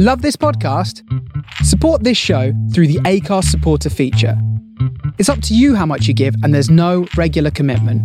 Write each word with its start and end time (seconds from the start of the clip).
Love 0.00 0.22
this 0.22 0.36
podcast? 0.36 1.02
Support 1.64 2.04
this 2.04 2.16
show 2.16 2.52
through 2.72 2.86
the 2.86 3.00
Acast 3.00 3.46
supporter 3.46 3.90
feature. 3.90 4.40
It's 5.18 5.28
up 5.28 5.42
to 5.42 5.56
you 5.56 5.74
how 5.74 5.86
much 5.86 6.06
you 6.06 6.14
give, 6.14 6.36
and 6.44 6.54
there's 6.54 6.70
no 6.70 7.08
regular 7.16 7.50
commitment. 7.50 8.00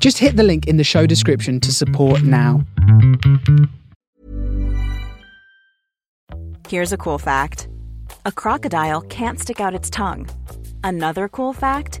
Just 0.00 0.16
hit 0.16 0.36
the 0.36 0.42
link 0.42 0.66
in 0.66 0.78
the 0.78 0.82
show 0.82 1.04
description 1.04 1.60
to 1.60 1.74
support 1.74 2.22
now. 2.22 2.64
Here's 6.70 6.94
a 6.94 6.96
cool 6.96 7.18
fact 7.18 7.68
a 8.24 8.32
crocodile 8.32 9.02
can't 9.02 9.38
stick 9.38 9.60
out 9.60 9.74
its 9.74 9.90
tongue. 9.90 10.26
Another 10.84 11.28
cool 11.28 11.52
fact 11.52 12.00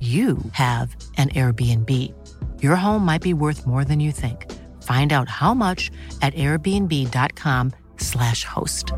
you 0.00 0.38
have 0.52 0.96
an 1.18 1.28
Airbnb. 1.30 1.90
Your 2.62 2.76
home 2.76 3.04
might 3.04 3.20
be 3.20 3.34
worth 3.34 3.66
more 3.66 3.84
than 3.84 4.00
you 4.00 4.12
think. 4.12 4.50
Find 4.82 5.12
out 5.12 5.28
how 5.28 5.52
much 5.52 5.90
at 6.22 6.32
airbnb.com/slash 6.34 8.44
host. 8.44 8.92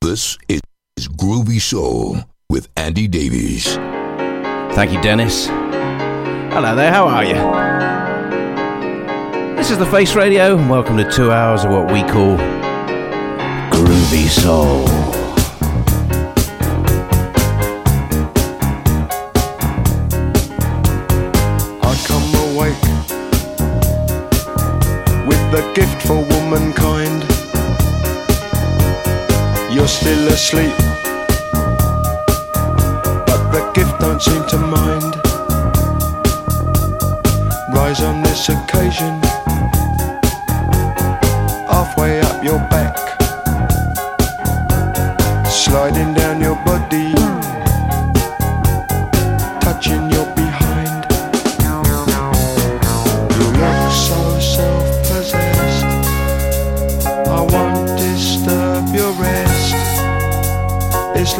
This 0.00 0.38
is 0.48 0.60
Groovy 1.16 1.60
Soul 1.60 2.18
with 2.48 2.68
Andy 2.76 3.08
Davies. 3.08 3.74
Thank 4.74 4.92
you, 4.92 5.00
Dennis. 5.02 5.46
Hello 5.46 6.76
there, 6.76 6.92
how 6.92 7.08
are 7.08 7.24
you? 7.24 7.34
This 9.56 9.70
is 9.70 9.78
the 9.78 9.86
Face 9.86 10.14
Radio, 10.14 10.56
and 10.56 10.68
welcome 10.68 10.96
to 10.98 11.10
two 11.10 11.32
hours 11.32 11.64
of 11.64 11.70
what 11.70 11.90
we 11.92 12.02
call 12.02 12.36
Groovy 13.70 14.28
Soul. 14.28 14.86
Awake 22.62 22.82
with 25.26 25.42
the 25.50 25.62
gift 25.74 26.06
for 26.06 26.18
womankind. 26.34 27.22
You're 29.74 29.88
still 29.88 30.28
asleep, 30.28 30.76
but 33.26 33.42
the 33.54 33.62
gift 33.74 33.98
don't 34.00 34.22
seem 34.22 34.44
to 34.48 34.58
mind. 34.58 35.12
Rise 37.74 38.02
on 38.02 38.22
this 38.22 38.48
occasion, 38.48 39.14
halfway 41.68 42.20
up 42.20 42.44
your 42.44 42.60
back, 42.74 42.96
sliding 45.48 46.14
down 46.14 46.40
your 46.40 46.56
body, 46.64 47.12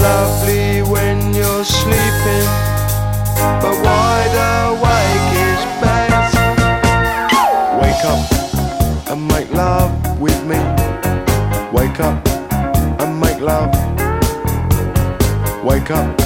lovely 0.03 0.83
when 0.83 1.33
you're 1.33 1.65
sleeping, 1.65 2.49
but 3.63 3.75
wide 3.87 4.37
awake 4.67 5.31
is 5.49 5.63
best. 5.81 6.35
Wake 7.81 8.05
up 8.05 9.11
and 9.11 9.29
make 9.29 9.51
love 9.53 9.93
with 10.21 10.41
me. 10.45 10.59
Wake 11.73 12.01
up 12.01 12.19
and 13.01 13.21
make 13.21 13.41
love. 13.41 13.71
Wake 15.65 15.91
up 15.91 16.22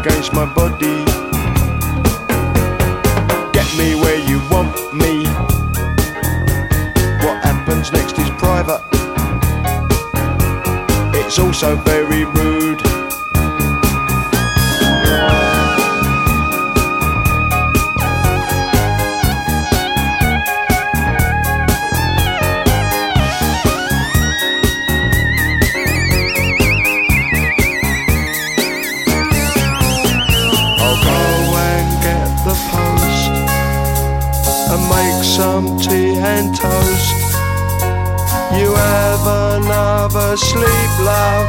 against 0.00 0.32
my 0.32 0.44
body. 0.54 1.04
Get 3.52 3.68
me 3.76 3.94
where 3.94 4.18
you 4.28 4.38
want 4.48 4.74
me. 4.94 5.24
What 7.24 7.42
happens 7.42 7.90
next 7.92 8.18
is 8.18 8.30
private. 8.30 8.82
It's 11.14 11.38
also 11.38 11.76
very 11.76 12.24
rude. 12.24 12.87
Some 35.38 35.78
tea 35.78 36.16
and 36.16 36.52
toast. 36.52 37.14
You 38.58 38.74
have 38.74 39.24
another 39.54 40.36
sleep, 40.36 40.92
love. 40.98 41.46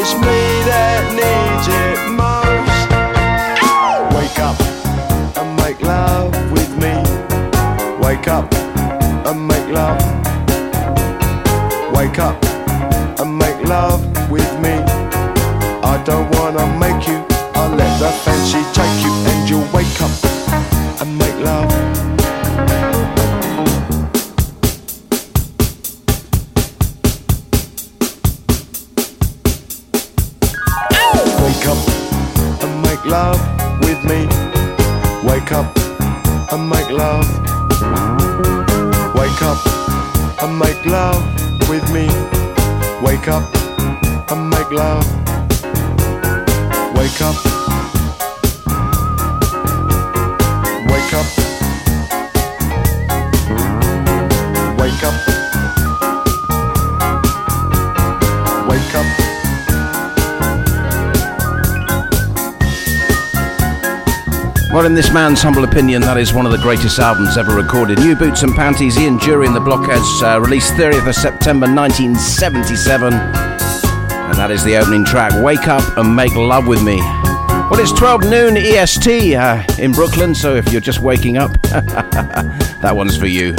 It's 0.00 0.14
me 0.14 0.40
that 0.70 1.02
needs 1.20 1.66
it 1.84 1.98
most. 2.16 2.84
Wake 4.16 4.38
up 4.48 4.58
and 5.36 5.48
make 5.60 5.82
love 5.82 6.32
with 6.50 6.70
me. 6.80 6.94
Wake 8.00 8.26
up 8.26 8.48
and 9.28 9.38
make 9.46 9.68
love. 9.68 10.00
Wake 11.92 12.18
up 12.18 12.42
and 13.20 13.36
make 13.36 13.60
love 13.68 14.00
with 14.30 14.50
me. 14.64 14.76
I 15.92 16.02
don't 16.06 16.30
wanna 16.36 16.66
make 16.78 17.06
you. 17.06 17.20
I'll 17.54 17.76
let 17.76 17.92
the 18.00 18.10
fancy 18.24 18.62
take 18.72 18.96
you, 19.04 19.12
and 19.30 19.50
you'll 19.50 19.68
wake 19.76 20.00
up 20.00 20.14
and 21.02 21.18
make 21.18 21.38
love. 21.44 22.13
In 64.94 64.96
this 64.96 65.12
man's 65.12 65.42
humble 65.42 65.64
opinion, 65.64 66.00
that 66.02 66.16
is 66.16 66.32
one 66.32 66.46
of 66.46 66.52
the 66.52 66.58
greatest 66.58 67.00
albums 67.00 67.36
ever 67.36 67.52
recorded. 67.52 67.98
New 67.98 68.14
Boots 68.14 68.44
and 68.44 68.54
Panties, 68.54 68.96
Ian 68.96 69.18
Dury 69.18 69.48
and 69.48 69.56
the 69.56 69.58
Blockheads, 69.60 70.22
uh, 70.22 70.40
released 70.40 70.74
30th 70.74 71.08
of 71.08 71.16
September 71.16 71.66
1977. 71.66 73.12
And 73.12 74.34
that 74.38 74.52
is 74.52 74.62
the 74.62 74.76
opening 74.76 75.04
track, 75.04 75.32
Wake 75.42 75.66
Up 75.66 75.82
and 75.96 76.14
Make 76.14 76.36
Love 76.36 76.68
With 76.68 76.84
Me. 76.84 76.98
Well, 76.98 77.80
it's 77.80 77.90
12 77.90 78.30
noon 78.30 78.56
EST 78.56 79.34
uh, 79.34 79.64
in 79.80 79.90
Brooklyn, 79.90 80.32
so 80.32 80.54
if 80.54 80.70
you're 80.70 80.80
just 80.80 81.00
waking 81.00 81.38
up, 81.38 81.60
that 81.62 82.92
one's 82.94 83.16
for 83.16 83.26
you. 83.26 83.56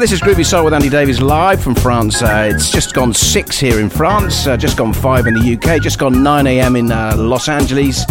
This 0.00 0.12
is 0.12 0.20
Groovy 0.22 0.46
Soul 0.46 0.64
with 0.64 0.72
Andy 0.72 0.88
Davies 0.88 1.20
live 1.20 1.62
from 1.62 1.74
France. 1.74 2.22
Uh, 2.22 2.50
it's 2.50 2.70
just 2.70 2.94
gone 2.94 3.12
six 3.12 3.58
here 3.58 3.78
in 3.78 3.90
France, 3.90 4.46
uh, 4.46 4.56
just 4.56 4.78
gone 4.78 4.94
five 4.94 5.26
in 5.26 5.34
the 5.34 5.54
UK, 5.54 5.82
just 5.82 5.98
gone 5.98 6.22
9 6.22 6.46
a.m. 6.46 6.74
in 6.74 6.90
uh, 6.90 7.14
Los 7.18 7.50
Angeles. 7.50 8.06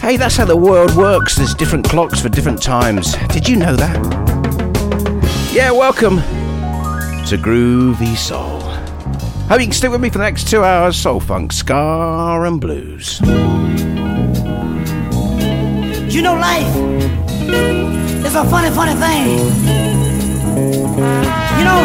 Hey, 0.00 0.16
that's 0.16 0.36
how 0.36 0.44
the 0.44 0.56
world 0.56 0.94
works. 0.94 1.34
There's 1.34 1.52
different 1.52 1.88
clocks 1.88 2.20
for 2.20 2.28
different 2.28 2.62
times. 2.62 3.16
Did 3.32 3.48
you 3.48 3.56
know 3.56 3.74
that? 3.74 3.96
Yeah, 5.52 5.72
welcome 5.72 6.18
to 6.18 7.36
Groovy 7.36 8.16
Soul. 8.16 8.60
Hope 9.48 9.58
you 9.58 9.66
can 9.66 9.72
stick 9.72 9.90
with 9.90 10.00
me 10.00 10.10
for 10.10 10.18
the 10.18 10.24
next 10.24 10.48
two 10.48 10.62
hours. 10.62 10.96
Soul, 10.96 11.18
funk, 11.18 11.52
ska, 11.52 12.44
and 12.44 12.60
blues. 12.60 13.20
You 16.14 16.22
know, 16.22 16.36
life 16.36 16.76
is 18.24 18.36
a 18.36 18.44
funny, 18.44 18.70
funny 18.70 18.94
thing. 18.94 19.93
You 21.64 21.70
know, 21.70 21.84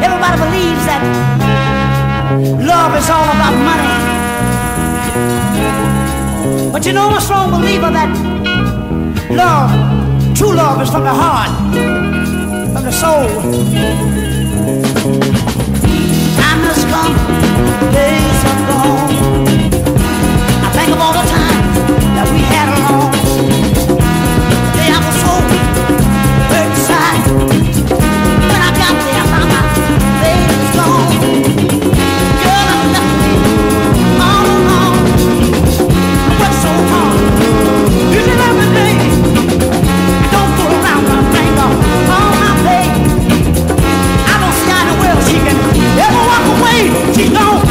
everybody 0.00 0.36
believes 0.38 0.84
that 0.86 1.02
love 2.62 2.94
is 2.94 3.10
all 3.10 3.26
about 3.34 3.54
money. 3.66 3.90
But 6.70 6.86
you 6.86 6.92
know, 6.92 7.08
I'm 7.08 7.16
a 7.16 7.20
strong 7.20 7.50
believer 7.50 7.90
that 7.90 8.10
love, 9.28 9.72
true 10.36 10.54
love, 10.54 10.80
is 10.82 10.90
from 10.90 11.02
the 11.02 11.12
heart, 11.12 11.50
from 12.72 12.84
the 12.84 12.92
soul. 12.92 13.26
Time 16.38 16.60
has 16.70 16.84
come, 16.86 17.14
days 17.90 18.44
are 18.50 18.60
gone. 18.70 19.14
I 20.62 20.70
think 20.76 20.94
of 20.94 21.00
all 21.00 21.12
the 21.12 21.24
time 21.28 21.47
walk 46.38 46.60
away. 46.60 47.12
She's 47.14 47.30
gone. 47.30 47.67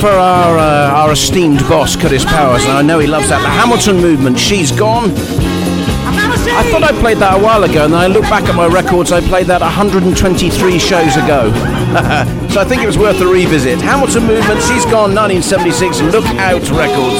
For 0.00 0.06
our 0.06 0.58
uh, 0.58 0.90
our 0.94 1.10
esteemed 1.12 1.58
boss, 1.68 1.96
Curtis 1.96 2.24
Powers, 2.24 2.62
and 2.64 2.72
I 2.72 2.82
know 2.82 3.00
he 3.00 3.08
loves 3.08 3.28
that. 3.30 3.42
The 3.42 3.48
Hamilton 3.48 3.96
movement, 3.96 4.38
She's 4.38 4.70
Gone. 4.70 5.10
I 5.10 6.62
thought 6.70 6.84
I 6.84 6.92
played 7.00 7.18
that 7.18 7.34
a 7.38 7.42
while 7.42 7.64
ago, 7.64 7.84
and 7.84 7.92
then 7.92 8.00
I 8.00 8.06
look 8.06 8.22
back 8.22 8.44
at 8.44 8.54
my 8.54 8.66
records, 8.66 9.10
I 9.10 9.20
played 9.20 9.46
that 9.46 9.60
123 9.60 10.78
shows 10.78 11.16
ago. 11.16 11.50
so 12.54 12.60
I 12.60 12.64
think 12.64 12.82
it 12.82 12.86
was 12.86 12.96
worth 12.96 13.20
a 13.20 13.26
revisit. 13.26 13.80
Hamilton 13.80 14.22
movement, 14.26 14.62
She's 14.62 14.84
Gone, 14.86 15.14
1976, 15.18 16.00
Look 16.14 16.26
Out 16.38 16.62
Records. 16.70 17.18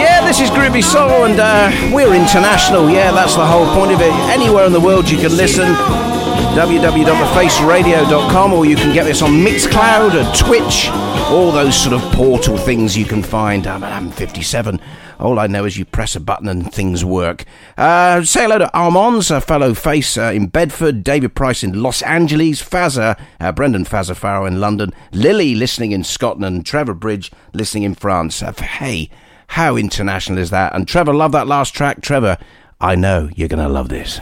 Yeah, 0.00 0.24
this 0.24 0.40
is 0.40 0.48
Groovy 0.48 0.82
Soul, 0.82 1.28
and 1.28 1.36
uh, 1.36 1.68
we're 1.92 2.14
international. 2.16 2.88
Yeah, 2.88 3.12
that's 3.12 3.36
the 3.36 3.44
whole 3.44 3.68
point 3.76 3.92
of 3.92 4.00
it. 4.00 4.12
Anywhere 4.32 4.64
in 4.64 4.72
the 4.72 4.80
world 4.80 5.10
you 5.10 5.18
can 5.18 5.36
listen. 5.36 5.68
www.faceradio.com 6.56 8.52
or 8.52 8.64
you 8.64 8.76
can 8.76 8.94
get 8.94 9.04
this 9.04 9.20
on 9.20 9.44
Mixcloud 9.44 10.14
and 10.16 10.34
Twitch. 10.34 10.88
All 11.14 11.50
those 11.52 11.76
sort 11.76 11.94
of 11.94 12.02
portal 12.12 12.56
things 12.56 12.96
you 12.96 13.04
can 13.04 13.22
find. 13.22 13.66
I'm, 13.66 13.82
I'm 13.82 14.10
57. 14.10 14.80
All 15.18 15.38
I 15.38 15.46
know 15.46 15.64
is 15.64 15.76
you 15.78 15.84
press 15.84 16.14
a 16.16 16.20
button 16.20 16.48
and 16.48 16.72
things 16.72 17.04
work. 17.04 17.44
Uh, 17.78 18.22
say 18.22 18.42
hello 18.42 18.58
to 18.58 18.72
Armands, 18.76 19.30
a 19.30 19.40
fellow 19.40 19.74
face 19.74 20.18
uh, 20.18 20.32
in 20.34 20.46
Bedford, 20.46 21.02
David 21.02 21.34
Price 21.34 21.62
in 21.62 21.82
Los 21.82 22.02
Angeles, 22.02 22.62
Fazza, 22.62 23.18
uh, 23.40 23.52
Brendan 23.52 23.84
Fazza 23.84 24.14
Farrow 24.14 24.44
in 24.46 24.60
London, 24.60 24.92
Lily 25.12 25.54
listening 25.54 25.92
in 25.92 26.04
Scotland, 26.04 26.66
Trevor 26.66 26.94
Bridge 26.94 27.32
listening 27.52 27.84
in 27.84 27.94
France. 27.94 28.42
Uh, 28.42 28.52
hey, 28.52 29.08
how 29.48 29.76
international 29.76 30.38
is 30.38 30.50
that? 30.50 30.74
And 30.74 30.86
Trevor, 30.86 31.14
love 31.14 31.32
that 31.32 31.46
last 31.46 31.74
track. 31.74 32.00
Trevor, 32.02 32.38
I 32.80 32.94
know 32.96 33.30
you're 33.34 33.48
going 33.48 33.62
to 33.64 33.68
love 33.68 33.88
this. 33.88 34.20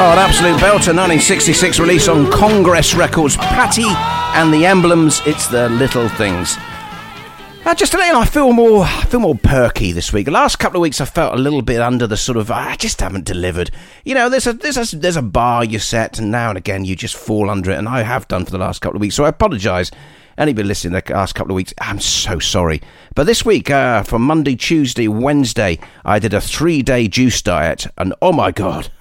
Oh, 0.00 0.12
an 0.12 0.18
absolute 0.18 0.54
belter. 0.58 0.94
1966 0.94 1.80
release 1.80 2.06
on 2.06 2.30
Congress 2.30 2.94
Records. 2.94 3.36
Patty 3.36 3.82
and 4.38 4.54
the 4.54 4.64
Emblems. 4.64 5.20
It's 5.26 5.48
the 5.48 5.68
little 5.70 6.08
things. 6.10 6.56
Uh, 7.64 7.74
just 7.74 7.90
to 7.90 7.98
let 7.98 8.06
you 8.06 8.12
know, 8.12 8.20
I 8.20 8.24
feel 8.24 8.52
more, 8.52 8.84
I 8.84 9.04
feel 9.06 9.18
more 9.18 9.34
perky 9.34 9.90
this 9.90 10.12
week. 10.12 10.26
The 10.26 10.30
last 10.30 10.60
couple 10.60 10.76
of 10.76 10.82
weeks, 10.82 11.00
I 11.00 11.04
felt 11.04 11.34
a 11.34 11.42
little 11.42 11.62
bit 11.62 11.80
under 11.80 12.06
the 12.06 12.16
sort 12.16 12.38
of, 12.38 12.48
I 12.48 12.76
just 12.76 13.00
haven't 13.00 13.24
delivered. 13.24 13.72
You 14.04 14.14
know, 14.14 14.28
there's 14.28 14.46
a, 14.46 14.52
there's 14.52 14.92
a, 14.92 14.96
there's 14.96 15.16
a 15.16 15.20
bar 15.22 15.64
you 15.64 15.80
set, 15.80 16.20
and 16.20 16.30
now 16.30 16.50
and 16.50 16.58
again 16.58 16.84
you 16.84 16.94
just 16.94 17.16
fall 17.16 17.50
under 17.50 17.72
it, 17.72 17.76
and 17.76 17.88
I 17.88 18.02
have 18.02 18.28
done 18.28 18.44
for 18.44 18.52
the 18.52 18.58
last 18.58 18.80
couple 18.80 18.98
of 18.98 19.00
weeks. 19.00 19.16
So 19.16 19.24
I 19.24 19.30
apologise. 19.30 19.90
Anybody 20.38 20.68
listening 20.68 20.92
the 20.92 21.12
last 21.12 21.34
couple 21.34 21.50
of 21.50 21.56
weeks, 21.56 21.74
I'm 21.78 21.98
so 21.98 22.38
sorry. 22.38 22.80
But 23.16 23.24
this 23.24 23.44
week, 23.44 23.68
uh, 23.68 24.04
Monday, 24.16 24.54
Tuesday, 24.54 25.08
Wednesday, 25.08 25.80
I 26.04 26.20
did 26.20 26.34
a 26.34 26.40
three-day 26.40 27.08
juice 27.08 27.42
diet, 27.42 27.88
and 27.98 28.14
oh 28.22 28.32
my 28.32 28.52
god. 28.52 28.92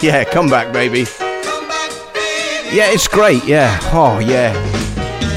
Yeah, 0.00 0.22
come 0.22 0.48
back, 0.48 0.72
baby. 0.72 1.06
Yeah, 2.70 2.94
it's 2.94 3.08
great. 3.08 3.44
Yeah. 3.44 3.76
Oh, 3.92 4.20
yeah. 4.20 4.54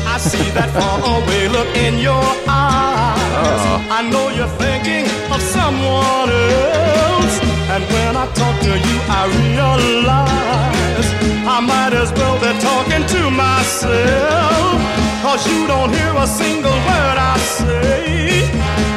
I 0.06 0.18
see 0.20 0.52
that 0.54 0.70
faraway 0.70 1.48
look 1.50 1.72
in 1.76 1.98
your 1.98 2.22
eyes. 2.46 3.64
Ah. 3.66 3.98
I 3.98 4.02
know 4.12 4.30
you're 4.30 4.54
thinking 4.62 5.10
of 5.34 5.42
someone 5.42 6.30
else. 6.30 7.36
And 7.74 7.84
when 7.90 8.14
I 8.16 8.30
talk 8.38 8.56
to 8.62 8.74
you, 8.78 8.98
I 9.10 9.22
realize 9.50 11.10
I 11.50 11.58
might 11.60 11.94
as 11.98 12.12
well 12.14 12.38
be 12.38 12.54
talking 12.62 13.02
to 13.18 13.22
myself. 13.34 14.78
Cause 15.26 15.42
you 15.50 15.66
don't 15.66 15.90
hear 15.90 16.14
a 16.14 16.28
single 16.28 16.78
word 16.86 17.18
I 17.18 17.36
say. 17.40 18.46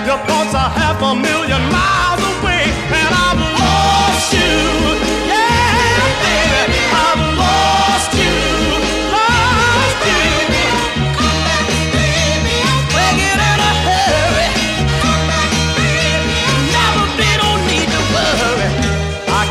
Your 0.05 0.21
thoughts 0.29 0.53
are 0.53 0.69
half 0.69 1.01
a 1.01 1.15
million 1.17 1.63
miles 1.73 2.21
away. 2.37 2.54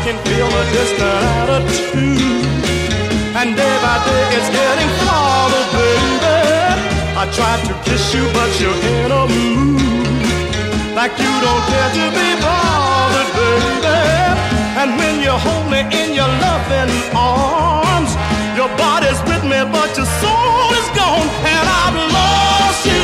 Can 0.04 0.18
feel 0.28 0.44
a 0.44 0.64
distant 0.76 1.20
attitude. 1.40 2.44
And 3.40 3.56
day 3.56 3.74
by 3.80 3.96
day 4.04 4.24
it's 4.36 4.50
getting 4.52 4.90
farther, 5.00 5.64
baby. 5.72 6.40
I 7.16 7.24
tried 7.32 7.62
to 7.68 7.74
kiss 7.88 8.12
you, 8.12 8.24
but 8.36 8.50
you're 8.60 8.80
in 8.96 9.10
a 9.22 9.24
mood. 9.32 9.80
Like 10.92 11.16
you 11.16 11.32
don't 11.46 11.64
care 11.72 11.90
to 11.98 12.04
be 12.20 12.28
bothered, 12.44 13.30
baby. 13.32 14.00
And 14.76 14.90
when 15.00 15.14
you 15.24 15.32
hold 15.32 15.66
me 15.72 15.80
in 15.88 16.12
your 16.12 16.28
loving 16.44 16.92
arms, 17.16 18.12
your 18.58 18.68
body's 18.76 19.20
with 19.24 19.44
me, 19.48 19.60
but 19.72 19.88
your 19.96 20.10
soul 20.20 20.68
is 20.80 20.88
gone, 21.00 21.28
and 21.48 21.66
I've 21.80 21.98
lost 22.12 22.84
you. 22.92 23.03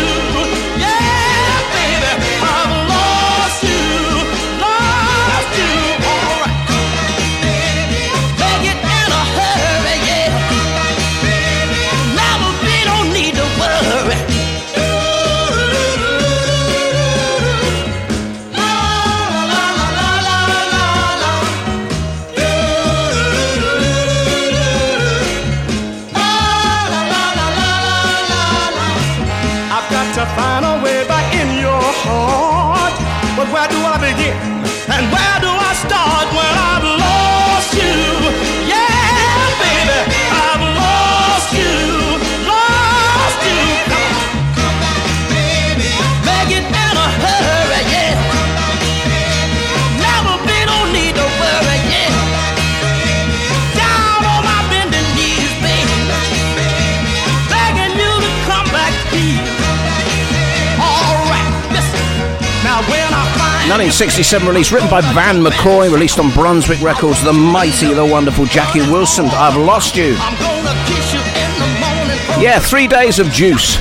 1967 63.71 64.49
release, 64.49 64.73
written 64.73 64.91
by 64.91 65.01
Van 65.01 65.41
McCoy, 65.41 65.93
released 65.93 66.19
on 66.19 66.33
Brunswick 66.33 66.83
Records, 66.83 67.23
the 67.23 67.33
mighty, 67.33 67.95
the 67.95 68.05
wonderful 68.05 68.45
Jackie 68.45 68.81
Wilson. 68.81 69.27
I've 69.27 69.57
lost 69.57 69.95
you. 69.95 70.17
I'm 70.19 70.37
gonna 70.41 70.75
kiss 70.87 71.13
you 71.15 71.21
in 71.21 71.53
the 71.55 71.69
morning. 71.79 72.43
Yeah, 72.43 72.59
three 72.59 72.89
days 72.89 73.21
of 73.21 73.29
juice. 73.31 73.79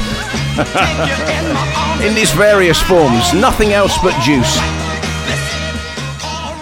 in 2.05 2.13
these 2.13 2.31
various 2.31 2.79
forms. 2.79 3.33
Nothing 3.33 3.73
else 3.73 3.97
but 4.03 4.13
juice. 4.21 4.59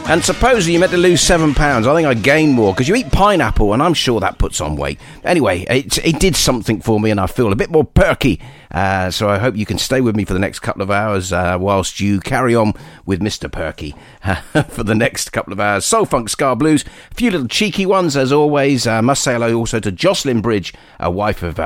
And 0.10 0.24
supposedly 0.24 0.72
you 0.72 0.80
meant 0.80 0.94
to 0.94 0.98
lose 0.98 1.20
seven 1.20 1.54
pounds. 1.54 1.86
I 1.86 1.94
think 1.94 2.08
I 2.08 2.14
gained 2.14 2.54
more 2.54 2.74
because 2.74 2.88
you 2.88 2.96
eat 2.96 3.12
pineapple, 3.12 3.74
and 3.74 3.84
I'm 3.84 3.94
sure 3.94 4.22
that 4.22 4.38
puts 4.38 4.62
on 4.62 4.78
weight. 4.78 5.02
Anyway, 5.26 5.66
it, 5.70 5.98
it 5.98 6.18
did 6.18 6.38
something 6.38 6.80
for 6.80 6.98
me, 6.98 7.12
and 7.12 7.20
I 7.20 7.28
feel 7.28 7.52
a 7.52 7.58
bit 7.58 7.70
more 7.70 7.84
perky. 7.84 8.40
Uh, 8.72 9.12
so 9.12 9.28
I 9.28 9.38
hope 9.38 9.58
you 9.58 9.66
can 9.66 9.78
stay 9.78 10.00
with 10.00 10.16
me 10.16 10.24
for 10.24 10.32
the 10.32 10.40
next 10.40 10.60
couple 10.60 10.82
of 10.82 10.90
hours 10.90 11.34
uh, 11.34 11.58
whilst 11.60 12.00
you 12.00 12.22
carry 12.22 12.56
on 12.56 12.74
with 13.06 13.20
Mr. 13.20 13.52
Perky 13.52 13.96
for 14.70 14.84
the 14.84 14.96
next 14.96 15.34
couple 15.34 15.52
of 15.52 15.60
hours. 15.60 15.84
Soul 15.84 16.06
Funk 16.06 16.30
Ska 16.30 16.56
Blues, 16.56 16.86
a 17.12 17.16
few 17.16 17.30
little 17.30 17.50
cheeky 17.50 17.86
ones 17.86 18.16
as 18.16 18.32
always. 18.32 18.88
Uh, 18.88 19.02
must 19.02 19.22
say 19.22 19.34
hello 19.34 19.54
also 19.56 19.82
to 19.82 19.92
Jocelyn 19.92 20.40
Bridge, 20.40 20.74
a 21.02 21.12
wife 21.12 21.44
of. 21.44 21.60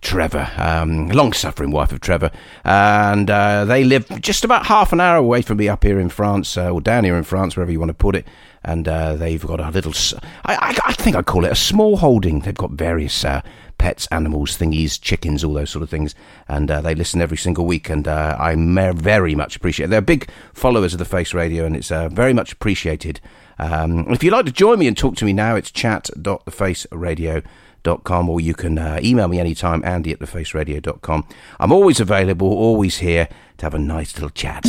Trevor, 0.00 0.50
um, 0.56 1.08
long 1.08 1.32
suffering 1.32 1.70
wife 1.70 1.92
of 1.92 2.00
Trevor, 2.00 2.30
and 2.64 3.30
uh, 3.30 3.64
they 3.64 3.84
live 3.84 4.08
just 4.20 4.44
about 4.44 4.66
half 4.66 4.92
an 4.92 5.00
hour 5.00 5.16
away 5.16 5.42
from 5.42 5.58
me 5.58 5.68
up 5.68 5.84
here 5.84 6.00
in 6.00 6.08
France, 6.08 6.56
uh, 6.56 6.70
or 6.70 6.80
down 6.80 7.04
here 7.04 7.16
in 7.16 7.24
France, 7.24 7.56
wherever 7.56 7.72
you 7.72 7.78
want 7.78 7.90
to 7.90 7.94
put 7.94 8.14
it. 8.14 8.26
And 8.64 8.88
uh, 8.88 9.14
they've 9.14 9.44
got 9.44 9.60
a 9.60 9.70
little—I 9.70 10.92
think 10.94 11.16
I'd 11.16 11.26
call 11.26 11.44
it 11.44 11.52
a 11.52 11.56
small 11.56 11.98
holding. 11.98 12.40
They've 12.40 12.54
got 12.54 12.72
various 12.72 13.24
uh, 13.24 13.42
pets, 13.78 14.06
animals, 14.10 14.58
thingies, 14.58 15.00
chickens, 15.00 15.44
all 15.44 15.54
those 15.54 15.70
sort 15.70 15.82
of 15.84 15.90
things. 15.90 16.14
And 16.48 16.70
uh, 16.70 16.80
they 16.80 16.94
listen 16.94 17.20
every 17.22 17.36
single 17.36 17.66
week, 17.66 17.88
and 17.88 18.06
uh, 18.08 18.36
I 18.38 18.54
very 18.94 19.34
much 19.34 19.56
appreciate 19.56 19.86
it. 19.86 19.90
They're 19.90 20.00
big 20.00 20.28
followers 20.52 20.92
of 20.92 20.98
the 20.98 21.04
Face 21.04 21.32
Radio, 21.32 21.64
and 21.64 21.76
it's 21.76 21.92
uh, 21.92 22.08
very 22.08 22.32
much 22.32 22.52
appreciated. 22.52 23.20
Um, 23.60 24.06
if 24.10 24.22
you'd 24.22 24.32
like 24.32 24.46
to 24.46 24.52
join 24.52 24.78
me 24.78 24.86
and 24.86 24.96
talk 24.96 25.16
to 25.16 25.24
me 25.24 25.32
now, 25.32 25.56
it's 25.56 25.70
chat.thefaceradio.com 25.70 27.42
or 27.86 28.40
you 28.40 28.54
can 28.54 28.78
uh, 28.78 29.00
email 29.02 29.28
me 29.28 29.38
anytime, 29.40 29.84
andy 29.84 30.12
at 30.12 30.18
thefaceradio.com. 30.18 31.26
I'm 31.60 31.72
always 31.72 32.00
available, 32.00 32.48
always 32.48 32.98
here 32.98 33.28
to 33.58 33.64
have 33.64 33.74
a 33.74 33.78
nice 33.78 34.14
little 34.14 34.30
chat. 34.30 34.64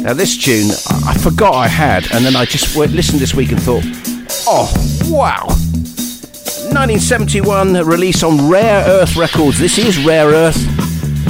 Now, 0.00 0.12
this 0.12 0.36
tune, 0.36 0.70
I, 1.06 1.16
forgot 1.16 1.54
I 1.54 1.66
had, 1.66 2.12
and 2.12 2.24
then 2.24 2.36
I 2.36 2.44
just 2.44 2.76
listened 2.76 3.20
this 3.20 3.34
week 3.34 3.52
and 3.52 3.62
thought, 3.62 3.84
oh, 4.46 4.70
wow. 5.10 5.46
1971 6.74 7.72
release 7.86 8.22
on 8.22 8.50
Rare 8.50 8.84
Earth 8.86 9.16
Records. 9.16 9.58
This 9.58 9.78
is 9.78 10.04
Rare 10.04 10.28
Earth. 10.28 10.58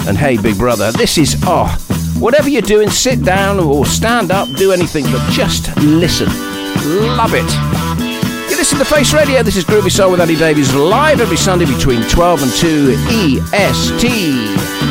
And 0.09 0.19
hey, 0.19 0.39
big 0.39 0.59
brother, 0.59 0.91
this 0.91 1.19
is, 1.19 1.37
oh, 1.45 1.69
whatever 2.19 2.49
you're 2.49 2.63
doing, 2.63 2.91
sit 2.91 3.23
down 3.23 3.61
or 3.61 3.87
stand 3.87 4.33
up, 4.33 4.49
do 4.57 4.73
anything, 4.73 5.05
but 5.05 5.31
just 5.31 5.77
listen. 5.77 6.29
Love 7.17 7.35
it. 7.35 7.84
Listen 8.65 8.79
to 8.79 8.85
Face 8.87 9.13
Radio. 9.13 9.43
This 9.43 9.57
is 9.57 9.65
Groovy 9.65 9.93
Soul 9.93 10.13
with 10.13 10.23
Andy 10.23 10.37
Davies 10.37 10.73
live 10.73 11.21
every 11.21 11.37
Sunday 11.37 11.67
between 11.67 12.01
12 12.09 12.43
and 12.45 12.51
2 12.51 12.95
EST. 13.53 14.84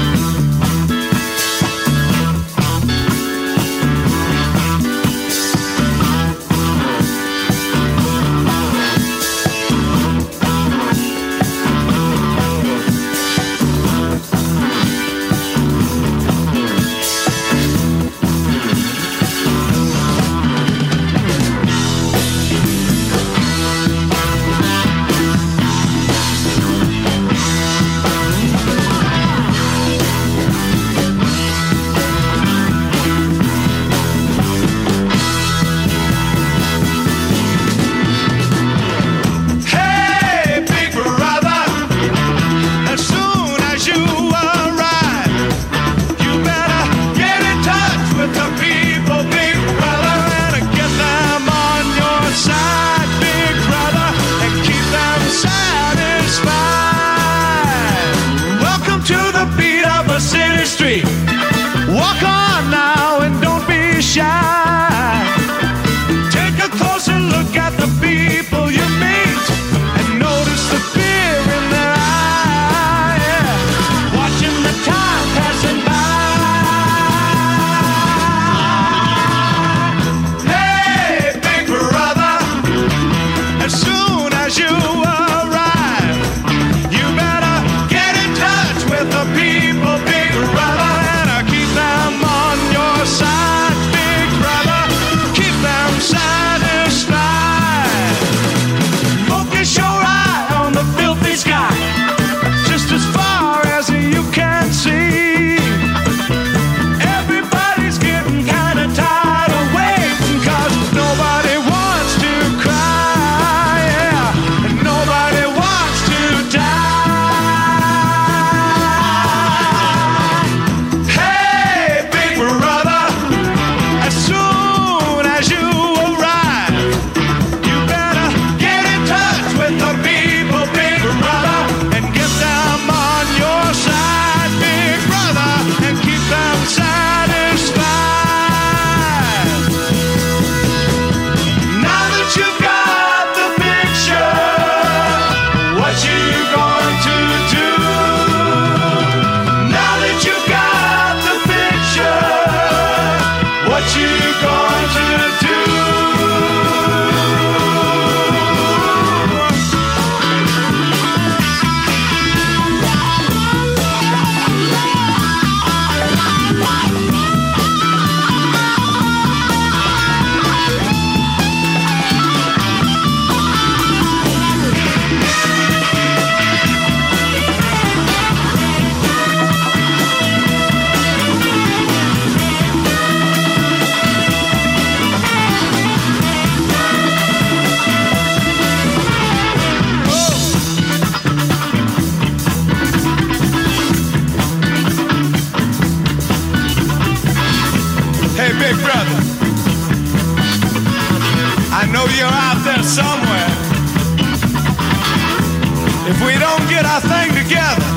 our 206.93 207.01
thing 207.01 207.33
together, 207.33 207.89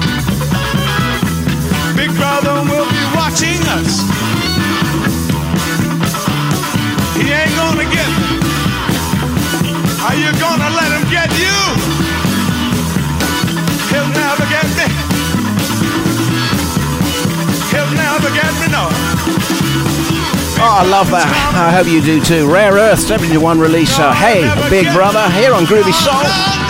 big 1.92 2.08
brother 2.16 2.64
will 2.64 2.88
be 2.88 3.04
watching 3.12 3.60
us. 3.76 4.00
He 7.12 7.28
ain't 7.28 7.52
gonna 7.60 7.84
get 7.92 8.08
me. 8.16 8.40
Are 10.00 10.16
you 10.16 10.32
gonna 10.40 10.70
let 10.72 10.88
him 10.96 11.04
get 11.12 11.28
you? 11.36 11.58
He'll 13.92 14.12
never 14.16 14.46
get 14.48 14.64
me. 14.80 14.88
He'll 17.68 17.92
never 18.00 18.30
get 18.32 18.52
me, 18.64 18.68
no. 18.72 18.88
Oh, 20.58 20.78
I 20.80 20.88
love 20.88 21.10
that. 21.10 21.28
I 21.54 21.70
hope 21.76 21.86
you 21.86 22.00
do 22.00 22.18
too. 22.24 22.50
Rare 22.50 22.72
Earth, 22.72 23.00
71 23.00 23.60
release. 23.60 23.98
Uh, 23.98 24.14
hey, 24.14 24.48
Big 24.70 24.90
Brother, 24.94 25.28
here 25.32 25.52
on 25.52 25.64
Groovy 25.64 25.92
Soul. 25.92 26.65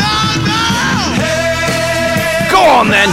On 2.76 2.90
then. 2.90 3.08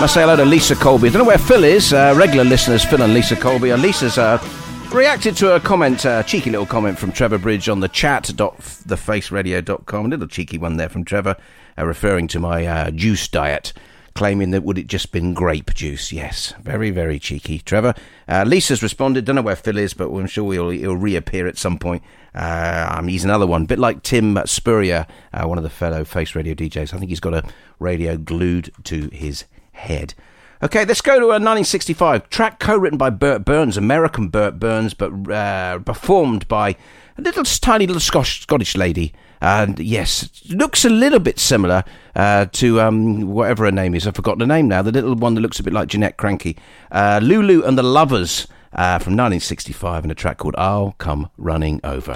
Must 0.00 0.14
say 0.14 0.22
hello 0.22 0.34
to 0.34 0.44
Lisa 0.44 0.74
Colby. 0.74 1.06
I 1.06 1.12
don't 1.12 1.22
know 1.22 1.28
where 1.28 1.38
Phil 1.38 1.62
is. 1.62 1.92
Uh, 1.92 2.12
regular 2.16 2.42
listeners, 2.42 2.84
Phil 2.84 3.02
and 3.02 3.14
Lisa 3.14 3.36
Colby. 3.36 3.70
And 3.70 3.80
Lisa's 3.80 4.18
uh, 4.18 4.44
reacted 4.92 5.36
to 5.36 5.54
a 5.54 5.60
comment, 5.60 6.04
uh, 6.04 6.24
cheeky 6.24 6.50
little 6.50 6.66
comment 6.66 6.98
from 6.98 7.12
Trevor 7.12 7.38
Bridge 7.38 7.68
on 7.68 7.78
the 7.78 7.86
chat.thefaceradio.com. 7.86 10.06
A 10.06 10.08
little 10.08 10.26
cheeky 10.26 10.58
one 10.58 10.78
there 10.78 10.88
from 10.88 11.04
Trevor, 11.04 11.36
uh, 11.78 11.86
referring 11.86 12.26
to 12.26 12.40
my 12.40 12.66
uh, 12.66 12.90
juice 12.90 13.28
diet, 13.28 13.72
claiming 14.14 14.50
that 14.50 14.62
would 14.62 14.78
it 14.78 14.86
just 14.86 15.12
been 15.12 15.34
grape 15.34 15.74
juice? 15.74 16.12
Yes, 16.12 16.54
very, 16.60 16.90
very 16.90 17.18
cheeky. 17.18 17.58
Trevor. 17.58 17.94
Uh, 18.28 18.44
Lisa's 18.46 18.82
responded. 18.82 19.24
Don't 19.24 19.36
know 19.36 19.42
where 19.42 19.56
Phil 19.56 19.78
is, 19.78 19.94
but 19.94 20.08
I'm 20.10 20.26
sure 20.26 20.52
he'll, 20.52 20.70
he'll 20.70 20.96
reappear 20.96 21.46
at 21.46 21.58
some 21.58 21.78
point. 21.78 22.02
Uh, 22.34 22.94
um, 22.96 23.08
he's 23.08 23.24
another 23.24 23.46
one, 23.46 23.66
bit 23.66 23.78
like 23.78 24.02
Tim 24.02 24.38
Spurrier, 24.46 25.06
uh, 25.32 25.46
one 25.46 25.58
of 25.58 25.64
the 25.64 25.70
fellow 25.70 26.04
Face 26.04 26.34
Radio 26.34 26.54
DJs. 26.54 26.94
I 26.94 26.98
think 26.98 27.10
he's 27.10 27.20
got 27.20 27.34
a 27.34 27.44
radio 27.78 28.16
glued 28.16 28.70
to 28.84 29.08
his 29.12 29.44
head. 29.72 30.14
Okay, 30.62 30.84
let's 30.84 31.00
go 31.00 31.18
to 31.18 31.24
a 31.24 31.42
1965. 31.42 32.30
Track 32.30 32.60
co-written 32.60 32.96
by 32.96 33.10
Bert 33.10 33.44
Berns, 33.44 33.76
American 33.76 34.28
Bert 34.28 34.60
Berns, 34.60 34.94
but 34.94 35.10
uh, 35.30 35.80
performed 35.80 36.46
by 36.46 36.76
a 37.18 37.22
little 37.22 37.44
tiny 37.44 37.86
little 37.86 38.00
Scottish, 38.00 38.42
Scottish 38.42 38.76
lady. 38.76 39.12
And 39.42 39.80
yes, 39.80 40.30
looks 40.50 40.84
a 40.84 40.88
little 40.88 41.18
bit 41.18 41.40
similar 41.40 41.82
uh, 42.14 42.46
to 42.52 42.80
um, 42.80 43.26
whatever 43.32 43.64
her 43.64 43.72
name 43.72 43.92
is. 43.96 44.06
I've 44.06 44.14
forgotten 44.14 44.38
her 44.38 44.46
name 44.46 44.68
now. 44.68 44.82
The 44.82 44.92
little 44.92 45.16
one 45.16 45.34
that 45.34 45.40
looks 45.40 45.58
a 45.58 45.64
bit 45.64 45.72
like 45.72 45.88
Janette 45.88 46.16
Krankie. 46.16 46.56
Uh, 46.92 47.18
Lulu 47.20 47.64
and 47.64 47.76
the 47.76 47.82
Luvvers 47.82 48.46
uh, 48.72 49.00
from 49.00 49.14
1965 49.16 50.04
and 50.04 50.12
a 50.12 50.14
track 50.14 50.38
called 50.38 50.54
I'll 50.56 50.92
Come 50.98 51.28
Running 51.36 51.80
Over. 51.82 52.12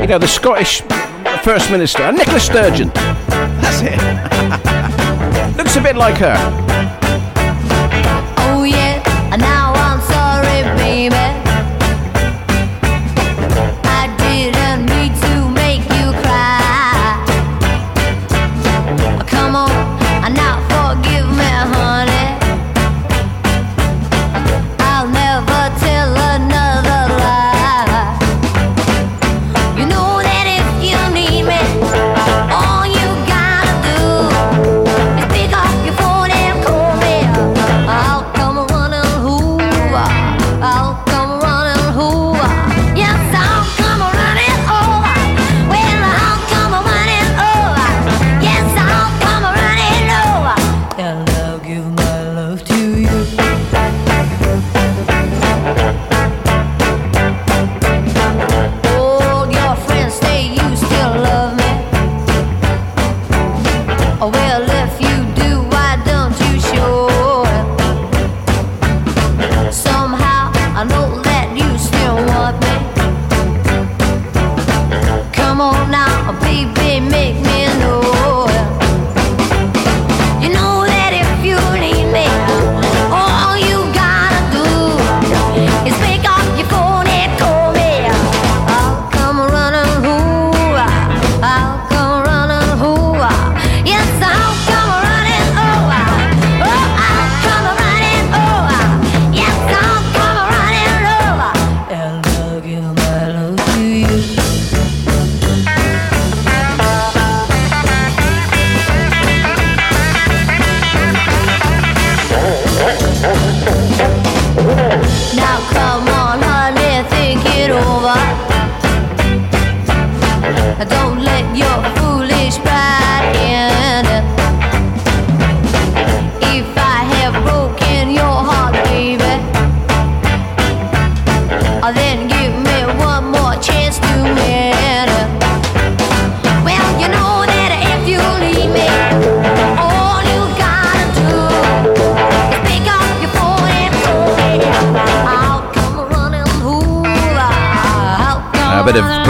You 0.00 0.06
know, 0.06 0.18
the 0.18 0.26
Scottish 0.26 0.80
First 1.42 1.70
Minister, 1.70 2.10
Nicola 2.10 2.40
Sturgeon. 2.40 2.88
That's 2.94 3.82
it. 3.82 5.56
Looks 5.58 5.76
a 5.76 5.82
bit 5.82 5.96
like 5.96 6.16
her. 6.16 6.36
Oh 8.38 8.64
yeah, 8.64 9.02
now 9.36 9.63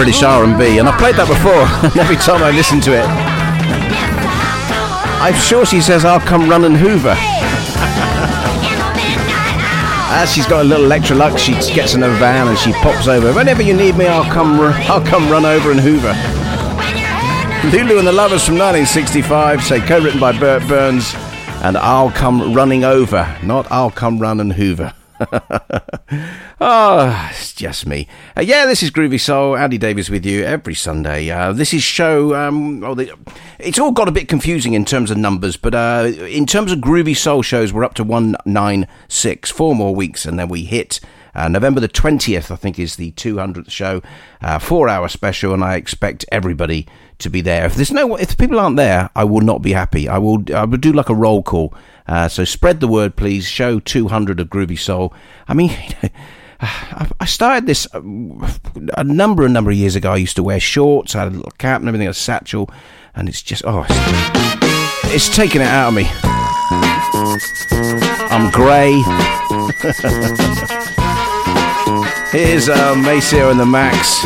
British 0.05 0.23
R&B, 0.23 0.77
and 0.77 0.87
I've 0.87 0.99
played 0.99 1.14
that 1.14 1.27
before. 1.27 1.64
and 1.88 1.97
Every 1.97 2.17
time 2.17 2.43
I 2.43 2.51
listen 2.51 2.79
to 2.83 2.93
it, 2.93 3.07
I'm 5.25 5.33
sure 5.33 5.64
she 5.64 5.81
says, 5.81 6.05
I'll 6.05 6.21
come 6.21 6.47
run 6.47 6.67
and 6.67 6.77
hoover. 6.77 7.17
As 10.12 10.31
she's 10.31 10.47
got 10.47 10.61
a 10.61 10.69
little 10.69 10.85
Electrolux, 10.85 11.38
she 11.38 11.55
gets 11.73 11.95
in 11.95 12.03
her 12.03 12.14
van 12.19 12.49
and 12.49 12.59
she 12.59 12.75
pops 12.85 13.09
over. 13.09 13.33
Whenever 13.33 13.62
you 13.62 13.75
need 13.75 13.97
me, 13.97 14.07
I'll 14.07 14.31
come, 14.31 14.61
I'll 14.61 15.01
come 15.01 15.31
run 15.31 15.47
over 15.47 15.71
and 15.71 15.81
hoover. 15.81 16.12
Lulu 17.73 17.97
and 17.97 18.07
the 18.07 18.12
Luvvers 18.12 18.45
from 18.45 18.59
1965, 18.61 19.64
say 19.64 19.81
co-written 19.81 20.21
by 20.21 20.38
Bert 20.38 20.69
Berns, 20.69 21.14
and 21.62 21.79
I'll 21.79 22.11
come 22.11 22.53
running 22.53 22.85
over, 22.85 23.35
not 23.43 23.73
I'll 23.73 23.90
come 23.90 24.19
run 24.19 24.38
and 24.40 24.53
hoover. 24.53 24.93
oh, 25.19 25.31
ah, 26.61 27.31
it's 27.31 27.43
just 27.55 27.87
me. 27.87 28.09
Uh, 28.37 28.40
yeah, 28.40 28.67
this 28.67 28.83
is 28.83 28.90
Groovy 28.90 29.21
Soul. 29.21 29.57
Andy 29.57 29.79
Davies 29.79 30.11
with 30.11 30.27
you 30.27 30.45
every 30.45 30.75
Sunday. 30.75 31.31
Uh, 31.31 31.53
this 31.53 31.73
is 31.73 31.83
show. 31.83 32.35
Um, 32.35 32.83
oh, 32.83 32.95
the, 32.95 33.17
it's 33.59 33.79
all 33.79 33.93
got 33.93 34.09
a 34.09 34.12
bit 34.12 34.29
confusing 34.29 34.75
in 34.75 34.85
terms 34.85 35.11
of 35.11 35.17
numbers, 35.17 35.57
but 35.57 35.75
uh, 35.75 36.11
in 36.29 36.47
terms 36.47 36.73
of 36.73 36.79
Groovy 36.81 37.17
Soul 37.17 37.43
shows, 37.43 37.73
we're 37.73 37.85
up 37.85 37.95
to 37.95 38.05
one 38.05 38.37
nine 38.45 38.87
six. 39.09 39.51
Four 39.51 39.75
more 39.75 39.95
weeks, 39.95 40.27
and 40.27 40.38
then 40.38 40.49
we 40.49 40.64
hit. 40.64 41.01
Uh, 41.35 41.49
November 41.49 41.81
the 41.81 41.88
20th, 41.88 42.51
I 42.53 42.57
think, 42.57 42.79
is 42.79 42.95
the 42.95 43.11
200th 43.12 43.69
show, 43.69 44.03
uh, 44.40 44.61
four 44.61 44.88
hour 44.88 45.09
special, 45.09 45.53
and 45.53 45.64
I 45.64 45.75
expect 45.75 46.25
everybody 46.31 46.87
to 47.19 47.29
be 47.29 47.40
there. 47.40 47.67
If 47.67 47.75
there's 47.75 47.90
no, 47.90 48.14
if 48.14 48.38
people 48.38 48.61
aren't 48.61 48.77
there, 48.77 49.11
I 49.17 49.25
will 49.25 49.40
not 49.40 49.61
be 49.61 49.73
happy. 49.73 50.09
I 50.09 50.19
will, 50.19 50.45
I 50.55 50.64
will 50.64 50.79
do 50.79 50.93
like 50.93 51.09
a 51.09 51.14
roll 51.14 51.43
call. 51.43 51.75
Uh, 52.07 52.29
so 52.29 52.45
spread 52.45 52.79
the 52.79 52.87
word, 52.87 53.17
please. 53.17 53.49
Show 53.49 53.81
200 53.81 54.38
of 54.38 54.49
Groovy 54.49 54.79
Soul. 54.79 55.12
I 55.49 55.55
mean, 55.55 55.77
I 57.20 57.27
started 57.27 57.66
this 57.66 57.87
uh, 57.94 58.00
a 58.96 59.05
number, 59.05 59.44
a 59.44 59.48
number 59.48 59.70
of 59.70 59.77
years 59.77 59.96
ago. 59.96 60.12
I 60.12 60.16
used 60.16 60.37
to 60.37 60.42
wear 60.42 60.61
shorts, 60.61 61.14
I 61.14 61.24
had 61.24 61.33
a 61.33 61.37
little 61.37 61.50
cap 61.53 61.81
and 61.81 61.88
everything, 61.88 62.09
a 62.09 62.14
satchel, 62.14 62.70
and 63.14 63.29
it's 63.29 63.42
just, 63.42 63.62
oh, 63.66 63.85
it's, 63.88 65.14
it's 65.14 65.37
taken 65.37 65.61
it 65.61 65.66
out 65.66 65.88
of 65.88 65.94
me. 65.94 66.07
I'm 68.31 68.50
grey. 68.50 68.92
Here's 72.33 72.68
uh, 72.68 72.94
Maceo 72.96 73.50
and 73.50 73.61
the 73.61 73.66
Macks. 73.66 74.24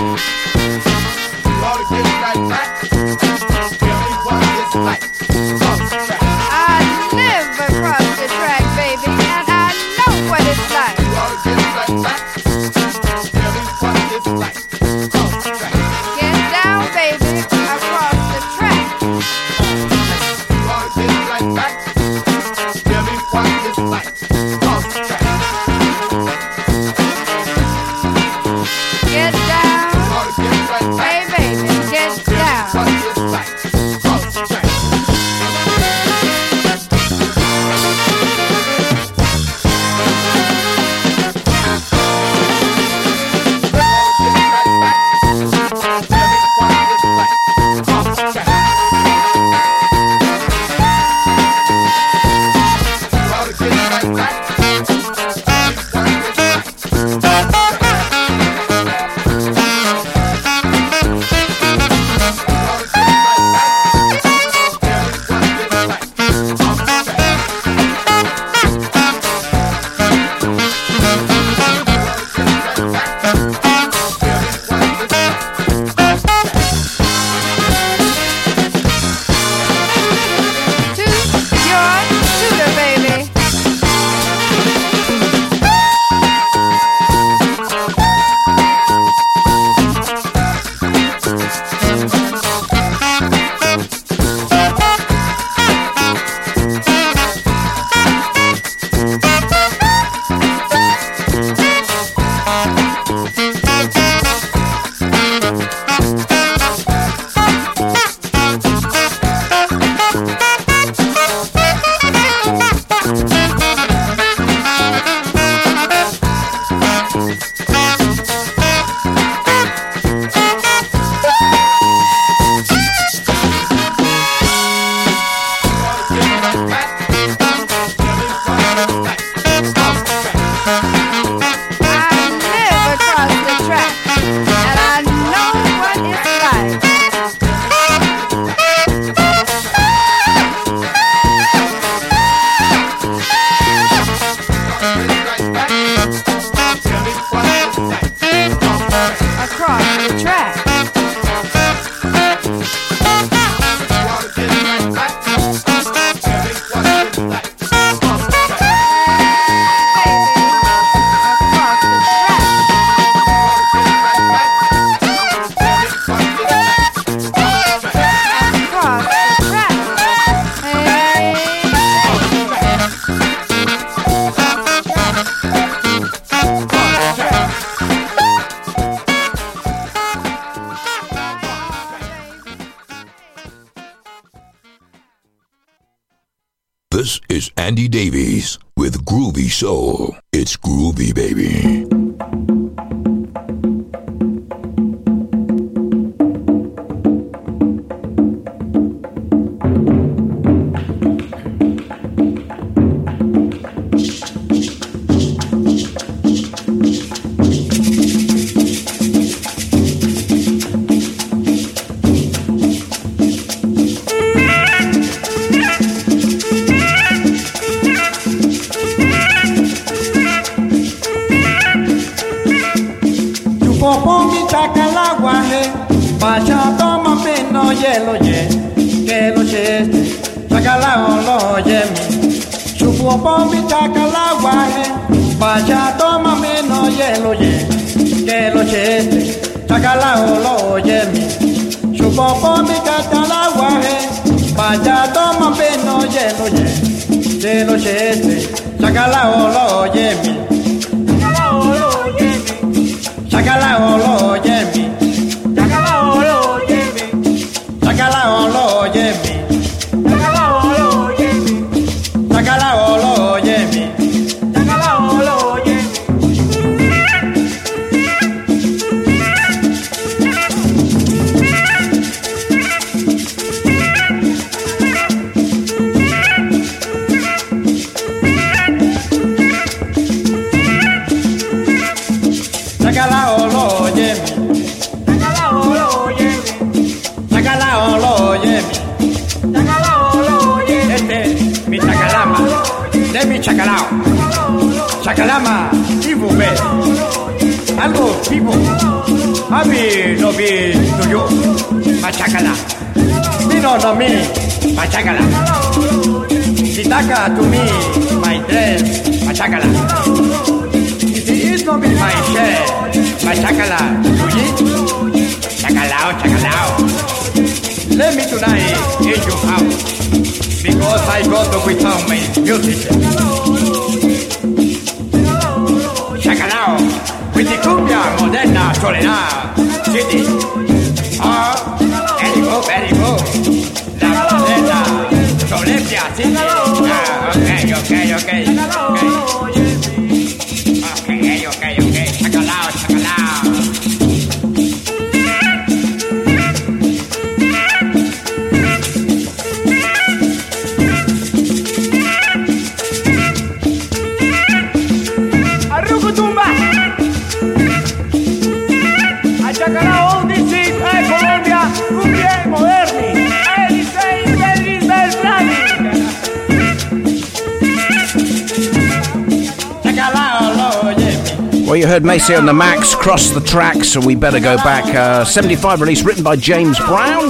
Well, 371.68 371.76
you 371.76 371.87
heard 371.87 372.02
Maceo 372.02 372.38
and 372.38 372.48
the 372.48 372.54
Macks 372.54 372.94
cross 372.94 373.28
the 373.28 373.42
tracks, 373.42 373.90
so 373.90 374.00
we 374.00 374.14
better 374.14 374.40
go 374.40 374.57
back. 374.57 374.87
Uh, 374.87 375.22
75 375.22 375.83
release 375.83 376.02
written 376.02 376.24
by 376.24 376.35
James 376.35 376.78
Brown. 376.78 377.24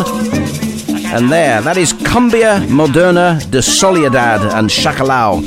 And 1.07 1.29
there, 1.29 1.61
that 1.61 1.77
is 1.77 1.92
Cumbia 1.92 2.64
Moderna 2.68 3.51
de 3.51 3.61
Soledad 3.61 4.40
and 4.57 4.70
Chacalao. 4.70 5.42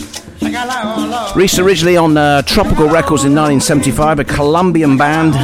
Released 1.38 1.58
originally 1.60 1.96
on 1.96 2.18
uh, 2.18 2.42
Tropical 2.42 2.90
Records 2.90 3.24
in 3.24 3.34
1975, 3.34 4.20
a 4.20 4.24
Colombian 4.26 4.98
band. 4.98 5.36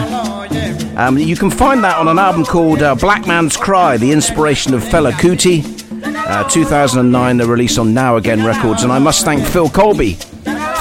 Um, 0.97 1.17
you 1.17 1.37
can 1.37 1.49
find 1.49 1.81
that 1.85 1.95
on 1.95 2.09
an 2.09 2.19
album 2.19 2.43
called 2.43 2.81
uh, 2.81 2.95
Black 2.95 3.27
Man's 3.27 3.55
Cry, 3.55 3.95
the 3.95 4.11
inspiration 4.11 4.73
of 4.73 4.83
Fela 4.83 5.13
Kuti. 5.13 5.63
Uh, 6.03 6.43
2009, 6.49 7.37
the 7.37 7.47
release 7.47 7.77
on 7.77 7.93
Now 7.93 8.17
Again 8.17 8.43
Records. 8.43 8.83
And 8.83 8.91
I 8.91 8.99
must 8.99 9.23
thank 9.23 9.45
Phil 9.47 9.69
Colby, 9.69 10.17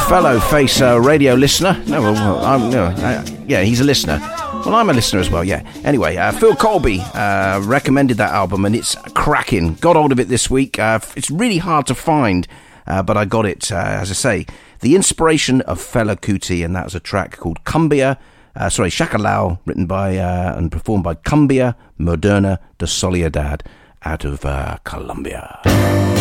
fellow 0.08 0.38
Face 0.38 0.80
uh, 0.80 1.00
radio 1.00 1.34
listener. 1.34 1.82
No, 1.86 2.00
well, 2.00 2.44
I'm, 2.44 2.70
no, 2.70 2.94
yeah, 3.46 3.62
he's 3.62 3.80
a 3.80 3.84
listener. 3.84 4.18
Well, 4.20 4.74
I'm 4.76 4.88
a 4.88 4.92
listener 4.92 5.20
as 5.20 5.30
well, 5.30 5.42
yeah. 5.42 5.68
Anyway, 5.84 6.16
uh, 6.16 6.30
Phil 6.32 6.54
Colby 6.54 7.00
uh, 7.14 7.60
recommended 7.64 8.16
that 8.18 8.30
album 8.30 8.64
and 8.64 8.76
it's 8.76 8.94
cracking. 9.14 9.74
Got 9.74 9.96
hold 9.96 10.12
of 10.12 10.20
it 10.20 10.28
this 10.28 10.48
week. 10.48 10.78
Uh, 10.78 11.00
it's 11.16 11.30
really 11.30 11.58
hard 11.58 11.86
to 11.88 11.94
find, 11.94 12.46
uh, 12.86 13.02
but 13.02 13.16
I 13.16 13.24
got 13.24 13.46
it, 13.46 13.72
uh, 13.72 13.76
as 13.76 14.10
I 14.10 14.14
say, 14.14 14.46
the 14.80 14.94
inspiration 14.94 15.60
of 15.62 15.78
Fela 15.78 16.16
Kuti, 16.16 16.64
and 16.64 16.76
that 16.76 16.84
was 16.84 16.94
a 16.94 17.00
track 17.00 17.36
called 17.38 17.64
Cumbia, 17.64 18.16
uh, 18.54 18.68
sorry, 18.68 18.90
Chacalao, 18.90 19.58
written 19.66 19.86
by 19.86 20.10
and 20.10 20.70
performed 20.70 21.02
by 21.02 21.14
Cumbia 21.14 21.74
Moderna 21.98 22.58
de 22.78 22.86
Soledad 22.86 23.64
out 24.04 24.24
of 24.24 24.40
Colombia. 24.84 26.15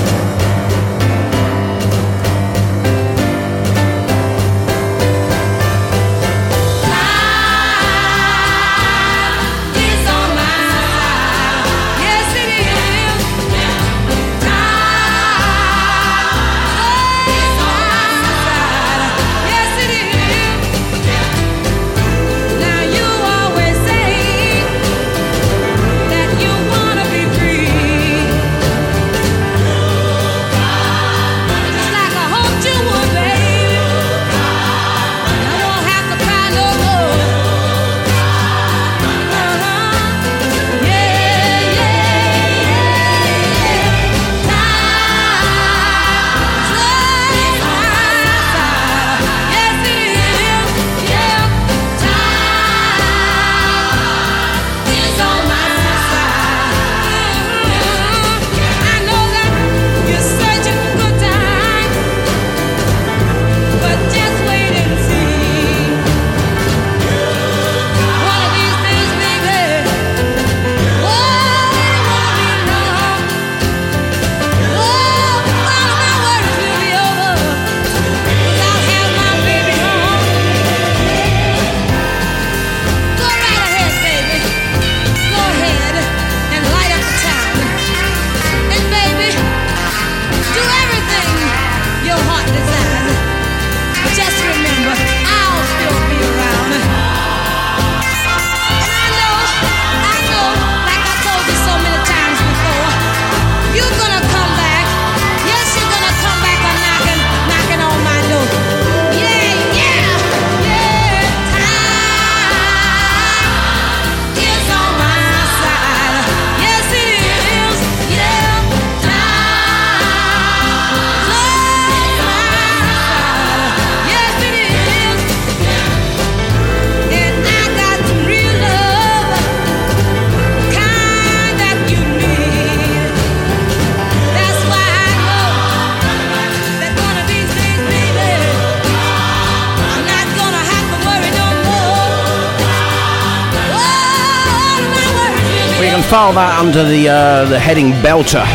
File 146.10 146.34
that 146.34 146.60
under 146.60 146.84
the 146.84 147.10
uh, 147.10 147.46
the 147.46 147.58
heading 147.58 147.90
Belter. 148.06 148.46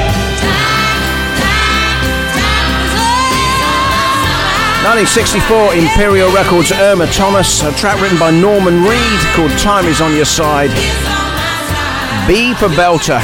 1964 4.86 5.74
Imperial 5.74 6.32
Records 6.32 6.72
Irma 6.72 7.07
Thomas, 7.09 7.62
a 7.62 7.72
track 7.72 8.01
written 8.01 8.18
by 8.18 8.30
Norman 8.30 8.82
Reed 8.84 9.20
called 9.34 9.51
Time 9.59 9.84
Is 9.86 10.01
On 10.01 10.14
Your 10.14 10.24
Side. 10.24 10.70
B 12.26 12.55
for 12.55 12.68
Belter. 12.68 13.18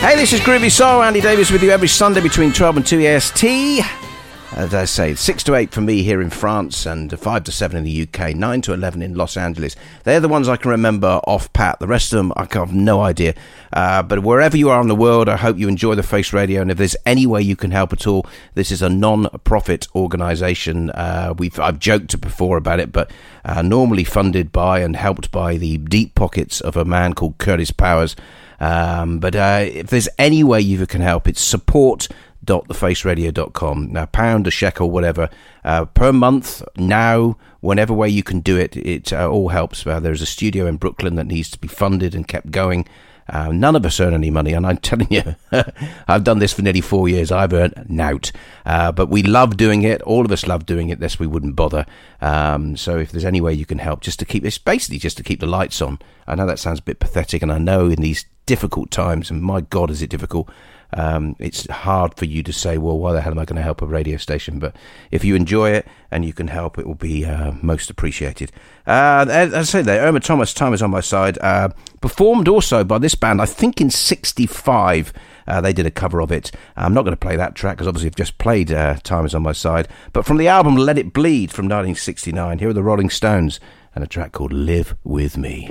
Hey, 0.00 0.16
this 0.16 0.32
is 0.32 0.40
Groovy 0.40 0.70
Soul. 0.70 1.02
Andy 1.02 1.20
Davies 1.20 1.50
with 1.50 1.62
you 1.62 1.70
every 1.70 1.88
Sunday 1.88 2.20
between 2.20 2.52
12 2.52 2.76
and 2.76 2.86
2 2.86 3.00
EST. 3.00 4.09
As 4.52 4.74
I 4.74 4.84
say, 4.84 5.14
6 5.14 5.44
to 5.44 5.54
8 5.54 5.70
for 5.70 5.80
me 5.80 6.02
here 6.02 6.20
in 6.20 6.28
France 6.28 6.84
and 6.84 7.16
5 7.16 7.44
to 7.44 7.52
7 7.52 7.78
in 7.78 7.84
the 7.84 8.02
UK, 8.02 8.34
9 8.34 8.62
to 8.62 8.72
11 8.72 9.00
in 9.00 9.14
Los 9.14 9.36
Angeles. 9.36 9.76
They're 10.02 10.18
the 10.18 10.26
ones 10.26 10.48
I 10.48 10.56
can 10.56 10.72
remember 10.72 11.20
off 11.24 11.52
pat. 11.52 11.78
The 11.78 11.86
rest 11.86 12.12
of 12.12 12.16
them, 12.16 12.32
I 12.34 12.48
have 12.50 12.74
no 12.74 13.00
idea. 13.00 13.34
Uh, 13.72 14.02
but 14.02 14.24
wherever 14.24 14.56
you 14.56 14.68
are 14.68 14.80
in 14.80 14.88
the 14.88 14.96
world, 14.96 15.28
I 15.28 15.36
hope 15.36 15.56
you 15.56 15.68
enjoy 15.68 15.94
the 15.94 16.02
Face 16.02 16.32
Radio. 16.32 16.62
And 16.62 16.70
if 16.70 16.78
there's 16.78 16.96
any 17.06 17.26
way 17.26 17.42
you 17.42 17.54
can 17.54 17.70
help 17.70 17.92
at 17.92 18.08
all, 18.08 18.26
this 18.54 18.72
is 18.72 18.82
a 18.82 18.88
non 18.88 19.28
profit 19.44 19.86
organisation. 19.94 20.90
Uh, 20.90 21.32
we've 21.38 21.58
I've 21.60 21.78
joked 21.78 22.20
before 22.20 22.56
about 22.56 22.80
it, 22.80 22.90
but 22.90 23.12
uh, 23.44 23.62
normally 23.62 24.04
funded 24.04 24.50
by 24.50 24.80
and 24.80 24.96
helped 24.96 25.30
by 25.30 25.58
the 25.58 25.78
deep 25.78 26.16
pockets 26.16 26.60
of 26.60 26.76
a 26.76 26.84
man 26.84 27.14
called 27.14 27.38
Curtis 27.38 27.70
Powers. 27.70 28.16
Um, 28.58 29.20
but 29.20 29.34
uh, 29.36 29.64
if 29.66 29.86
there's 29.86 30.08
any 30.18 30.44
way 30.44 30.60
you 30.60 30.86
can 30.86 31.00
help, 31.00 31.26
it's 31.26 31.40
support 31.40 32.08
thefaceradio.com. 32.44 33.92
Now, 33.92 34.06
pound, 34.06 34.46
a 34.46 34.50
shekel, 34.50 34.90
whatever, 34.90 35.28
uh, 35.64 35.84
per 35.86 36.12
month, 36.12 36.62
now, 36.76 37.36
whenever 37.60 37.92
way 37.92 38.08
you 38.08 38.22
can 38.22 38.40
do 38.40 38.56
it, 38.56 38.76
it 38.76 39.12
uh, 39.12 39.28
all 39.28 39.48
helps. 39.48 39.86
Uh, 39.86 40.00
there's 40.00 40.22
a 40.22 40.26
studio 40.26 40.66
in 40.66 40.76
Brooklyn 40.76 41.16
that 41.16 41.26
needs 41.26 41.50
to 41.50 41.58
be 41.58 41.68
funded 41.68 42.14
and 42.14 42.26
kept 42.26 42.50
going. 42.50 42.86
Uh, 43.28 43.52
none 43.52 43.76
of 43.76 43.86
us 43.86 44.00
earn 44.00 44.12
any 44.12 44.30
money, 44.30 44.52
and 44.52 44.66
I'm 44.66 44.76
telling 44.78 45.06
you, 45.10 45.36
I've 46.08 46.24
done 46.24 46.40
this 46.40 46.52
for 46.52 46.62
nearly 46.62 46.80
four 46.80 47.08
years. 47.08 47.30
I've 47.30 47.52
earned 47.52 47.86
nout, 47.88 48.32
uh, 48.66 48.90
but 48.90 49.08
we 49.08 49.22
love 49.22 49.56
doing 49.56 49.82
it. 49.82 50.02
All 50.02 50.24
of 50.24 50.32
us 50.32 50.46
love 50.46 50.66
doing 50.66 50.88
it. 50.88 50.98
This 50.98 51.18
we 51.18 51.28
wouldn't 51.28 51.56
bother. 51.56 51.86
Um, 52.20 52.76
so 52.76 52.98
if 52.98 53.12
there's 53.12 53.24
any 53.24 53.40
way 53.40 53.54
you 53.54 53.66
can 53.66 53.78
help, 53.78 54.00
just 54.00 54.18
to 54.18 54.24
keep 54.24 54.44
it's 54.44 54.58
basically 54.58 54.98
just 54.98 55.16
to 55.18 55.22
keep 55.22 55.40
the 55.40 55.46
lights 55.46 55.80
on. 55.80 56.00
I 56.26 56.34
know 56.34 56.46
that 56.46 56.58
sounds 56.58 56.80
a 56.80 56.82
bit 56.82 56.98
pathetic, 56.98 57.42
and 57.42 57.52
I 57.52 57.58
know 57.58 57.86
in 57.86 58.00
these 58.00 58.24
difficult 58.46 58.90
times, 58.90 59.30
and 59.30 59.42
my 59.42 59.60
God, 59.60 59.90
is 59.90 60.02
it 60.02 60.10
difficult 60.10 60.50
um, 60.92 61.36
it's 61.38 61.68
hard 61.70 62.14
for 62.16 62.24
you 62.24 62.42
to 62.42 62.52
say, 62.52 62.78
well, 62.78 62.98
why 62.98 63.12
the 63.12 63.20
hell 63.20 63.32
am 63.32 63.38
I 63.38 63.44
going 63.44 63.56
to 63.56 63.62
help 63.62 63.82
a 63.82 63.86
radio 63.86 64.16
station? 64.16 64.58
But 64.58 64.74
if 65.10 65.24
you 65.24 65.34
enjoy 65.34 65.70
it 65.70 65.86
and 66.10 66.24
you 66.24 66.32
can 66.32 66.48
help, 66.48 66.78
it 66.78 66.86
will 66.86 66.94
be 66.94 67.24
uh, 67.24 67.52
most 67.62 67.90
appreciated. 67.90 68.52
Uh, 68.86 69.26
as 69.28 69.54
I 69.54 69.62
say 69.62 69.82
there, 69.82 70.02
Irma 70.02 70.20
Thomas, 70.20 70.52
Time 70.52 70.74
is 70.74 70.82
on 70.82 70.90
my 70.90 71.00
side, 71.00 71.38
uh, 71.40 71.68
performed 72.00 72.48
also 72.48 72.82
by 72.84 72.98
this 72.98 73.14
band, 73.14 73.40
I 73.40 73.46
think 73.46 73.80
in 73.80 73.90
65. 73.90 75.12
Uh, 75.46 75.60
they 75.60 75.72
did 75.72 75.86
a 75.86 75.90
cover 75.90 76.20
of 76.20 76.30
it. 76.30 76.50
I'm 76.76 76.94
not 76.94 77.02
going 77.02 77.12
to 77.12 77.20
play 77.20 77.36
that 77.36 77.54
track 77.54 77.76
because 77.76 77.88
obviously 77.88 78.08
I've 78.08 78.16
just 78.16 78.38
played 78.38 78.70
uh, 78.70 78.96
Time 79.02 79.24
is 79.26 79.34
on 79.34 79.42
my 79.42 79.52
side. 79.52 79.88
But 80.12 80.24
from 80.24 80.36
the 80.36 80.48
album 80.48 80.76
Let 80.76 80.98
It 80.98 81.12
Bleed 81.12 81.50
from 81.50 81.64
1969, 81.66 82.58
here 82.58 82.70
are 82.70 82.72
the 82.72 82.82
Rolling 82.82 83.10
Stones 83.10 83.58
and 83.94 84.04
a 84.04 84.06
track 84.06 84.32
called 84.32 84.52
Live 84.52 84.94
With 85.02 85.36
Me. 85.36 85.68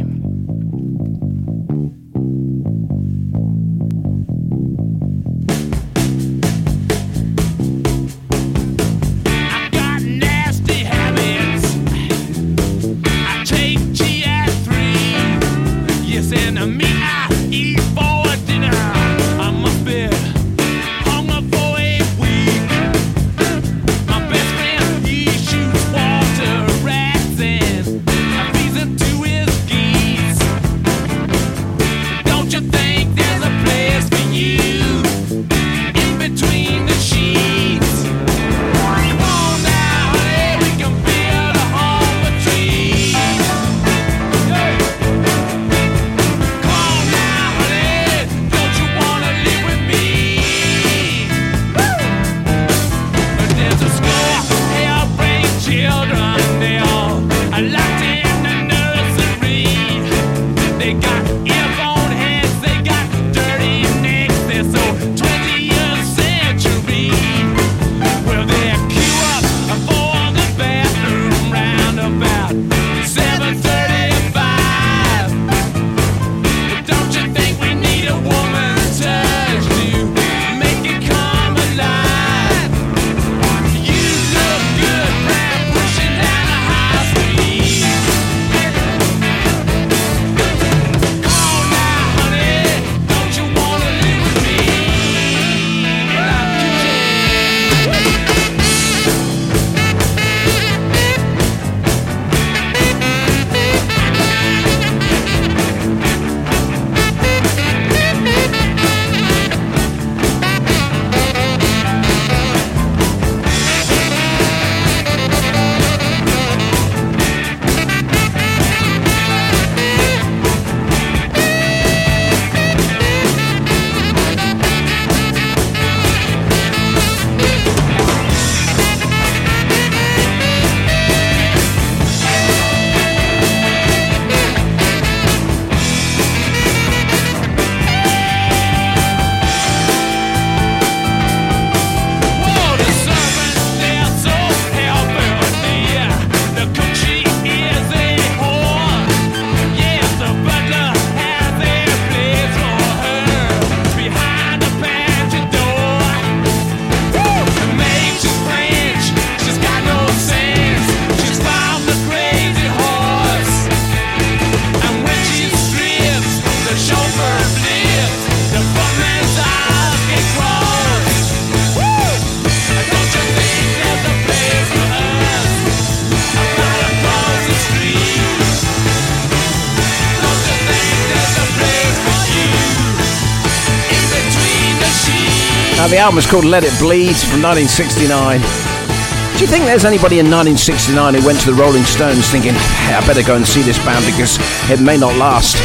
Album 185.99 186.17
is 186.17 186.25
called 186.25 186.45
Let 186.45 186.63
It 186.63 186.71
Bleed 186.79 187.17
from 187.17 187.41
1969. 187.43 188.39
Do 188.39 189.39
you 189.41 189.47
think 189.47 189.65
there's 189.65 189.83
anybody 189.83 190.19
in 190.19 190.31
1969 190.31 191.15
who 191.15 191.25
went 191.25 191.39
to 191.41 191.51
the 191.51 191.53
Rolling 191.53 191.83
Stones 191.83 192.29
thinking, 192.29 192.53
hey, 192.87 192.95
I 192.95 193.05
better 193.05 193.23
go 193.23 193.35
and 193.35 193.45
see 193.45 193.61
this 193.61 193.77
band 193.83 194.05
because 194.05 194.37
it 194.71 194.79
may 194.79 194.97
not 194.97 195.15
last? 195.17 195.57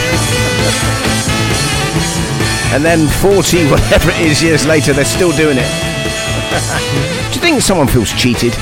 And 2.74 2.84
then 2.84 3.06
40, 3.06 3.70
whatever 3.70 4.10
it 4.10 4.20
is, 4.20 4.42
years 4.42 4.66
later, 4.66 4.92
they're 4.92 5.04
still 5.04 5.30
doing 5.32 5.58
it. 5.58 5.70
Do 7.30 7.34
you 7.34 7.40
think 7.40 7.62
someone 7.62 7.86
feels 7.86 8.12
cheated? 8.12 8.54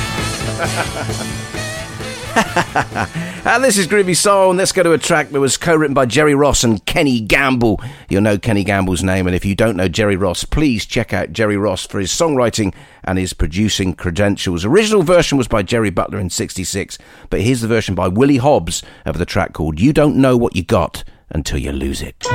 and 3.45 3.63
this 3.63 3.77
is 3.77 3.87
Groovy 3.87 4.15
Soul, 4.15 4.51
and 4.51 4.57
let's 4.57 4.71
go 4.71 4.83
to 4.83 4.93
a 4.93 4.97
track 4.97 5.29
that 5.29 5.39
was 5.39 5.57
co-written 5.57 5.93
by 5.93 6.05
Jerry 6.05 6.33
Ross 6.33 6.63
and 6.63 6.83
Kenny 6.85 7.19
Gamble. 7.19 7.81
You'll 8.07 8.21
know 8.21 8.37
Kenny 8.37 8.63
Gamble's 8.63 9.03
name, 9.03 9.27
and 9.27 9.35
if 9.35 9.43
you 9.43 9.53
don't 9.53 9.75
know 9.75 9.89
Jerry 9.89 10.15
Ross, 10.15 10.45
please 10.45 10.85
check 10.85 11.13
out 11.13 11.33
Jerry 11.33 11.57
Ross 11.57 11.85
for 11.85 11.99
his 11.99 12.09
songwriting 12.09 12.73
and 13.03 13.17
his 13.17 13.33
producing 13.33 13.95
credentials. 13.95 14.63
Original 14.63 15.03
version 15.03 15.37
was 15.37 15.49
by 15.49 15.61
Jerry 15.61 15.89
Butler 15.89 16.19
in 16.19 16.29
66, 16.29 16.97
but 17.29 17.41
here's 17.41 17.61
the 17.61 17.67
version 17.67 17.95
by 17.95 18.07
Willie 18.07 18.37
Hobbs 18.37 18.81
of 19.05 19.17
the 19.17 19.25
track 19.25 19.53
called 19.53 19.79
You 19.79 19.91
Don't 19.91 20.15
Know 20.15 20.37
What 20.37 20.55
You 20.55 20.63
Got 20.63 21.03
Until 21.29 21.57
You 21.57 21.73
Lose 21.73 22.01
It. 22.01 22.25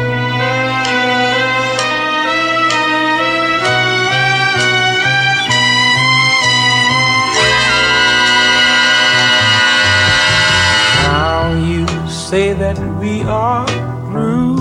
Say 12.28 12.52
that 12.52 12.78
we 13.00 13.22
are 13.22 13.66
through. 14.10 14.60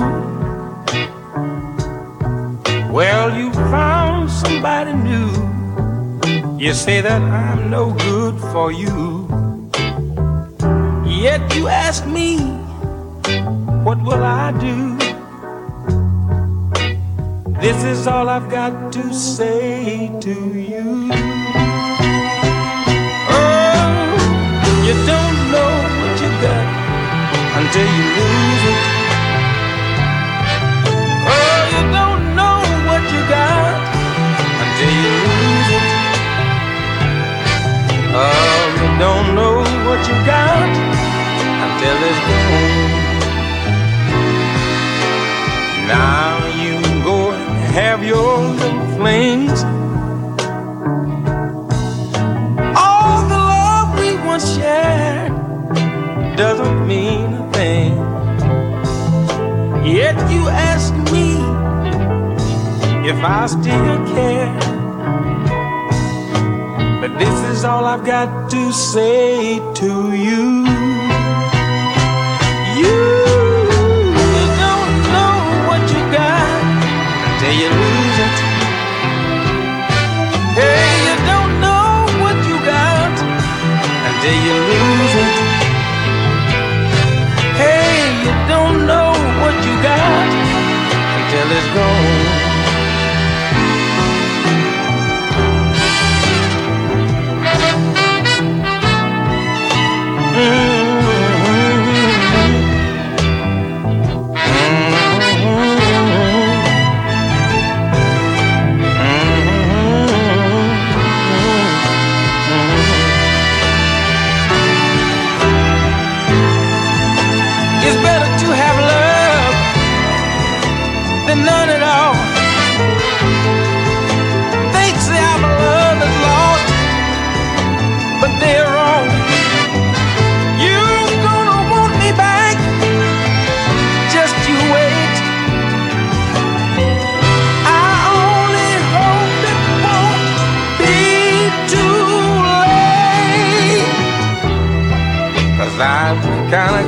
Well, 2.89 3.37
you 3.37 3.51
found 3.51 4.31
somebody 4.31 4.93
new. 4.93 5.29
You 6.57 6.73
say 6.73 7.01
that 7.01 7.21
I'm 7.21 7.69
no 7.69 7.91
good 7.91 8.39
for 8.53 8.71
you. 8.71 9.27
Yet 11.05 11.41
you 11.57 11.67
ask 11.67 12.07
me, 12.07 12.37
what 13.83 14.01
will 14.01 14.23
I 14.23 14.53
do? 14.67 14.95
This 17.59 17.83
is 17.83 18.07
all 18.07 18.29
I've 18.29 18.49
got 18.49 18.93
to 18.93 19.13
say 19.13 20.09
to 20.21 20.35
you. 20.71 21.09
Oh, 23.29 24.15
you 24.87 24.93
don't 25.05 25.26
until 27.67 27.83
you 27.83 28.05
lose 28.15 28.63
it. 28.71 28.79
Oh, 31.27 31.59
you 31.73 31.83
don't 31.91 32.23
know 32.39 32.59
what 32.87 33.03
you 33.11 33.21
got 33.27 33.75
until 34.63 34.91
you 35.03 35.11
lose 35.27 35.69
it. 35.77 35.87
Oh, 38.15 38.63
you 38.79 38.89
don't 39.03 39.27
know 39.35 39.55
what 39.85 39.99
you 40.07 40.15
got 40.25 40.69
until 41.65 41.97
it's 42.07 42.21
gone. 42.29 42.87
Now 45.91 46.39
you 46.63 46.73
go 47.03 47.31
and 47.31 47.59
have 47.75 48.01
your 48.01 48.37
little 48.61 48.87
flings. 48.95 49.59
All 52.77 53.27
the 53.27 53.41
love 53.53 53.99
we 53.99 54.15
once 54.25 54.55
shared 54.55 55.33
doesn't 56.37 56.87
mean. 56.87 57.46
Yet 59.87 60.17
you 60.29 60.49
ask 60.49 60.93
me 61.13 61.39
if 63.09 63.15
I 63.23 63.45
still 63.47 63.97
care. 64.13 64.53
But 66.99 67.17
this 67.17 67.57
is 67.57 67.63
all 67.63 67.85
I've 67.85 68.05
got 68.05 68.51
to 68.51 68.73
say 68.73 69.59
to 69.75 70.13
you. 70.13 70.96
It's 100.39 100.76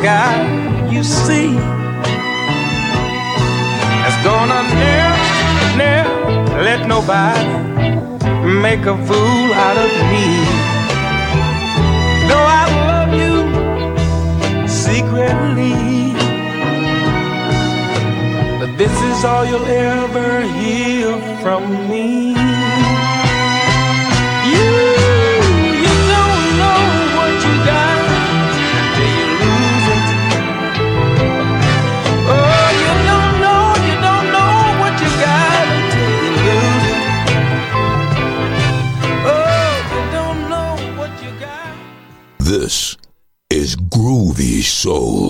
guy 0.01 0.89
you 0.89 1.03
see 1.03 1.53
that's 4.01 4.23
gonna 4.23 4.63
never, 4.79 5.77
never 5.77 6.63
let 6.63 6.87
nobody 6.87 7.59
make 8.61 8.85
a 8.85 8.95
fool 9.07 9.53
out 9.53 9.77
of 9.77 9.91
me. 10.11 10.27
Though 12.29 12.47
I 12.61 12.65
love 12.85 13.11
you 13.21 13.35
secretly, 14.67 16.13
but 18.59 18.77
this 18.77 18.95
is 19.01 19.25
all 19.25 19.45
you'll 19.45 19.65
ever 19.65 20.41
hear 20.59 21.17
from 21.41 21.89
me. 21.89 22.58
Soul. 44.79 45.28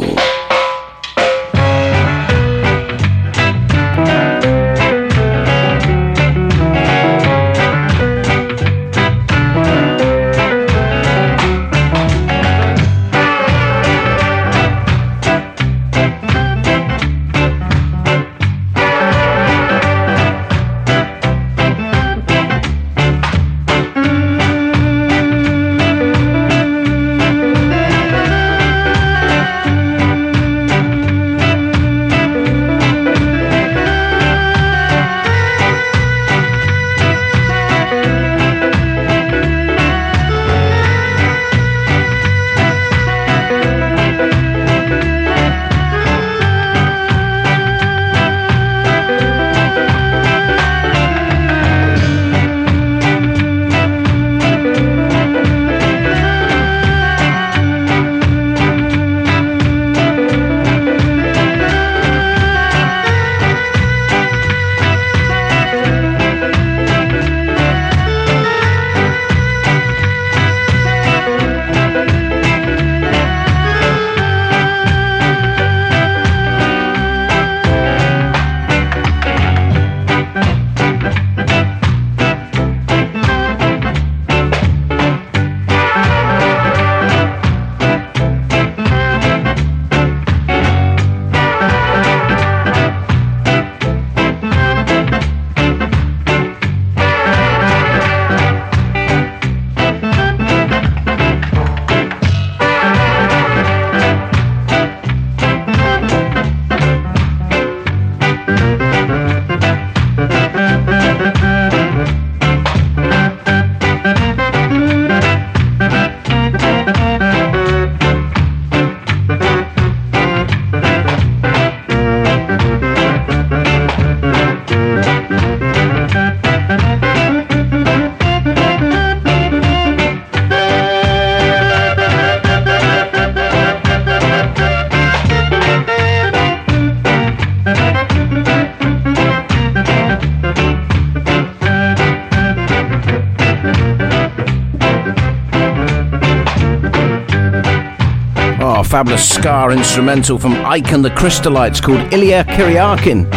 Fabulous 148.89 149.29
Ska 149.35 149.69
instrumental 149.69 150.39
from 150.39 150.53
Ike 150.65 150.93
and 150.93 151.05
the 151.05 151.11
Crystalites 151.11 151.79
called 151.79 152.11
Ilya 152.11 152.43
Kuryakin. 152.45 153.27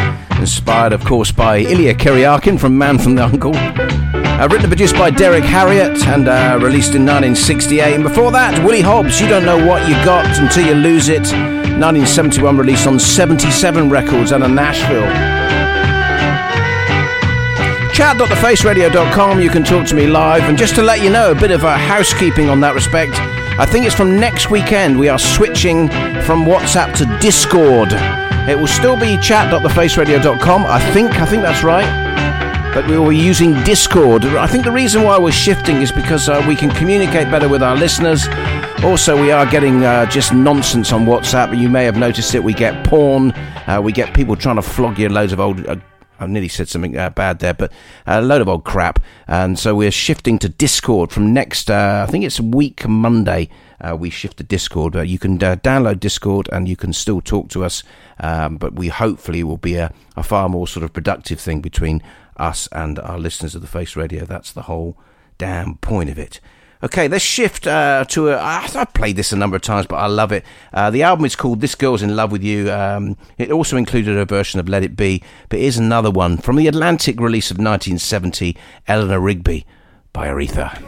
Inspired, 0.41 0.95
of 0.95 1.05
course, 1.05 1.31
by 1.31 1.59
Ilya 1.59 1.93
Kuryakin 1.95 2.59
from 2.59 2.79
Man 2.79 2.99
from 2.99 3.17
the 3.17 3.25
Uncle. 3.25 3.55
Uh, 3.55 4.49
written 4.51 4.61
and 4.61 4.69
produced 4.69 4.95
by 4.95 5.11
Derrick 5.11 5.45
Harriott 5.45 6.07
and 6.07 6.27
uh, 6.27 6.59
released 6.59 6.95
in 6.95 7.05
1968. 7.05 7.95
And 7.95 8.03
before 8.03 8.33
that, 8.33 8.65
Willie 8.65 8.81
Hobbs, 8.81 9.21
You 9.21 9.29
Don't 9.29 9.45
Know 9.45 9.59
What 9.67 9.87
You 9.87 9.95
Got 10.07 10.25
Until 10.39 10.67
You 10.67 10.75
Lose 10.75 11.11
It. 11.11 11.31
1971 11.31 12.57
released 12.57 12.87
on 12.87 12.99
77 12.99 13.91
Records 13.91 14.33
out 14.33 14.41
of 14.41 14.51
Nashville. 14.51 15.03
Chat.thefaceradio.com, 17.93 19.39
you 19.39 19.51
can 19.51 19.65
talk 19.65 19.87
to 19.89 19.95
me 19.95 20.07
live. 20.07 20.45
And 20.45 20.57
just 20.57 20.75
to 20.77 20.83
let 20.83 21.03
you 21.03 21.11
know, 21.11 21.33
a 21.33 21.35
bit 21.35 21.51
of 21.51 21.63
a 21.65 21.77
housekeeping 21.77 22.49
on 22.49 22.61
that 22.61 22.75
respect, 22.75 23.13
I 23.59 23.67
think 23.67 23.87
it's 23.87 23.95
from 23.95 24.19
next 24.19 24.51
weekend 24.51 24.99
we 24.99 25.09
are 25.09 25.19
switching 25.19 25.89
from 26.23 26.45
WhatsApp 26.45 26.97
to 26.97 27.19
Discord. 27.21 27.93
It 28.49 28.59
will 28.59 28.67
still 28.67 28.99
be 28.99 29.19
chat.thefaceradio.com, 29.19 30.65
I 30.67 30.81
think, 30.93 31.11
I 31.21 31.27
think 31.27 31.43
that's 31.43 31.63
right 31.63 32.13
but 32.75 32.87
we 32.89 32.97
will 32.97 33.11
be 33.11 33.17
using 33.19 33.53
Discord. 33.65 34.25
I 34.25 34.47
think 34.47 34.65
the 34.65 34.73
reason 34.73 35.03
why 35.03 35.19
we're 35.19 35.31
shifting 35.31 35.83
is 35.83 35.93
because 35.93 36.29
uh, 36.29 36.43
we 36.49 36.57
can 36.57 36.71
communicate 36.71 37.31
better 37.31 37.47
with 37.49 37.63
our 37.63 37.77
listeners. 37.77 38.27
Also, 38.83 39.21
we 39.21 39.31
are 39.31 39.45
getting 39.45 39.85
uh, 39.85 40.07
just 40.07 40.33
nonsense 40.33 40.91
on 40.91 41.05
WhatsApp. 41.05 41.59
You 41.59 41.69
may 41.69 41.85
have 41.85 41.99
noticed 41.99 42.35
it. 42.35 42.43
We 42.43 42.55
get 42.55 42.83
porn. 42.87 43.33
Uh, 43.67 43.81
we 43.83 43.93
get 43.93 44.15
people 44.15 44.37
trying 44.37 44.57
to 44.57 44.63
flog 44.63 44.99
you 44.99 45.11
loads 45.11 45.35
of 45.35 45.41
old. 45.41 45.83
Uh, 46.23 46.25
I 46.25 46.27
nearly 46.29 46.49
said 46.49 46.69
something 46.69 46.97
uh, 46.97 47.11
bad 47.11 47.41
there, 47.41 47.55
but 47.55 47.73
a 48.07 48.23
load 48.23 48.41
of 48.41 48.49
old 48.49 48.65
crap. 48.65 49.01
And 49.27 49.59
so 49.59 49.75
we're 49.75 49.91
shifting 49.91 50.39
to 50.41 50.49
Discord 50.49 51.13
from 51.13 51.33
next. 51.33 51.71
Uh, 51.71 52.05
I 52.07 52.11
think 52.11 52.25
it's 52.25 52.41
week 52.41 52.87
Monday. 52.87 53.49
we 53.99 54.11
shift 54.11 54.37
to 54.39 54.45
Discord. 54.45 54.95
you 54.95 55.19
can 55.19 55.39
download 55.39 56.01
Discord 56.01 56.49
and 56.53 56.69
you 56.69 56.77
can 56.77 56.93
still 56.93 57.21
talk 57.21 57.49
to 57.51 57.65
us. 57.65 57.83
Um, 58.21 58.57
but 58.57 58.75
we 58.75 58.89
hopefully 58.89 59.43
will 59.43 59.57
be 59.57 59.75
a, 59.75 59.93
a 60.17 60.23
far 60.23 60.49
more 60.49 60.69
sort 60.69 60.85
of 60.85 60.93
productive 60.93 61.41
thing 61.41 61.61
between 61.61 62.03
us 62.37 62.69
and 62.73 62.99
our 62.99 63.19
listeners 63.19 63.55
of 63.55 63.61
the 63.61 63.69
Face 63.69 63.97
Radio. 63.97 64.25
That's 64.25 64.53
the 64.53 64.63
whole 64.63 64.97
damn 65.39 65.77
point 65.79 66.11
of 66.11 66.19
it. 66.19 66.41
Okay, 66.85 67.07
let's 67.07 67.25
shift 67.25 67.69
uh, 67.69 68.05
to 68.09 68.31
a. 68.31 68.39
I've 68.41 68.93
played 68.93 69.15
this 69.15 69.31
a 69.31 69.37
number 69.37 69.55
of 69.55 69.63
times, 69.63 69.87
but 69.87 69.97
I 69.97 70.07
love 70.07 70.33
it. 70.33 70.45
Uh, 70.73 70.91
the 70.91 71.05
album 71.05 71.25
is 71.25 71.37
called 71.37 71.61
This 71.61 71.77
Girl's 71.77 72.03
in 72.03 72.17
Love 72.17 72.33
with 72.33 72.43
You. 72.43 72.73
Um, 72.73 73.17
it 73.39 73.53
also 73.53 73.77
included 73.77 74.17
a 74.17 74.25
version 74.25 74.59
of 74.59 74.69
Let 74.69 74.83
It 74.83 74.97
Be, 74.97 75.23
but 75.49 75.61
here's 75.61 75.79
another 75.79 76.11
one 76.11 76.39
from 76.39 76.57
the 76.57 76.67
Atlantic 76.67 77.21
release 77.21 77.53
of 77.53 77.59
1970 77.59 78.57
Eleanor 78.89 79.21
Rigby 79.21 79.65
by 80.13 80.27
Aretha. 80.27 80.81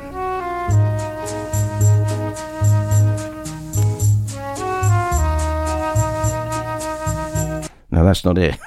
No, 7.92 8.04
that's 8.04 8.24
not 8.24 8.36
it. 8.36 8.58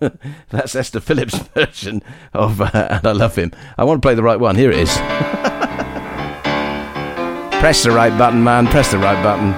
That's 0.48 0.74
Esther 0.74 1.00
Phillips' 1.00 1.36
version 1.54 2.02
of 2.32 2.62
uh, 2.62 2.70
And 2.72 3.06
I 3.06 3.12
Love 3.12 3.36
Him. 3.36 3.52
I 3.76 3.84
want 3.84 4.00
to 4.00 4.06
play 4.06 4.14
the 4.14 4.22
right 4.22 4.40
one. 4.40 4.56
Here 4.56 4.70
it 4.70 4.78
is. 4.78 4.98
Press 7.62 7.84
the 7.84 7.92
right 7.92 8.18
button, 8.18 8.42
man. 8.42 8.66
Press 8.66 8.90
the 8.90 8.98
right 8.98 9.22
button. 9.22 9.52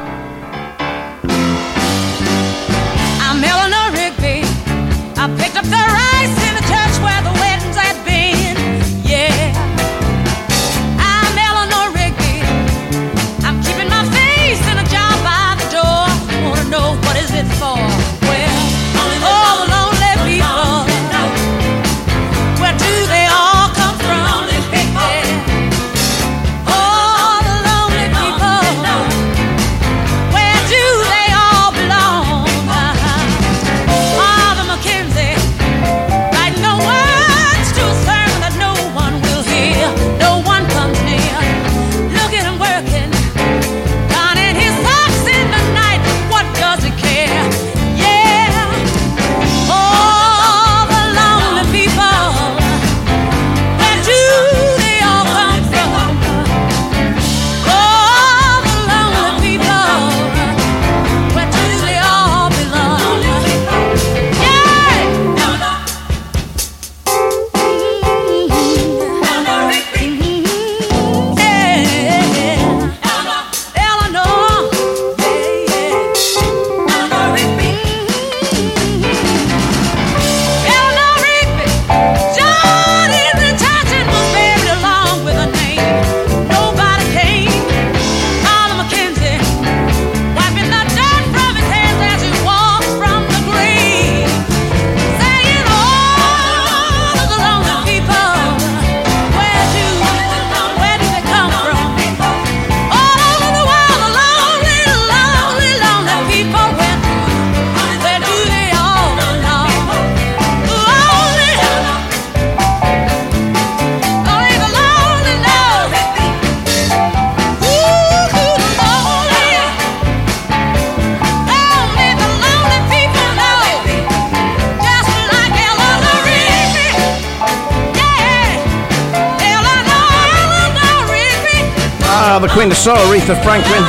The 132.49 132.53
Queen 132.53 132.70
of 132.70 132.76
Soul, 132.76 132.97
Aretha 132.97 133.42
Franklin. 133.42 133.80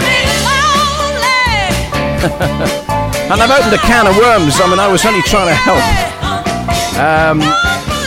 and 3.30 3.42
I've 3.42 3.52
opened 3.52 3.74
a 3.74 3.78
can 3.80 4.08
of 4.08 4.16
worms. 4.16 4.62
I 4.62 4.70
mean, 4.70 4.80
I 4.80 4.88
was 4.88 5.06
only 5.06 5.22
trying 5.24 5.48
to 5.48 5.54
help. 5.54 5.84
Um, 6.96 7.42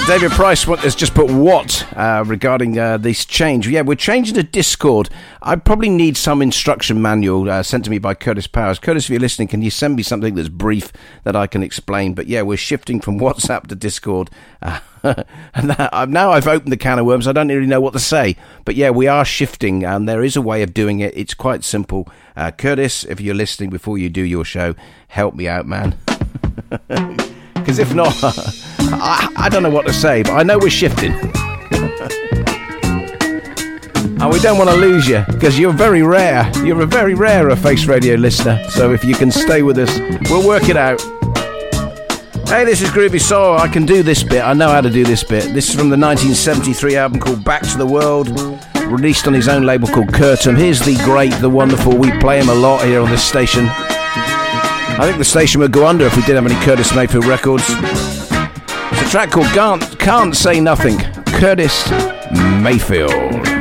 David 0.06 0.30
Price 0.30 0.62
has 0.62 0.94
just 0.94 1.12
put 1.12 1.30
what 1.30 1.77
uh, 1.98 2.22
regarding 2.26 2.78
uh, 2.78 2.96
this 2.96 3.24
change. 3.24 3.66
Yeah, 3.68 3.82
we're 3.82 3.96
changing 3.96 4.36
to 4.36 4.42
Discord. 4.44 5.10
I 5.42 5.56
probably 5.56 5.88
need 5.90 6.16
some 6.16 6.40
instruction 6.40 7.02
manual 7.02 7.50
uh, 7.50 7.62
sent 7.64 7.84
to 7.86 7.90
me 7.90 7.98
by 7.98 8.14
Curtis 8.14 8.46
Powers. 8.46 8.78
Curtis, 8.78 9.04
if 9.06 9.10
you're 9.10 9.18
listening, 9.20 9.48
can 9.48 9.62
you 9.62 9.70
send 9.70 9.96
me 9.96 10.04
something 10.04 10.36
that's 10.36 10.48
brief 10.48 10.92
that 11.24 11.34
I 11.34 11.48
can 11.48 11.62
explain? 11.64 12.14
But 12.14 12.28
yeah, 12.28 12.42
we're 12.42 12.56
shifting 12.56 13.00
from 13.00 13.18
WhatsApp 13.20 13.66
to 13.66 13.74
Discord. 13.74 14.30
And 15.04 15.70
that, 15.70 15.90
I've- 15.94 16.10
now 16.12 16.32
I've 16.32 16.48
opened 16.48 16.72
the 16.72 16.76
can 16.76 16.98
of 16.98 17.06
worms. 17.06 17.28
I 17.28 17.32
don't 17.32 17.46
really 17.48 17.66
know 17.66 17.80
what 17.80 17.92
to 17.92 17.98
say. 18.00 18.36
But 18.64 18.74
yeah, 18.74 18.90
we 18.90 19.06
are 19.06 19.24
shifting, 19.24 19.84
and 19.84 20.08
there 20.08 20.22
is 20.24 20.36
a 20.36 20.42
way 20.42 20.62
of 20.62 20.74
doing 20.74 20.98
it. 21.00 21.16
It's 21.16 21.34
quite 21.34 21.62
simple. 21.64 22.08
Uh, 22.36 22.50
Curtis, 22.50 23.04
if 23.04 23.20
you're 23.20 23.34
listening 23.34 23.70
before 23.70 23.96
you 23.96 24.08
do 24.08 24.22
your 24.22 24.44
show, 24.44 24.74
help 25.08 25.34
me 25.34 25.46
out, 25.48 25.66
man. 25.66 25.96
Because 27.54 27.78
if 27.80 27.92
not, 27.92 28.14
I, 28.22 29.30
I 29.36 29.48
don't 29.50 29.62
know 29.62 29.68
what 29.70 29.86
to 29.86 29.92
say, 29.92 30.22
but 30.22 30.32
I 30.32 30.42
know 30.42 30.58
we're 30.58 30.70
shifting. 30.70 31.12
and 34.20 34.32
we 34.32 34.38
don't 34.40 34.58
want 34.58 34.70
to 34.70 34.76
lose 34.76 35.08
you 35.08 35.24
because 35.28 35.58
you're 35.58 35.72
very 35.72 36.02
rare. 36.02 36.50
You're 36.64 36.82
a 36.82 36.86
very 36.86 37.14
rare 37.14 37.54
Face 37.56 37.86
Radio 37.86 38.14
listener. 38.14 38.62
So 38.70 38.92
if 38.92 39.04
you 39.04 39.14
can 39.14 39.30
stay 39.30 39.62
with 39.62 39.78
us, 39.78 39.98
we'll 40.30 40.46
work 40.46 40.68
it 40.68 40.76
out. 40.76 41.00
Hey, 42.48 42.64
this 42.64 42.80
is 42.80 42.88
Groovy 42.90 43.20
Soul. 43.20 43.58
I 43.58 43.68
can 43.68 43.84
do 43.84 44.02
this 44.02 44.22
bit. 44.22 44.42
I 44.42 44.54
know 44.54 44.68
how 44.68 44.80
to 44.80 44.90
do 44.90 45.04
this 45.04 45.22
bit. 45.22 45.52
This 45.52 45.68
is 45.68 45.74
from 45.74 45.90
the 45.90 45.98
1973 45.98 46.96
album 46.96 47.20
called 47.20 47.44
Back 47.44 47.62
to 47.62 47.76
the 47.76 47.86
World, 47.86 48.28
released 48.86 49.26
on 49.26 49.34
his 49.34 49.48
own 49.48 49.64
label 49.64 49.86
called 49.88 50.08
Curtom. 50.08 50.56
Here's 50.56 50.80
the 50.80 50.96
great, 51.04 51.32
the 51.40 51.50
wonderful. 51.50 51.96
We 51.96 52.10
play 52.20 52.40
him 52.40 52.48
a 52.48 52.54
lot 52.54 52.84
here 52.84 53.00
on 53.00 53.10
this 53.10 53.24
station. 53.24 53.66
I 53.68 55.00
think 55.02 55.18
the 55.18 55.24
station 55.24 55.60
would 55.60 55.72
go 55.72 55.86
under 55.86 56.06
if 56.06 56.16
we 56.16 56.22
didn't 56.22 56.42
have 56.42 56.52
any 56.52 56.64
Curtis 56.64 56.94
Mayfield 56.94 57.26
records. 57.26 57.64
It's 57.68 59.02
a 59.02 59.10
track 59.10 59.30
called 59.30 59.48
Can't, 59.48 59.98
Can't 59.98 60.34
Say 60.34 60.58
Nothing. 60.58 61.17
Curtis 61.32 61.90
Mayfield. 62.62 63.57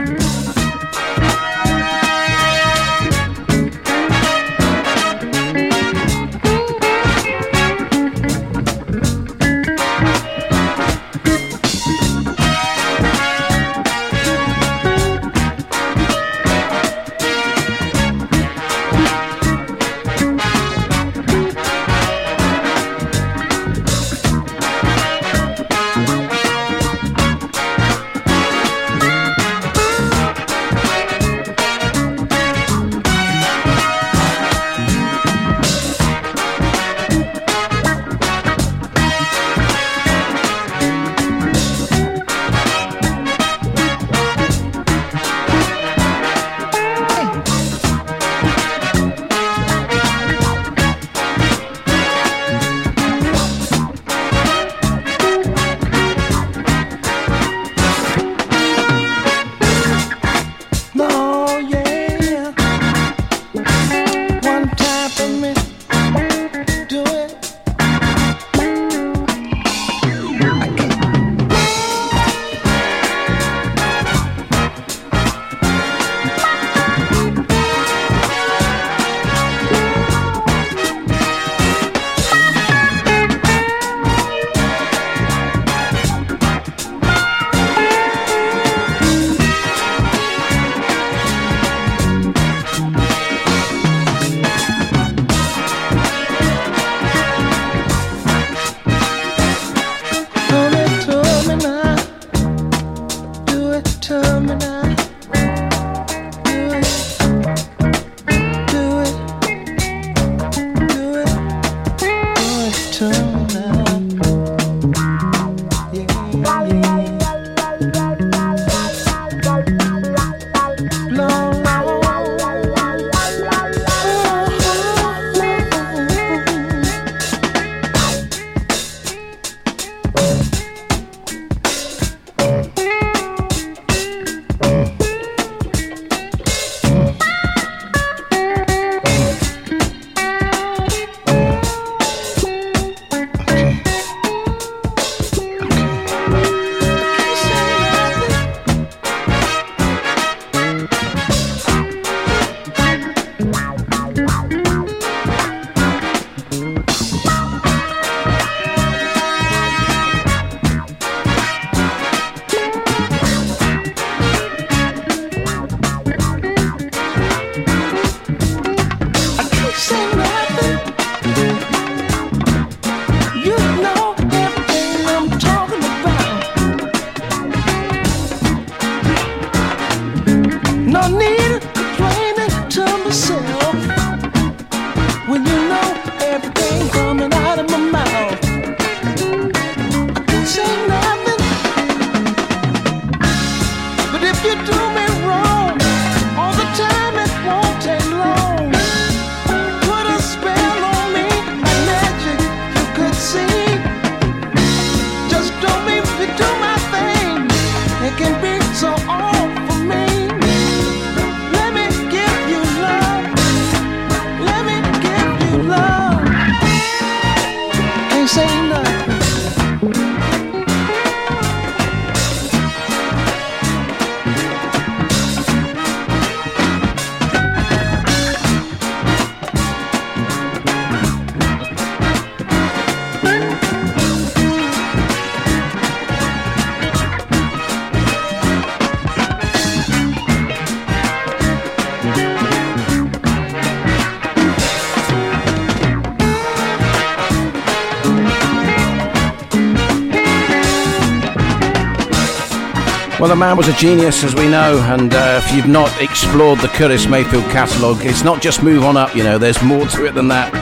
Well, 253.19 253.29
the 253.29 253.35
man 253.35 253.57
was 253.57 253.67
a 253.67 253.73
genius, 253.73 254.23
as 254.23 254.35
we 254.35 254.47
know, 254.47 254.77
and 254.93 255.11
uh, 255.11 255.41
if 255.43 255.51
you've 255.51 255.67
not 255.67 255.91
explored 255.99 256.59
the 256.59 256.67
Curtis 256.67 257.07
Mayfield 257.07 257.45
catalogue, 257.45 257.97
it's 258.01 258.23
not 258.23 258.43
just 258.43 258.61
Move 258.61 258.83
On 258.83 258.95
Up, 258.95 259.15
you 259.15 259.23
know, 259.23 259.39
there's 259.39 259.59
more 259.63 259.87
to 259.87 260.05
it 260.05 260.11
than 260.13 260.27
that. 260.27 260.53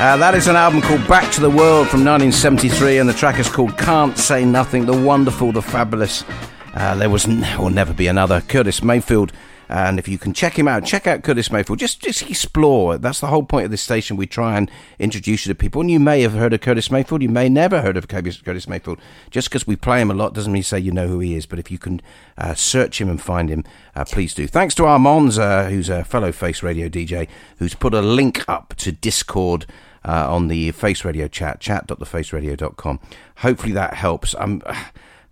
Uh, 0.00 0.16
that 0.16 0.34
is 0.34 0.48
an 0.48 0.56
album 0.56 0.80
called 0.80 1.06
Back 1.06 1.30
to 1.34 1.42
the 1.42 1.50
World 1.50 1.88
from 1.88 2.02
1973, 2.02 2.96
and 2.98 3.06
the 3.08 3.12
track 3.12 3.38
is 3.38 3.50
called 3.50 3.76
Can't 3.76 4.16
Say 4.16 4.46
Nothing, 4.46 4.86
the 4.86 4.98
wonderful, 4.98 5.52
the 5.52 5.60
fabulous. 5.60 6.24
Uh, 6.72 6.94
there 6.94 7.10
was 7.10 7.26
n- 7.28 7.44
will 7.58 7.68
never 7.68 7.92
be 7.92 8.06
another 8.06 8.40
Curtis 8.40 8.82
Mayfield. 8.82 9.32
And 9.68 9.98
if 9.98 10.08
you 10.08 10.18
can 10.18 10.34
check 10.34 10.58
him 10.58 10.68
out, 10.68 10.84
check 10.84 11.06
out 11.06 11.22
Curtis 11.22 11.50
Mayfield. 11.50 11.78
Just 11.78 12.00
just 12.00 12.22
explore. 12.28 12.98
That's 12.98 13.20
the 13.20 13.28
whole 13.28 13.42
point 13.42 13.64
of 13.64 13.70
this 13.70 13.82
station. 13.82 14.16
We 14.16 14.26
try 14.26 14.56
and 14.56 14.70
introduce 14.98 15.46
you 15.46 15.52
to 15.52 15.58
people. 15.58 15.80
And 15.80 15.90
you 15.90 16.00
may 16.00 16.22
have 16.22 16.32
heard 16.34 16.52
of 16.52 16.60
Curtis 16.60 16.90
Mayfield. 16.90 17.22
You 17.22 17.28
may 17.28 17.48
never 17.48 17.82
heard 17.82 17.96
of 17.96 18.08
Curtis 18.08 18.68
Mayfield. 18.68 18.98
Just 19.30 19.48
because 19.48 19.66
we 19.66 19.76
play 19.76 20.00
him 20.00 20.10
a 20.10 20.14
lot 20.14 20.34
doesn't 20.34 20.52
mean 20.52 20.62
say 20.62 20.78
you 20.78 20.92
know 20.92 21.08
who 21.08 21.20
he 21.20 21.34
is. 21.34 21.46
But 21.46 21.58
if 21.58 21.70
you 21.70 21.78
can 21.78 22.00
uh, 22.36 22.54
search 22.54 23.00
him 23.00 23.08
and 23.08 23.20
find 23.20 23.48
him, 23.48 23.64
uh, 23.94 24.04
please 24.04 24.34
do. 24.34 24.46
Thanks 24.46 24.74
to 24.76 24.84
Armand's, 24.84 25.38
uh, 25.38 25.68
who's 25.70 25.88
a 25.88 26.04
fellow 26.04 26.32
Face 26.32 26.62
Radio 26.62 26.88
DJ, 26.88 27.28
who's 27.58 27.74
put 27.74 27.94
a 27.94 28.02
link 28.02 28.46
up 28.48 28.74
to 28.76 28.92
Discord. 28.92 29.66
Uh, 30.06 30.30
on 30.30 30.48
the 30.48 30.70
Face 30.72 31.02
Radio 31.02 31.26
chat, 31.26 31.60
chat.thefaceradio.com. 31.60 33.00
Hopefully 33.36 33.72
that 33.72 33.94
helps. 33.94 34.34
Um, 34.38 34.60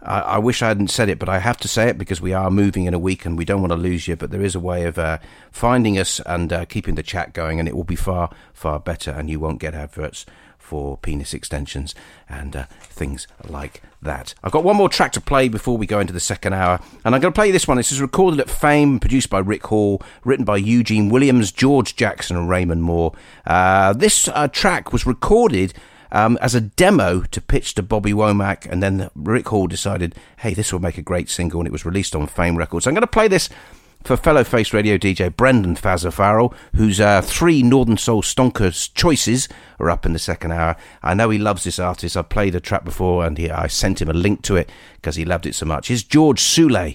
I, 0.02 0.20
I 0.20 0.38
wish 0.38 0.62
I 0.62 0.68
hadn't 0.68 0.88
said 0.88 1.08
it, 1.08 1.18
but 1.18 1.28
I 1.28 1.38
have 1.38 1.58
to 1.58 1.68
say 1.68 1.88
it 1.88 1.98
because 1.98 2.20
we 2.20 2.32
are 2.32 2.50
moving 2.50 2.86
in 2.86 2.94
a 2.94 2.98
week 2.98 3.24
and 3.24 3.38
we 3.38 3.44
don't 3.44 3.60
want 3.60 3.72
to 3.72 3.76
lose 3.76 4.08
you. 4.08 4.16
But 4.16 4.30
there 4.30 4.42
is 4.42 4.54
a 4.54 4.60
way 4.60 4.84
of 4.84 4.98
uh, 4.98 5.18
finding 5.50 5.98
us 5.98 6.20
and 6.26 6.52
uh, 6.52 6.64
keeping 6.64 6.94
the 6.94 7.02
chat 7.02 7.32
going, 7.32 7.58
and 7.58 7.68
it 7.68 7.76
will 7.76 7.84
be 7.84 7.96
far, 7.96 8.30
far 8.52 8.80
better, 8.80 9.10
and 9.10 9.30
you 9.30 9.40
won't 9.40 9.60
get 9.60 9.74
adverts 9.74 10.26
for 10.72 10.96
penis 10.96 11.34
extensions 11.34 11.94
and 12.30 12.56
uh, 12.56 12.64
things 12.80 13.26
like 13.46 13.82
that. 14.00 14.34
I've 14.42 14.52
got 14.52 14.64
one 14.64 14.76
more 14.76 14.88
track 14.88 15.12
to 15.12 15.20
play 15.20 15.48
before 15.48 15.76
we 15.76 15.86
go 15.86 16.00
into 16.00 16.14
the 16.14 16.20
second 16.20 16.54
hour, 16.54 16.80
and 17.04 17.14
I'm 17.14 17.20
going 17.20 17.32
to 17.32 17.38
play 17.38 17.50
this 17.50 17.68
one. 17.68 17.76
This 17.76 17.92
is 17.92 18.00
recorded 18.00 18.40
at 18.40 18.48
Fame, 18.48 18.98
produced 18.98 19.28
by 19.28 19.40
Rick 19.40 19.66
Hall, 19.66 20.00
written 20.24 20.46
by 20.46 20.56
Eugene 20.56 21.10
Williams, 21.10 21.52
George 21.52 21.94
Jackson, 21.94 22.36
and 22.36 22.48
Raymond 22.48 22.82
Moore. 22.82 23.12
Uh, 23.44 23.92
this 23.92 24.28
uh, 24.28 24.48
track 24.48 24.92
was 24.92 25.04
recorded. 25.04 25.74
Um, 26.12 26.38
as 26.42 26.54
a 26.54 26.60
demo 26.60 27.22
to 27.22 27.40
pitch 27.40 27.74
to 27.74 27.82
Bobby 27.82 28.12
Womack, 28.12 28.70
and 28.70 28.82
then 28.82 29.10
Rick 29.14 29.48
Hall 29.48 29.66
decided, 29.66 30.14
hey, 30.40 30.52
this 30.52 30.70
will 30.72 30.80
make 30.80 30.98
a 30.98 31.02
great 31.02 31.30
single, 31.30 31.60
and 31.60 31.66
it 31.66 31.72
was 31.72 31.86
released 31.86 32.14
on 32.14 32.26
Fame 32.26 32.56
Records. 32.56 32.86
I'm 32.86 32.92
going 32.92 33.00
to 33.00 33.06
play 33.06 33.28
this 33.28 33.48
for 34.04 34.16
fellow 34.16 34.44
Face 34.44 34.72
Radio 34.72 34.98
DJ 34.98 35.34
Brendan 35.34 35.76
Fazza 35.76 36.12
Farrell, 36.12 36.54
whose 36.74 37.00
uh, 37.00 37.22
three 37.22 37.62
Northern 37.62 37.96
Soul 37.96 38.22
Stonkers 38.22 38.92
choices 38.94 39.48
are 39.78 39.90
up 39.90 40.04
in 40.04 40.12
the 40.12 40.18
second 40.18 40.52
hour. 40.52 40.76
I 41.02 41.14
know 41.14 41.30
he 41.30 41.38
loves 41.38 41.64
this 41.64 41.78
artist. 41.78 42.16
I've 42.16 42.28
played 42.28 42.54
a 42.54 42.60
track 42.60 42.84
before, 42.84 43.24
and 43.24 43.38
he, 43.38 43.50
I 43.50 43.66
sent 43.66 44.02
him 44.02 44.08
a 44.08 44.14
link 44.14 44.42
to 44.42 44.56
it 44.56 44.70
because 44.96 45.16
he 45.16 45.24
loved 45.24 45.46
it 45.46 45.54
so 45.54 45.66
much. 45.66 45.88
Here's 45.88 46.02
George 46.02 46.40
Soule. 46.40 46.94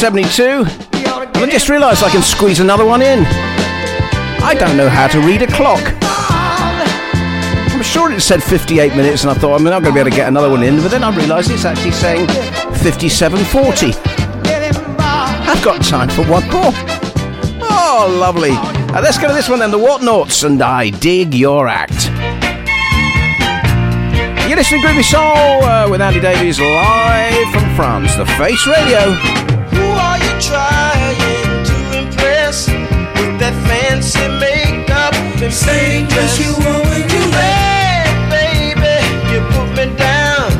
72. 0.00 0.42
And 0.42 1.36
I 1.36 1.48
just 1.50 1.68
realised 1.68 2.02
I 2.02 2.08
can 2.08 2.22
squeeze 2.22 2.58
another 2.58 2.86
one 2.86 3.02
in. 3.02 3.18
I 4.42 4.56
don't 4.58 4.74
know 4.78 4.88
how 4.88 5.08
to 5.08 5.20
read 5.20 5.42
a 5.42 5.46
clock. 5.46 5.82
I'm 7.74 7.82
sure 7.82 8.10
it 8.10 8.18
said 8.22 8.42
58 8.42 8.96
minutes, 8.96 9.24
and 9.24 9.30
I 9.30 9.34
thought 9.34 9.56
I'm 9.56 9.62
not 9.62 9.82
going 9.82 9.92
to 9.92 9.92
be 9.92 10.00
able 10.00 10.08
to 10.08 10.16
get 10.16 10.26
another 10.26 10.48
one 10.48 10.62
in, 10.62 10.80
but 10.80 10.90
then 10.90 11.04
I 11.04 11.14
realised 11.14 11.50
it's 11.50 11.66
actually 11.66 11.90
saying 11.90 12.28
57.40. 12.28 13.94
I've 15.46 15.62
got 15.62 15.84
time 15.84 16.08
for 16.08 16.22
one 16.22 16.48
more. 16.48 16.72
Oh, 17.68 18.16
lovely. 18.18 18.52
Uh, 18.52 19.02
let's 19.02 19.18
go 19.18 19.28
to 19.28 19.34
this 19.34 19.50
one 19.50 19.58
then, 19.58 19.70
The 19.70 19.76
Whatnauts, 19.76 20.44
and 20.44 20.62
I 20.62 20.88
Dig 20.88 21.34
Your 21.34 21.68
Act. 21.68 22.06
You're 24.48 24.56
listening 24.56 24.80
to 24.80 24.88
Groovy 24.88 25.04
Soul 25.04 25.62
uh, 25.62 25.90
with 25.90 26.00
Andy 26.00 26.20
Davies 26.20 26.58
live 26.58 27.52
from 27.52 27.76
France, 27.76 28.16
The 28.16 28.24
Face 28.24 28.66
Radio. 28.66 29.39
Makeup 35.40 35.42
and 35.42 35.52
say 35.52 36.06
dress? 36.06 36.38
you 36.38 36.52
want 36.52 36.84
when 36.88 37.02
you 37.08 37.30
hey, 37.32 38.04
baby, 38.30 38.96
you 39.32 39.40
put 39.52 39.68
me 39.76 39.86
down. 39.96 40.50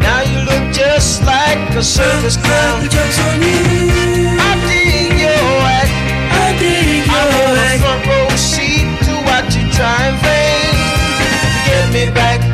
Now 0.00 0.22
you 0.22 0.38
look 0.44 0.74
just 0.74 1.22
like 1.22 1.58
a 1.76 1.82
circus 1.82 2.36
clown. 2.36 2.82
I 2.82 2.88
dig 4.66 5.18
your 5.18 5.60
act. 5.78 5.92
I 6.32 6.56
dig 6.58 7.06
your 7.06 7.16
I'm 7.16 7.34
on 7.42 7.54
the 7.56 7.66
front 7.80 8.06
row 8.06 8.28
seat 8.36 8.86
to 9.06 9.14
watch 9.26 9.54
you 9.56 9.64
try 9.72 10.08
and 10.08 10.16
get 11.66 11.92
me 11.92 12.10
back. 12.12 12.53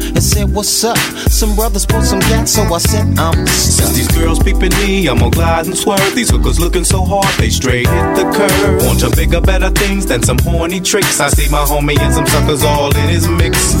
and 0.21 0.29
said, 0.29 0.53
what's 0.53 0.83
up? 0.83 0.97
Some 1.29 1.55
brothers 1.55 1.85
pulled 1.85 2.05
some 2.05 2.19
gas, 2.19 2.51
so 2.51 2.61
I 2.61 2.77
said, 2.77 3.17
I'm 3.17 3.47
Since 3.47 3.93
these 3.95 4.11
girls 4.15 4.37
peeping 4.37 4.73
me, 4.85 5.07
I'm 5.07 5.17
gonna 5.17 5.31
glide 5.31 5.65
and 5.65 5.75
swerve. 5.75 6.13
These 6.15 6.29
hookers 6.29 6.59
looking 6.59 6.83
so 6.83 7.03
hard, 7.03 7.33
they 7.39 7.49
straight 7.49 7.87
hit 7.87 8.15
the 8.15 8.31
curve. 8.35 8.85
Want 8.85 8.99
to 8.99 9.09
bigger, 9.15 9.41
better 9.41 9.71
things 9.71 10.05
than 10.05 10.21
some 10.21 10.37
horny 10.39 10.79
tricks. 10.79 11.19
I 11.19 11.29
see 11.29 11.49
my 11.49 11.63
homie 11.63 11.99
and 11.99 12.13
some 12.13 12.27
suckers 12.27 12.63
all 12.63 12.95
in 12.95 13.09
his 13.09 13.27
mix. 13.27 13.80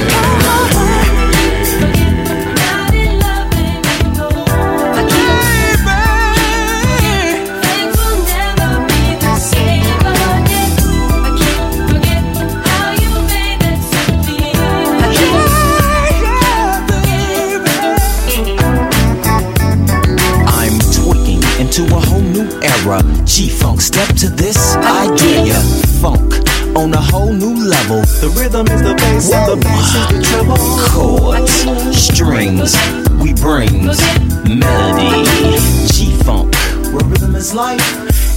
G-Funk, 23.41 23.81
step 23.81 24.07
to 24.17 24.29
this 24.29 24.75
idea. 24.75 25.55
Funk 25.99 26.31
on 26.77 26.93
a 26.93 27.01
whole 27.01 27.33
new 27.33 27.65
level. 27.65 28.01
The 28.21 28.29
rhythm 28.37 28.67
is 28.67 28.83
the 28.83 28.93
bass 28.93 29.33
and 29.33 29.51
the 29.51 29.57
bass 29.57 29.95
is 29.95 30.07
the 30.13 30.21
treble. 30.29 30.57
Chords, 30.93 31.65
strings, 31.97 32.77
we 33.19 33.33
brings 33.33 33.97
melody. 34.45 35.57
G-Funk, 35.87 36.53
where 36.93 37.03
rhythm 37.03 37.33
is 37.33 37.51
life 37.55 37.81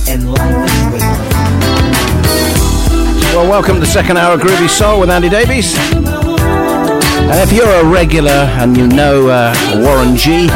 and 0.09 0.33
life 0.33 0.71
is 0.71 0.73
rhythm. 0.95 1.29
Well, 3.37 3.51
welcome 3.51 3.75
to 3.75 3.81
the 3.81 3.87
second 3.87 4.17
hour 4.17 4.37
of 4.37 4.41
Groovy 4.41 4.71
Soul 4.71 5.01
with 5.01 5.11
Andy 5.11 5.29
Davies. 5.29 5.77
And 5.77 7.41
if 7.45 7.53
you're 7.53 7.69
a 7.69 7.85
regular 7.85 8.49
and 8.57 8.75
you 8.75 8.87
know 8.87 9.29
uh, 9.29 9.53
Warren 9.85 10.17
G, 10.17 10.49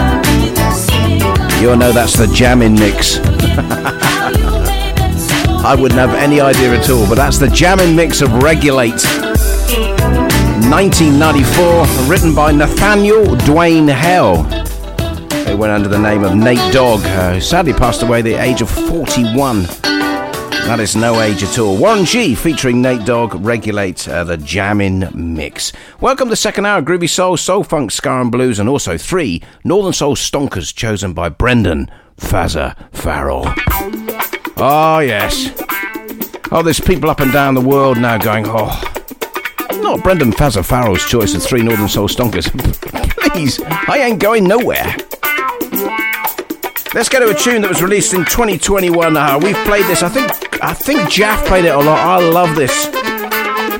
you'll 1.60 1.76
know 1.76 1.92
that's 1.92 2.16
the 2.16 2.30
jamming 2.32 2.76
mix. 2.76 3.18
I 5.68 5.74
wouldn't 5.74 6.00
have 6.00 6.14
any 6.14 6.40
idea 6.40 6.72
at 6.72 6.88
all, 6.88 7.06
but 7.06 7.16
that's 7.16 7.36
the 7.36 7.46
jamming 7.48 7.94
mix 7.94 8.22
of 8.22 8.32
Regulate. 8.42 9.04
1994, 10.64 11.86
written 12.08 12.34
by 12.34 12.52
Nathaniel 12.52 13.36
Dwayne 13.36 13.92
Hale. 13.92 14.44
He 15.46 15.54
went 15.54 15.70
under 15.70 15.90
the 15.90 15.98
name 15.98 16.24
of 16.24 16.34
Nate 16.34 16.72
Dogg, 16.72 17.00
uh, 17.04 17.34
who 17.34 17.42
sadly 17.42 17.74
passed 17.74 18.02
away 18.02 18.20
at 18.20 18.24
the 18.24 18.36
age 18.36 18.62
of 18.62 18.70
41. 18.70 19.64
That 20.64 20.78
is 20.80 20.96
no 20.96 21.20
age 21.20 21.42
at 21.42 21.58
all. 21.58 21.76
Warren 21.76 22.06
G 22.06 22.34
featuring 22.34 22.80
Nate 22.80 23.04
Dogg 23.04 23.34
regulate 23.34 24.08
uh, 24.08 24.24
the 24.24 24.38
jamming 24.38 25.04
mix. 25.12 25.74
Welcome 26.00 26.28
to 26.28 26.30
the 26.30 26.36
second 26.36 26.64
hour 26.64 26.80
Groovy 26.80 27.10
Soul, 27.10 27.36
Soul 27.36 27.62
Funk, 27.62 27.90
Ska 27.90 28.22
and 28.22 28.32
Blues, 28.32 28.58
and 28.58 28.70
also 28.70 28.96
three 28.96 29.42
Northern 29.64 29.92
Soul 29.92 30.16
stonkers 30.16 30.74
chosen 30.74 31.12
by 31.12 31.28
Brendan 31.28 31.90
Fazza 32.16 32.74
Farrell. 32.90 33.44
Oh 34.60 34.98
yes. 34.98 35.52
Oh, 36.50 36.62
there's 36.62 36.80
people 36.80 37.10
up 37.10 37.20
and 37.20 37.32
down 37.32 37.54
the 37.54 37.60
world 37.60 37.98
now 37.98 38.18
going, 38.18 38.44
oh, 38.48 38.82
not 39.80 40.02
Brendan 40.02 40.32
Fazza 40.32 40.64
Farrell's 40.64 41.04
choice 41.04 41.34
of 41.34 41.42
three 41.42 41.62
Northern 41.62 41.88
Soul 41.88 42.08
stonkers. 42.08 42.50
Please, 43.32 43.60
I 43.62 43.98
ain't 43.98 44.18
going 44.18 44.44
nowhere. 44.44 44.96
Let's 46.92 47.08
go 47.08 47.20
to 47.20 47.30
a 47.30 47.34
tune 47.34 47.62
that 47.62 47.68
was 47.68 47.82
released 47.82 48.14
in 48.14 48.24
2021. 48.24 49.16
Uh, 49.16 49.38
we've 49.40 49.54
played 49.58 49.84
this. 49.84 50.02
I 50.02 50.08
think 50.08 50.64
I 50.64 50.72
think 50.72 51.08
Jaff 51.08 51.46
played 51.46 51.64
it 51.66 51.74
a 51.74 51.78
lot. 51.78 51.98
I 52.00 52.28
love 52.28 52.56
this. 52.56 52.88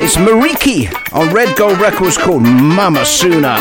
It's 0.00 0.16
Mariki 0.16 0.86
on 1.12 1.34
Red 1.34 1.56
Gold 1.56 1.80
Records 1.80 2.16
called 2.16 2.42
Mama 2.42 3.04
Suna. 3.04 3.56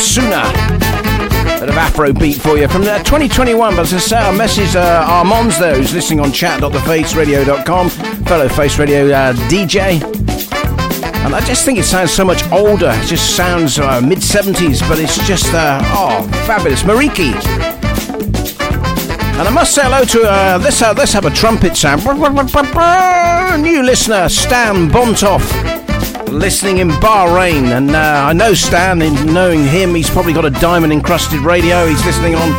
Bit 1.58 1.70
of 1.70 1.76
Afro 1.76 2.12
beat 2.12 2.36
for 2.36 2.56
you 2.56 2.68
from 2.68 2.82
uh, 2.82 2.98
2021. 2.98 3.74
But 3.74 3.80
as 3.80 3.94
I 3.94 3.98
say, 3.98 4.16
our 4.16 4.32
message 4.32 4.76
uh, 4.76 5.04
Armand's 5.08 5.58
there, 5.58 5.74
who's 5.74 5.92
listening 5.92 6.20
on 6.20 6.30
chat.thefaceradio.com, 6.30 7.90
fellow 7.90 8.48
Face 8.48 8.78
Radio 8.78 9.10
uh, 9.10 9.32
DJ. 9.50 10.00
And 11.24 11.34
I 11.34 11.40
just 11.40 11.64
think 11.64 11.80
it 11.80 11.82
sounds 11.82 12.12
so 12.12 12.24
much 12.24 12.44
older. 12.52 12.92
It 12.94 13.08
just 13.08 13.34
sounds 13.34 13.80
uh, 13.80 14.00
mid 14.00 14.18
70s, 14.18 14.88
but 14.88 15.00
it's 15.00 15.18
just, 15.26 15.52
uh, 15.52 15.80
oh, 15.86 16.22
fabulous. 16.46 16.84
Mariki. 16.84 17.34
And 19.36 19.48
I 19.48 19.50
must 19.50 19.74
say 19.74 19.82
hello 19.82 20.04
to 20.04 20.22
uh, 20.22 20.58
this. 20.58 20.80
Uh, 20.80 20.94
let's 20.96 21.12
have 21.12 21.24
a 21.24 21.30
trumpet 21.30 21.76
sound. 21.76 22.04
New 22.04 23.82
listener, 23.82 24.28
Stan 24.28 24.88
Bontoff, 24.88 25.77
listening 26.32 26.78
in 26.78 26.90
Bahrain. 26.90 27.76
And 27.76 27.90
uh, 27.90 28.26
I 28.28 28.32
know 28.32 28.54
Stan, 28.54 29.02
in 29.02 29.32
knowing 29.32 29.64
him, 29.64 29.94
he's 29.94 30.10
probably 30.10 30.32
got 30.32 30.44
a 30.44 30.50
diamond 30.50 30.92
encrusted 30.92 31.40
radio 31.40 31.86
he's 31.86 32.04
listening 32.04 32.34
on. 32.34 32.50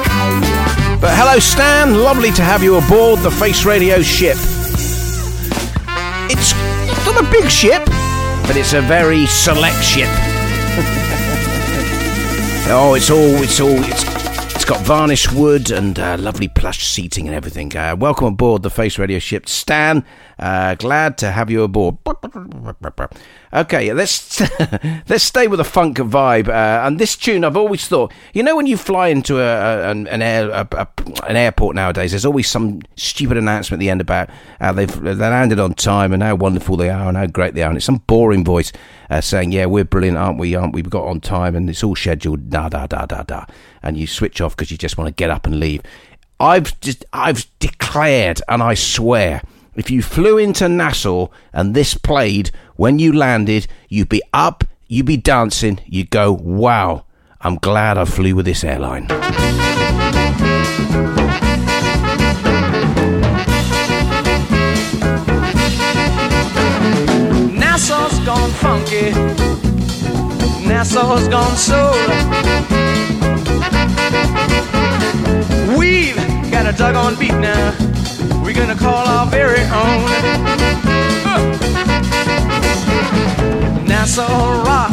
But 1.00 1.12
hello, 1.16 1.40
Stan. 1.40 1.96
Lovely 1.96 2.32
to 2.32 2.41
have 2.41 2.64
you 2.64 2.78
aboard 2.78 3.20
the 3.20 3.32
Face 3.32 3.66
Radio 3.66 4.02
ship. 4.02 4.38
It's 6.30 6.54
not 7.06 7.24
a 7.24 7.32
big 7.32 7.50
ship, 7.50 7.86
but 8.48 8.56
it's 8.56 8.74
a 8.74 8.82
very 8.82 9.26
select 9.26 9.84
ship. 9.84 10.10
oh, 12.70 12.94
it's 12.96 13.10
all, 13.10 13.44
it's 13.44 13.60
all, 13.60 13.84
it's, 13.84 14.20
got 14.70 14.82
varnished 14.82 15.34
wood 15.34 15.72
and 15.72 15.98
uh, 15.98 16.16
lovely 16.20 16.48
plush 16.48 16.86
seating 16.86 17.26
and 17.26 17.36
everything. 17.36 17.76
Uh, 17.76 17.96
welcome 17.98 18.28
aboard 18.28 18.62
the 18.62 18.70
Face 18.70 19.00
Radio 19.00 19.18
ship, 19.18 19.50
Stan. 19.50 20.06
Uh, 20.38 20.76
glad 20.76 21.18
to 21.18 21.32
have 21.32 21.50
you 21.50 21.64
aboard. 21.64 21.98
Okay, 23.52 23.92
let's 23.94 24.42
let's 25.10 25.24
stay 25.24 25.48
with 25.48 25.60
a 25.60 25.64
funk 25.64 25.98
vibe. 25.98 26.50
Uh, 26.50 26.86
and 26.86 27.00
this 27.00 27.16
tune, 27.16 27.44
I've 27.44 27.58
always 27.58 27.88
thought, 27.88 28.14
you 28.34 28.44
know, 28.44 28.56
when 28.56 28.68
you 28.68 28.78
fly 28.78 29.08
into 29.08 29.40
a, 29.40 29.42
a 29.42 29.90
an 29.90 30.08
an, 30.08 30.22
air, 30.22 30.50
a, 30.52 30.68
a, 30.72 30.88
an 31.28 31.36
airport 31.36 31.76
nowadays, 31.76 32.12
there's 32.12 32.26
always 32.26 32.48
some 32.48 32.82
stupid 32.96 33.38
announcement 33.38 33.80
at 33.80 33.84
the 33.84 33.90
end 33.90 34.02
about 34.02 34.30
how 34.60 34.72
they've 34.72 35.02
they 35.02 35.16
landed 35.16 35.60
on 35.60 35.74
time 35.74 36.14
and 36.14 36.22
how 36.22 36.36
wonderful 36.36 36.78
they 36.78 36.92
are 36.92 37.08
and 37.08 37.18
how 37.18 37.26
great 37.26 37.56
they 37.56 37.64
are, 37.64 37.70
and 37.70 37.78
it's 37.78 37.88
some 37.88 38.04
boring 38.06 38.44
voice 38.44 38.72
uh, 39.10 39.20
saying, 39.20 39.52
"Yeah, 39.52 39.66
we're 39.66 39.84
brilliant, 39.84 40.18
aren't 40.18 40.38
we? 40.38 40.54
Aren't 40.54 40.76
we? 40.76 40.84
We 40.84 40.90
got 40.90 41.06
on 41.06 41.20
time 41.20 41.56
and 41.56 41.68
it's 41.70 41.84
all 41.84 41.96
scheduled." 41.96 42.52
Da 42.52 42.70
da 42.70 42.86
da 42.86 43.08
da 43.08 43.24
da, 43.24 43.46
and 43.82 43.98
you 43.98 44.06
switch 44.06 44.42
off 44.42 44.56
because 44.56 44.70
you 44.70 44.78
just 44.78 44.98
want 44.98 45.08
to 45.08 45.14
get 45.14 45.32
up 45.32 45.48
and 45.48 45.60
leave. 45.60 45.82
I've 46.40 46.80
just 46.82 47.04
I've 47.14 47.48
declared 47.58 48.42
and 48.48 48.62
I 48.62 48.76
swear 48.76 49.42
if 49.76 49.90
you 49.90 50.02
flew 50.02 50.38
into 50.38 50.68
Nassau 50.70 51.28
and 51.54 51.74
this 51.74 51.94
played 51.94 52.52
when 52.80 52.97
you 52.97 53.11
landed, 53.11 53.68
you'd 53.89 54.07
be 54.07 54.22
up, 54.31 54.64
you'd 54.88 55.06
be 55.06 55.18
dancing, 55.18 55.81
you'd 55.85 56.10
go, 56.10 56.31
wow, 56.31 57.03
I'm 57.41 57.56
glad 57.56 57.97
I 57.97 58.06
flew 58.06 58.38
with 58.38 58.45
this 58.45 58.64
airline. 58.64 59.06
Nassau's 67.60 68.18
gone 68.26 68.51
funky. 68.51 69.11
Nassau's 70.65 71.27
gone 71.27 71.57
soul. 71.57 71.99
We've 75.77 76.15
got 76.49 76.65
a 76.65 76.72
doggone 76.77 77.19
beat 77.19 77.34
now. 77.34 77.76
We're 78.41 78.56
gonna 78.56 78.77
call 78.77 79.06
our 79.06 79.26
very 79.26 79.64
own. 79.64 80.06
Uh. 81.26 81.69
Nassau 84.00 84.64
rock 84.64 84.92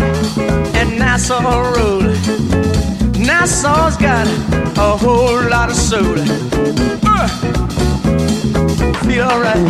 and 0.74 0.98
Nassau 0.98 1.40
roll. 1.76 2.02
Nassau's 3.24 3.96
got 3.96 4.26
a 4.76 4.96
whole 4.96 5.48
lot 5.48 5.70
of 5.70 5.76
soul. 5.76 6.16
Uh. 7.06 7.28
Feel 9.06 9.26
alright. 9.26 9.62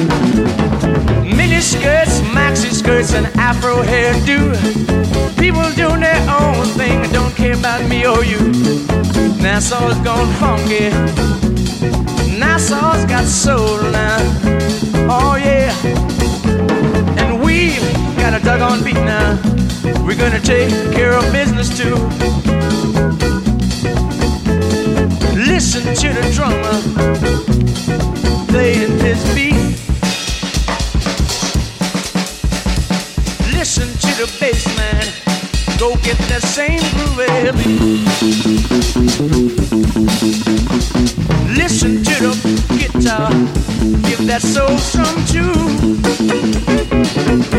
Mini 1.37 1.61
skirts, 1.61 2.21
maxi 2.33 2.73
skirts, 2.73 3.13
and 3.13 3.27
afro 3.37 3.83
hairdo. 3.83 4.57
People 5.39 5.71
doing 5.73 6.01
their 6.01 6.23
own 6.41 6.65
thing 6.69 7.05
and 7.05 7.13
don't 7.13 7.37
care 7.37 7.59
about 7.59 7.87
me 7.91 8.07
or 8.07 8.25
you. 8.25 8.39
Nassau's 9.43 9.99
gone 9.99 10.33
funky. 10.41 10.89
Nassau's 12.41 13.05
got 13.05 13.27
soul 13.27 13.83
now. 13.93 14.17
Oh 15.11 15.37
yeah. 15.37 16.06
Got 18.29 18.41
a 18.41 18.45
doggone 18.45 18.83
beat 18.83 18.95
now. 18.95 19.39
We're 20.05 20.17
gonna 20.17 20.41
take 20.41 20.71
care 20.93 21.13
of 21.13 21.33
business 21.33 21.69
too. 21.79 21.95
Listen 25.47 25.85
to 25.95 26.09
the 26.13 26.29
drummer 26.35 26.83
playing 28.49 28.99
his 28.99 29.23
beat. 29.33 29.55
Listen 33.57 33.87
to 33.87 34.11
the 34.21 34.27
bass 34.41 34.67
man. 34.77 35.07
Go 35.79 35.95
get 36.03 36.19
that 36.27 36.43
same 36.43 36.81
groovy 36.97 37.53
beat. 37.63 38.03
Listen 41.57 42.03
to 42.03 42.15
the 42.27 42.33
guitar. 42.77 43.31
Give 44.03 44.27
that 44.27 44.43
soul 44.43 44.77
some 44.79 45.25
too. 45.27 46.96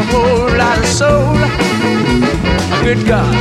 a 0.00 0.02
whole 0.04 0.56
lot 0.56 0.78
of 0.78 0.86
soul. 0.86 1.34
Good 2.82 3.06
God, 3.06 3.34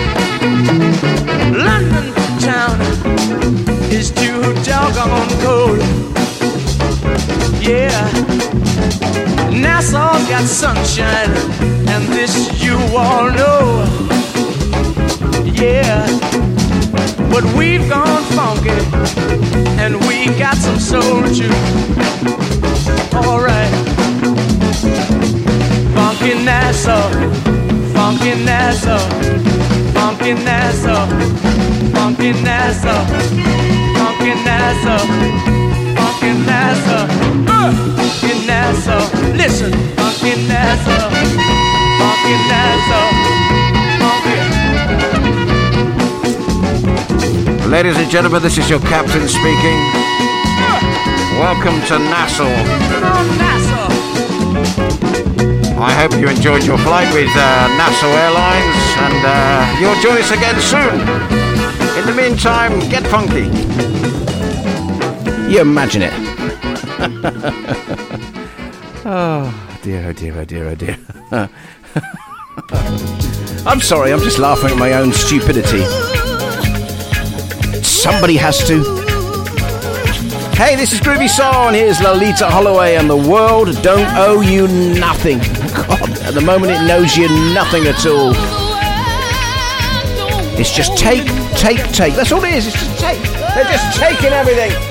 London 1.56 2.14
town 2.40 2.80
is 3.92 4.12
too 4.12 4.42
doggone 4.64 5.30
cold. 5.44 5.80
Yeah. 7.62 8.10
Nassau's 9.64 10.28
got 10.28 10.46
sunshine, 10.46 11.32
and 11.88 12.04
this 12.18 12.34
you 12.62 12.78
all 12.98 13.32
know. 13.32 13.86
Yeah, 15.64 16.06
but 17.32 17.44
we've 17.58 17.88
gone 17.90 18.24
funky, 18.38 18.80
and 19.82 19.96
we 20.08 20.26
got 20.38 20.58
some 20.58 20.80
soul 20.80 21.24
too. 21.40 21.56
Alright, 23.28 23.72
funky 26.20 26.36
Nassau, 26.44 27.10
funky 27.94 28.36
Nassau, 28.44 29.00
funky 29.94 30.34
Nessa, 30.34 31.08
funky 31.96 32.34
Nessa, 32.44 32.94
funky 33.96 34.34
Nessa, 34.44 34.98
funky 35.96 36.32
Nessa, 36.46 37.08
uh, 37.48 37.72
funky 37.96 38.34
Nessa. 38.46 38.98
Listen, 39.34 39.72
funky 39.96 40.36
Nessa, 40.48 40.98
funky 42.00 42.36
Nessa, 42.50 43.00
funky. 44.02 44.38
Ladies 47.70 47.98
and 47.98 48.10
gentlemen, 48.12 48.42
this 48.42 48.58
is 48.58 48.70
your 48.70 48.82
captain 48.82 49.28
speaking. 49.30 49.80
Welcome 51.40 51.80
to 51.88 51.98
Nassau. 51.98 53.49
I 55.82 55.94
hope 55.94 56.12
you 56.20 56.28
enjoyed 56.28 56.66
your 56.66 56.78
flight 56.78 57.08
with 57.14 57.30
uh, 57.38 57.68
Nassau 57.78 58.08
Airlines, 58.08 58.98
and 59.00 59.26
uh, 59.26 59.66
you'll 59.80 59.96
join 60.02 60.18
us 60.18 60.30
again 60.30 60.60
soon. 60.60 61.00
In 61.98 62.06
the 62.06 62.12
meantime, 62.14 62.80
get 62.90 63.08
funky. 63.08 63.48
You 65.50 65.62
imagine 65.62 66.02
it. 66.02 66.12
oh 69.06 69.50
dear, 69.84 70.10
oh 70.10 70.14
dear, 70.14 70.38
oh 70.38 70.44
dear, 70.44 70.68
oh 70.68 70.76
dear. 70.76 70.98
I'm 73.66 73.80
sorry, 73.80 74.12
I'm 74.12 74.20
just 74.20 74.38
laughing 74.38 74.72
at 74.72 74.78
my 74.78 74.92
own 74.94 75.14
stupidity. 75.14 75.86
Somebody 77.84 78.36
has 78.36 78.58
to. 78.68 78.84
Hey, 80.56 80.76
this 80.76 80.92
is 80.92 81.00
Groovy 81.00 81.30
Soul, 81.30 81.68
and 81.68 81.76
here's 81.78 82.00
Loleatta 82.00 82.50
Holloway, 82.50 82.96
and 82.96 83.10
the 83.10 83.16
world 83.16 83.82
don't 83.82 84.14
owe 84.18 84.42
you 84.42 84.68
nothing. 84.68 85.40
At 86.30 86.36
the 86.36 86.42
moment, 86.42 86.72
it 86.72 86.86
knows 86.86 87.18
you 87.18 87.28
nothing 87.56 87.88
at 87.88 88.06
all. 88.06 88.34
It's 90.60 90.72
just 90.72 90.96
take, 90.96 91.26
take, 91.56 91.84
take. 91.92 92.14
That's 92.14 92.32
all 92.32 92.44
it 92.44 92.54
is. 92.54 92.68
It's 92.68 92.76
just 92.76 93.00
take. 93.00 93.24
They're 93.56 93.64
just 93.64 93.98
taking 94.00 94.32
everything. 94.32 94.89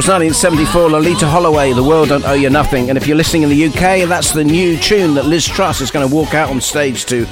Records 0.00 0.32
1974, 0.32 0.88
Loleatta 0.88 1.30
Holloway, 1.30 1.74
The 1.74 1.82
World 1.82 2.08
Don't 2.08 2.24
Owe 2.24 2.32
You 2.32 2.48
Nothing. 2.48 2.88
And 2.88 2.96
if 2.96 3.06
you're 3.06 3.18
listening 3.18 3.42
in 3.42 3.50
the 3.50 3.66
UK, 3.66 4.08
that's 4.08 4.32
the 4.32 4.42
new 4.42 4.78
tune 4.78 5.12
that 5.12 5.26
Liz 5.26 5.44
Truss 5.44 5.82
is 5.82 5.90
going 5.90 6.08
to 6.08 6.14
walk 6.14 6.32
out 6.32 6.48
on 6.48 6.58
stage 6.62 7.04
to. 7.04 7.26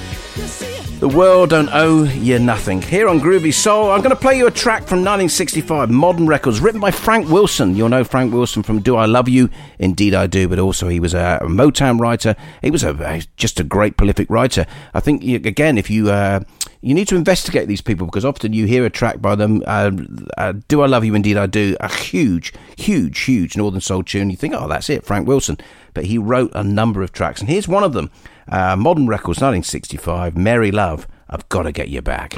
The 1.01 1.09
World 1.09 1.49
Don't 1.49 1.71
Owe 1.73 2.03
You 2.03 2.39
Nothing. 2.39 2.83
Here 2.83 3.09
on 3.09 3.21
Groovy 3.21 3.55
Soul, 3.55 3.91
I'm 3.91 4.03
going 4.03 4.15
to 4.15 4.21
play 4.21 4.37
you 4.37 4.47
a 4.49 4.51
track 4.51 4.81
from 4.81 4.99
1965, 4.99 5.89
Modern 5.89 6.27
Records, 6.27 6.61
written 6.61 6.79
by 6.79 6.91
Frank 6.91 7.31
Wilson. 7.31 7.75
You'll 7.75 7.89
know 7.89 8.05
Frank 8.05 8.35
Wilson 8.35 8.63
from 8.63 8.81
Do 8.81 8.97
I 8.97 9.07
Love 9.07 9.31
You? 9.31 9.49
Indeed 9.79 10.13
I 10.13 10.27
Do, 10.27 10.47
but 10.47 10.59
also 10.59 10.89
he 10.89 11.01
was 11.01 11.15
a 11.15 11.39
Motown 11.45 11.99
writer. 11.99 12.37
He 12.61 12.71
was 12.71 12.85
a, 12.85 13.23
just 13.39 13.61
a 13.61 13.65
great 13.65 13.97
prolific 13.97 14.29
writer. 14.29 14.67
I 14.93 15.01
think, 15.01 15.25
again, 15.25 15.79
if 15.79 15.89
you... 15.89 16.11
Uh, 16.11 16.41
you 16.81 16.95
need 16.95 17.09
to 17.09 17.17
investigate 17.17 17.67
these 17.69 17.81
people 17.81 18.07
because 18.07 18.25
often 18.25 18.53
you 18.53 18.67
hear 18.67 18.85
a 18.85 18.91
track 18.91 19.21
by 19.21 19.35
them. 19.35 19.63
Uh, 19.67 19.91
uh, 20.37 20.55
do 20.69 20.81
I 20.83 20.87
love 20.87 21.05
you? 21.05 21.15
Indeed, 21.15 21.37
I 21.37 21.47
do. 21.47 21.77
A 21.81 21.93
huge, 21.93 22.53
huge, 22.77 23.21
huge 23.21 23.57
Northern 23.57 23.81
Soul 23.81 24.03
tune. 24.03 24.31
You 24.31 24.37
think, 24.37 24.55
oh, 24.55 24.69
that's 24.69 24.89
it, 24.89 25.05
Frank 25.05 25.27
Wilson. 25.27 25.59
But 25.95 26.05
he 26.05 26.19
wrote 26.19 26.53
a 26.55 26.63
number 26.63 27.03
of 27.03 27.13
tracks, 27.13 27.41
and 27.41 27.51
here's 27.51 27.67
one 27.67 27.83
of 27.83 27.93
them: 27.93 28.11
uh, 28.49 28.77
Modern 28.77 29.09
Records, 29.09 29.39
1965. 29.39 30.37
Mary 30.37 30.71
Love, 30.71 31.09
I've 31.29 31.49
got 31.49 31.63
to 31.63 31.73
get 31.73 31.89
you 31.89 32.03
back. 32.03 32.35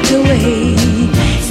looked 0.00 0.12
away. 0.12 0.74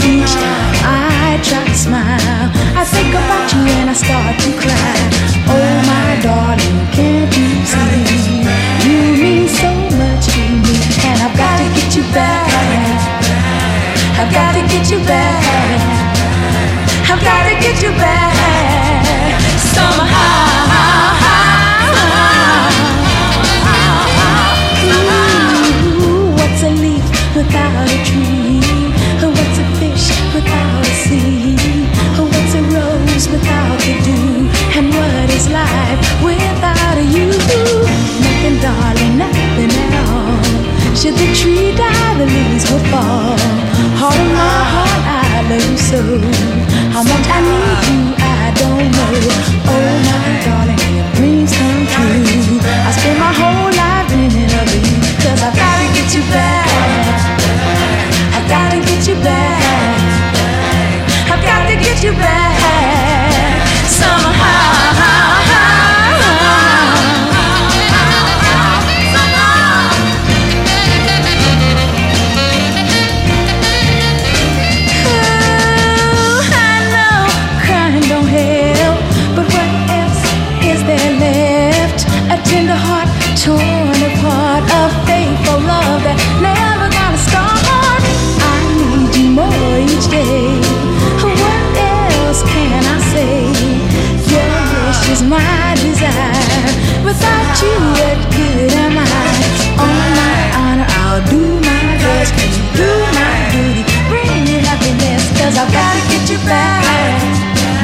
Each 0.10 0.34
time 0.34 0.76
I 0.84 1.40
try 1.44 1.64
to 1.66 1.76
smile, 1.76 2.52
I 2.76 2.84
think 2.84 3.14
about 3.14 3.54
you 3.54 3.62
and 3.78 3.90
I 3.90 3.94
start 3.94 4.40
to 4.40 4.52
cry. 4.58 4.96
Oh, 5.48 5.82
my 5.86 6.20
darling, 6.22 6.80
can't 6.92 7.36
you 7.38 7.50
see? 7.66 8.42
You 8.88 9.02
mean 9.22 9.48
so 9.48 9.70
much 9.98 10.26
to 10.34 10.42
me, 10.64 10.76
and 11.06 11.22
I've 11.22 11.38
got 11.38 11.58
to 11.60 11.68
get 11.76 11.96
you 11.96 12.04
back. 12.14 12.48
I've 14.18 14.34
got 14.34 14.54
to 14.54 14.62
get 14.74 14.90
you 14.90 15.00
back. 15.06 15.44
I've 17.10 17.22
got 17.22 17.44
to 17.50 17.56
get 17.62 17.82
you 17.84 17.92
back. 17.92 18.39
Should 41.00 41.16
the 41.16 41.34
tree 41.34 41.72
die, 41.78 42.14
the 42.18 42.26
leaves 42.26 42.70
will 42.70 42.84
fall. 42.92 43.40
Heart 43.96 44.20
of 44.20 44.32
my 44.36 44.60
heart, 44.68 45.04
I 45.08 45.48
love 45.48 45.64
you 45.72 45.78
so. 45.80 46.02
How 46.92 47.04
much 47.08 47.26
I 47.32 47.40
need 47.40 47.80
you, 47.88 48.02
I 48.20 48.52
don't 48.60 48.92
know. 48.92 49.16
Oh 49.64 49.96
my 50.04 50.28
darling, 50.44 50.76
dreams 51.16 51.56
come 51.56 51.88
true. 51.88 52.60
I 52.84 52.92
spend 52.92 53.18
my 53.18 53.32
whole 53.32 53.72
life 53.80 54.12
dreaming 54.12 54.52
of 54.52 54.68
you. 54.76 55.00
Cause 55.24 55.40
I've 55.40 55.56
gotta 55.56 55.88
get 55.96 56.12
you 56.12 56.24
back. 56.36 56.68
I've 58.36 58.50
gotta 58.52 58.80
get 58.84 59.08
you 59.08 59.16
back. 59.24 60.20
I've 61.32 61.46
got 61.46 61.70
to 61.70 61.76
get 61.76 62.04
you 62.04 62.12
back 62.12 62.59
gotta. 97.20 97.50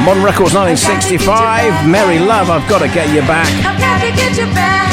Modern 0.05 0.23
Records 0.23 0.53
1965. 0.53 1.89
Mary 1.89 2.19
Love, 2.19 2.49
I've 2.49 2.67
got 2.69 2.79
to 2.79 2.87
get 2.87 3.09
you 3.09 3.21
back. 3.21 3.49
I've 3.65 3.79
got 3.81 3.99
to 4.05 4.11
get 4.13 4.37
you 4.37 4.45
back. 4.53 4.85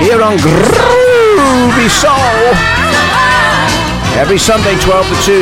Here 0.00 0.22
on 0.22 0.38
Groovy 0.38 1.90
Soul. 1.90 2.86
Every 4.16 4.38
Sunday, 4.38 4.78
12 4.80 5.08
to 5.08 5.14
2 5.26 5.32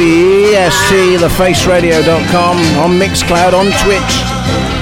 EST, 0.57 1.21
thefaceradio.com, 1.23 2.57
on 2.83 2.99
Mixcloud, 2.99 3.53
on 3.55 3.67
Twitch, 3.85 4.24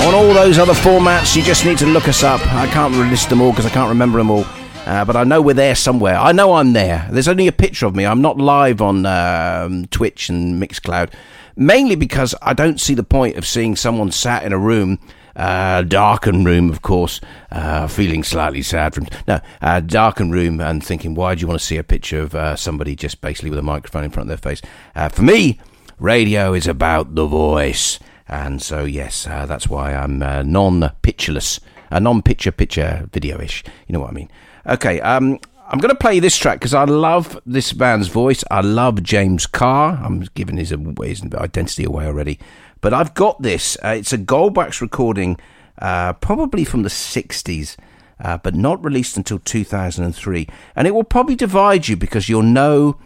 on 0.02 0.14
all 0.14 0.34
those 0.34 0.58
other 0.58 0.72
formats. 0.72 1.36
You 1.36 1.42
just 1.42 1.64
need 1.64 1.78
to 1.78 1.86
look 1.86 2.08
us 2.08 2.24
up. 2.24 2.40
I 2.48 2.66
can't 2.66 2.92
list 2.94 3.28
them 3.28 3.40
all 3.40 3.50
because 3.50 3.66
I 3.66 3.70
can't 3.70 3.88
remember 3.88 4.18
them 4.18 4.30
all. 4.30 4.44
Uh, 4.84 5.04
but 5.04 5.14
I 5.14 5.22
know 5.22 5.40
we're 5.40 5.54
there 5.54 5.76
somewhere. 5.76 6.16
I 6.16 6.32
know 6.32 6.54
I'm 6.54 6.72
there. 6.72 7.06
There's 7.10 7.28
only 7.28 7.46
a 7.46 7.52
picture 7.52 7.86
of 7.86 7.94
me. 7.94 8.04
I'm 8.04 8.20
not 8.20 8.36
live 8.36 8.82
on 8.82 9.06
um, 9.06 9.86
Twitch 9.86 10.28
and 10.28 10.60
Mixcloud, 10.60 11.12
mainly 11.54 11.94
because 11.94 12.34
I 12.42 12.52
don't 12.52 12.80
see 12.80 12.94
the 12.94 13.04
point 13.04 13.36
of 13.36 13.46
seeing 13.46 13.76
someone 13.76 14.10
sat 14.10 14.42
in 14.42 14.52
a 14.52 14.58
room, 14.58 14.98
uh, 15.36 15.82
darkened 15.82 16.46
room, 16.46 16.68
of 16.70 16.82
course, 16.82 17.20
uh, 17.52 17.86
feeling 17.86 18.24
slightly 18.24 18.62
sad 18.62 18.94
from 18.94 19.06
no, 19.28 19.40
uh, 19.60 19.78
darkened 19.78 20.32
room, 20.32 20.60
and 20.60 20.84
thinking, 20.84 21.14
why 21.14 21.36
do 21.36 21.42
you 21.42 21.46
want 21.46 21.60
to 21.60 21.64
see 21.64 21.76
a 21.76 21.84
picture 21.84 22.22
of 22.22 22.34
uh, 22.34 22.56
somebody 22.56 22.96
just 22.96 23.20
basically 23.20 23.50
with 23.50 23.58
a 23.60 23.62
microphone 23.62 24.02
in 24.02 24.10
front 24.10 24.28
of 24.28 24.40
their 24.40 24.50
face? 24.52 24.62
Uh, 24.96 25.08
for 25.08 25.22
me, 25.22 25.60
radio 26.00 26.54
is 26.54 26.66
about 26.66 27.14
the 27.14 27.26
voice. 27.26 28.00
And 28.32 28.62
so, 28.62 28.84
yes, 28.84 29.26
uh, 29.26 29.44
that's 29.44 29.68
why 29.68 29.94
I'm 29.94 30.22
uh, 30.22 30.42
non-pictureless, 30.42 31.60
a 31.90 32.00
non-picture 32.00 32.50
picture 32.50 33.06
video-ish. 33.12 33.62
You 33.86 33.92
know 33.92 34.00
what 34.00 34.08
I 34.08 34.14
mean? 34.14 34.30
Okay, 34.66 35.02
um, 35.02 35.38
I'm 35.68 35.78
going 35.78 35.90
to 35.90 35.98
play 35.98 36.18
this 36.18 36.38
track 36.38 36.58
because 36.58 36.72
I 36.72 36.84
love 36.84 37.38
this 37.44 37.74
band's 37.74 38.08
voice. 38.08 38.42
I 38.50 38.62
love 38.62 39.02
James 39.02 39.44
Carr. 39.44 40.00
I'm 40.02 40.20
giving 40.32 40.56
his, 40.56 40.70
his 40.70 41.22
identity 41.34 41.84
away 41.84 42.06
already. 42.06 42.38
But 42.80 42.94
I've 42.94 43.12
got 43.12 43.42
this. 43.42 43.76
Uh, 43.84 43.96
it's 43.98 44.14
a 44.14 44.18
Goldwax 44.18 44.80
recording, 44.80 45.38
uh, 45.76 46.14
probably 46.14 46.64
from 46.64 46.84
the 46.84 46.88
60s. 46.88 47.76
Uh, 48.18 48.38
but 48.38 48.54
not 48.54 48.82
released 48.82 49.16
until 49.16 49.40
2003. 49.40 50.48
And 50.76 50.86
it 50.86 50.94
will 50.94 51.04
probably 51.04 51.34
divide 51.34 51.88
you 51.88 51.96
because 51.96 52.28
you'll 52.28 52.42
know 52.44 52.96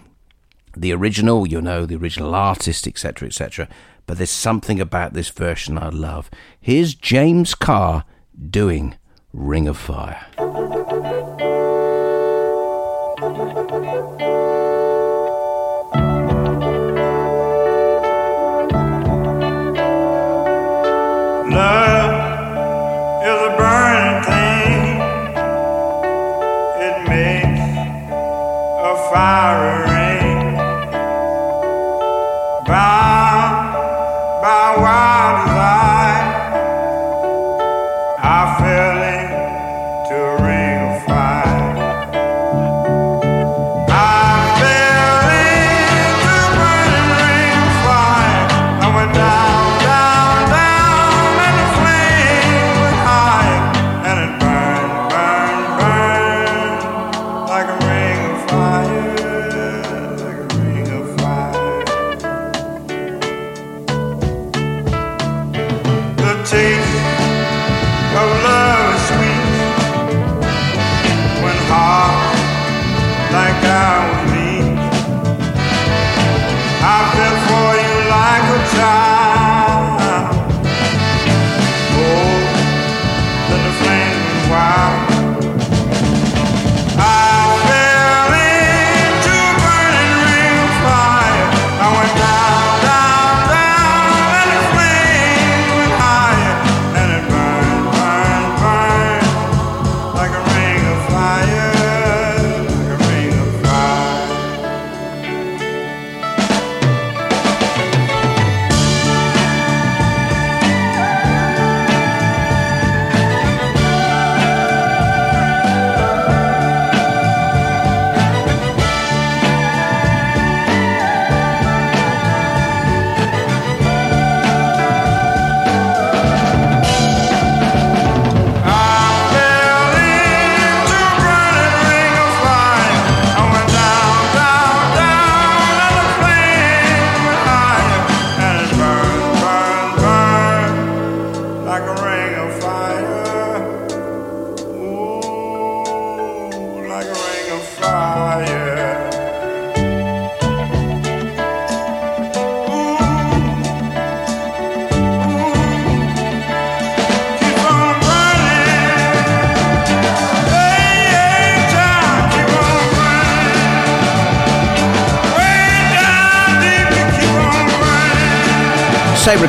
the 0.77 0.93
original, 0.93 1.47
you'll 1.47 1.63
know 1.63 1.87
the 1.87 1.97
original 1.97 2.35
artist, 2.35 2.87
etc., 2.87 3.27
etc. 3.27 3.67
But 4.07 4.19
there's 4.19 4.31
something 4.31 4.81
about 4.81 5.15
this 5.15 5.29
version 5.31 5.79
I 5.79 5.89
love. 5.89 6.31
Here's 6.61 6.95
James 6.95 7.55
Carr 7.57 8.05
doing 8.51 8.95
Ring 9.33 9.67
of 9.67 9.77
Fire. 9.77 10.25
Love 21.51 22.15
is 23.27 23.41
a 23.43 23.53
burning 23.57 24.23
thing. 24.25 25.01
It 26.87 26.97
makes 27.09 27.61
a 28.79 29.11
fiery 29.11 29.46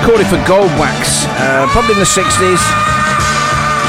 recorded 0.08 0.28
for 0.28 0.38
Goldwax, 0.50 1.26
uh, 1.38 1.68
probably 1.68 1.92
in 1.92 2.00
the 2.00 2.06
60s. 2.06 2.62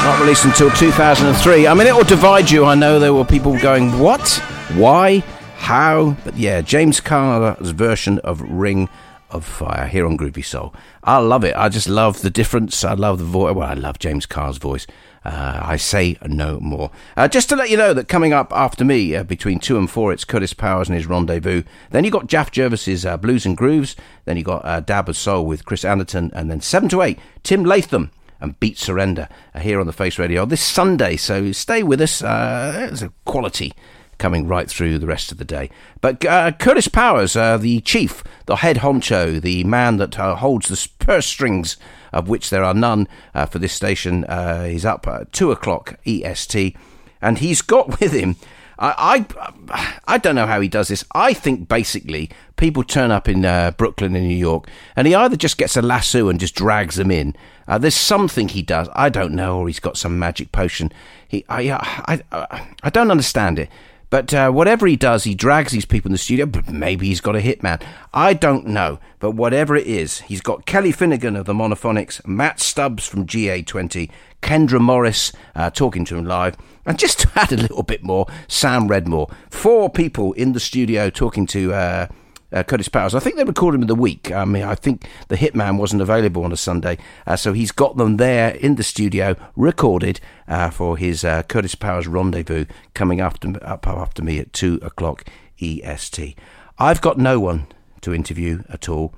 Not 0.03 0.19
released 0.19 0.43
until 0.43 0.69
2003. 0.69 1.65
I 1.65 1.73
mean, 1.73 1.87
it 1.87 1.95
will 1.95 2.03
divide 2.03 2.51
you. 2.51 2.65
I 2.65 2.75
know 2.75 2.99
there 2.99 3.13
were 3.13 3.23
people 3.23 3.57
going, 3.57 3.97
what? 3.99 4.29
Why? 4.73 5.19
How? 5.59 6.17
But 6.25 6.35
yeah, 6.35 6.59
James 6.59 6.99
Carr's 6.99 7.69
version 7.69 8.19
of 8.19 8.41
Ring 8.41 8.89
of 9.29 9.45
Fire 9.45 9.87
here 9.87 10.05
on 10.05 10.17
Groovy 10.17 10.43
Soul. 10.43 10.73
I 11.05 11.19
love 11.19 11.45
it. 11.45 11.55
I 11.55 11.69
just 11.69 11.87
love 11.87 12.21
the 12.21 12.29
difference. 12.29 12.83
I 12.83 12.95
love 12.95 13.19
the 13.19 13.23
voice. 13.23 13.55
Well, 13.55 13.69
I 13.69 13.75
love 13.75 13.97
James 13.97 14.25
Carr's 14.25 14.57
voice. 14.57 14.87
Uh, 15.25 15.59
I 15.61 15.75
say 15.75 16.17
no 16.25 16.59
more. 16.59 16.91
Uh, 17.17 17.27
just 17.27 17.49
to 17.49 17.55
let 17.55 17.69
you 17.69 17.77
know 17.77 17.93
that 17.93 18.07
coming 18.07 18.33
up 18.33 18.53
after 18.53 18.85
me, 18.85 19.15
uh, 19.15 19.23
between 19.23 19.59
two 19.59 19.77
and 19.77 19.89
four, 19.89 20.13
it's 20.13 20.23
Curtis 20.23 20.53
Powers 20.53 20.87
and 20.87 20.95
his 20.95 21.07
Rendezvous. 21.07 21.63
Then 21.91 22.03
you 22.03 22.11
got 22.11 22.27
Jaff 22.27 22.51
Jervis's 22.51 23.05
uh, 23.05 23.17
Blues 23.17 23.45
and 23.45 23.57
Grooves. 23.57 23.95
Then 24.25 24.37
you 24.37 24.43
got 24.43 24.63
uh, 24.65 24.79
Dab 24.79 25.09
of 25.09 25.17
Soul 25.17 25.45
with 25.45 25.65
Chris 25.65 25.83
Anderton, 25.83 26.31
and 26.33 26.49
then 26.49 26.61
seven 26.61 26.89
to 26.89 27.01
eight, 27.01 27.19
Tim 27.43 27.63
Latham 27.63 28.11
and 28.39 28.59
Beat 28.59 28.77
Surrender 28.77 29.27
uh, 29.53 29.59
here 29.59 29.79
on 29.79 29.87
the 29.87 29.93
Face 29.93 30.17
Radio 30.17 30.45
this 30.45 30.63
Sunday. 30.63 31.17
So 31.17 31.51
stay 31.51 31.83
with 31.83 31.99
us. 31.99 32.19
There's 32.19 33.03
a 33.03 33.11
quality 33.25 33.73
coming 34.19 34.47
right 34.47 34.69
through 34.69 34.99
the 34.99 35.07
rest 35.07 35.31
of 35.31 35.39
the 35.39 35.45
day. 35.45 35.71
But 36.01 36.23
uh, 36.25 36.51
Curtis 36.51 36.87
Powers, 36.87 37.35
uh, 37.35 37.57
the 37.57 37.81
chief, 37.81 38.23
the 38.45 38.57
head 38.57 38.77
honcho, 38.77 39.41
the 39.41 39.63
man 39.63 39.97
that 39.97 40.19
uh, 40.19 40.35
holds 40.35 40.67
the 40.67 40.87
purse 41.03 41.25
strings, 41.25 41.77
of 42.11 42.29
which 42.29 42.49
there 42.49 42.63
are 42.63 42.73
none 42.73 43.07
uh, 43.33 43.45
for 43.45 43.59
this 43.59 43.73
station, 43.73 44.23
uh, 44.25 44.65
he's 44.65 44.85
up 44.85 45.07
at 45.07 45.31
2 45.31 45.51
o'clock 45.51 45.99
EST, 46.05 46.75
and 47.21 47.37
he's 47.39 47.61
got 47.61 47.99
with 47.99 48.11
him. 48.11 48.35
I, 48.81 49.25
I, 49.69 49.93
I 50.07 50.17
don't 50.17 50.35
know 50.35 50.47
how 50.47 50.61
he 50.61 50.69
does 50.69 50.87
this. 50.87 51.03
I 51.13 51.33
think 51.33 51.67
basically 51.67 52.29
people 52.55 52.83
turn 52.83 53.11
up 53.11 53.27
in 53.27 53.43
uh, 53.43 53.71
Brooklyn 53.71 54.15
and 54.15 54.27
New 54.27 54.35
York, 54.35 54.69
and 54.95 55.05
he 55.05 55.13
either 55.13 55.35
just 55.35 55.57
gets 55.57 55.75
a 55.75 55.81
lasso 55.81 56.29
and 56.29 56.39
just 56.39 56.55
drags 56.55 56.95
them 56.95 57.11
in. 57.11 57.35
Uh, 57.67 57.77
there's 57.77 57.95
something 57.95 58.47
he 58.47 58.61
does. 58.61 58.87
I 58.93 59.09
don't 59.09 59.33
know, 59.33 59.59
or 59.59 59.67
he's 59.67 59.81
got 59.81 59.97
some 59.97 60.17
magic 60.17 60.53
potion. 60.53 60.93
He, 61.27 61.45
I, 61.49 61.71
I, 61.71 62.21
I, 62.31 62.67
I 62.83 62.89
don't 62.89 63.11
understand 63.11 63.59
it. 63.59 63.69
But 64.09 64.33
uh, 64.33 64.51
whatever 64.51 64.87
he 64.87 64.95
does, 64.95 65.23
he 65.23 65.35
drags 65.35 65.71
these 65.71 65.85
people 65.85 66.09
in 66.09 66.13
the 66.13 66.17
studio. 66.17 66.49
Maybe 66.67 67.07
he's 67.07 67.21
got 67.21 67.35
a 67.35 67.39
hitman. 67.39 67.81
I 68.13 68.33
don't 68.33 68.67
know. 68.67 68.99
But 69.19 69.31
whatever 69.31 69.75
it 69.75 69.85
is, 69.85 70.21
he's 70.21 70.41
got 70.41 70.65
Kelly 70.65 70.91
Finnigan 70.91 71.35
of 71.35 71.45
the 71.45 71.53
Monophonics, 71.53 72.25
Matt 72.25 72.59
Stubbs 72.59 73.07
from 73.07 73.27
GA20, 73.27 74.09
Kendra 74.41 74.79
Morris 74.79 75.31
uh, 75.55 75.69
talking 75.69 76.05
to 76.05 76.17
him 76.17 76.25
live. 76.25 76.57
And 76.85 76.97
just 76.97 77.19
to 77.19 77.31
add 77.35 77.51
a 77.51 77.57
little 77.57 77.83
bit 77.83 78.03
more, 78.03 78.25
Sam 78.47 78.87
Redmore. 78.87 79.31
Four 79.51 79.89
people 79.89 80.33
in 80.33 80.53
the 80.53 80.59
studio 80.59 81.09
talking 81.09 81.45
to 81.47 81.73
uh, 81.73 82.07
uh, 82.51 82.63
Curtis 82.63 82.89
Powers. 82.89 83.15
I 83.15 83.19
think 83.19 83.35
they 83.35 83.43
recorded 83.43 83.77
him 83.77 83.83
in 83.83 83.87
the 83.87 83.95
week. 83.95 84.31
I 84.31 84.45
mean, 84.45 84.63
I 84.63 84.75
think 84.75 85.07
the 85.27 85.37
Hitman 85.37 85.77
wasn't 85.77 86.01
available 86.01 86.43
on 86.43 86.51
a 86.51 86.57
Sunday, 86.57 86.97
uh, 87.27 87.35
so 87.35 87.53
he's 87.53 87.71
got 87.71 87.97
them 87.97 88.17
there 88.17 88.51
in 88.55 88.75
the 88.75 88.83
studio, 88.83 89.35
recorded 89.55 90.19
uh, 90.47 90.69
for 90.69 90.97
his 90.97 91.23
uh, 91.23 91.43
Curtis 91.43 91.75
Powers 91.75 92.07
rendezvous 92.07 92.65
coming 92.93 93.19
after 93.19 93.57
up 93.63 93.87
after 93.87 94.23
me 94.23 94.39
at 94.39 94.53
two 94.53 94.79
o'clock 94.81 95.25
EST. 95.61 96.35
I've 96.77 97.01
got 97.01 97.17
no 97.17 97.39
one 97.39 97.67
to 98.01 98.13
interview 98.13 98.63
at 98.69 98.89
all. 98.89 99.13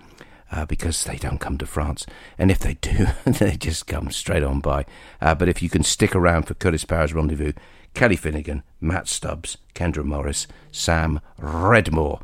Uh, 0.53 0.65
because 0.65 1.05
they 1.05 1.15
don't 1.15 1.39
come 1.39 1.57
to 1.57 1.65
France. 1.65 2.05
And 2.37 2.51
if 2.51 2.59
they 2.59 2.73
do, 2.73 3.07
they 3.25 3.55
just 3.55 3.87
come 3.87 4.11
straight 4.11 4.43
on 4.43 4.59
by. 4.59 4.85
Uh, 5.21 5.33
but 5.33 5.47
if 5.47 5.61
you 5.61 5.69
can 5.69 5.81
stick 5.81 6.13
around 6.13 6.43
for 6.43 6.55
Curtis 6.55 6.83
Powers 6.83 7.13
Rendezvous, 7.13 7.53
Kelly 7.93 8.17
Finnigan, 8.17 8.63
Matt 8.79 9.07
Stubbs, 9.07 9.57
Kendra 9.73 10.03
Morris, 10.03 10.47
Sam 10.71 11.21
Redmore. 11.39 12.21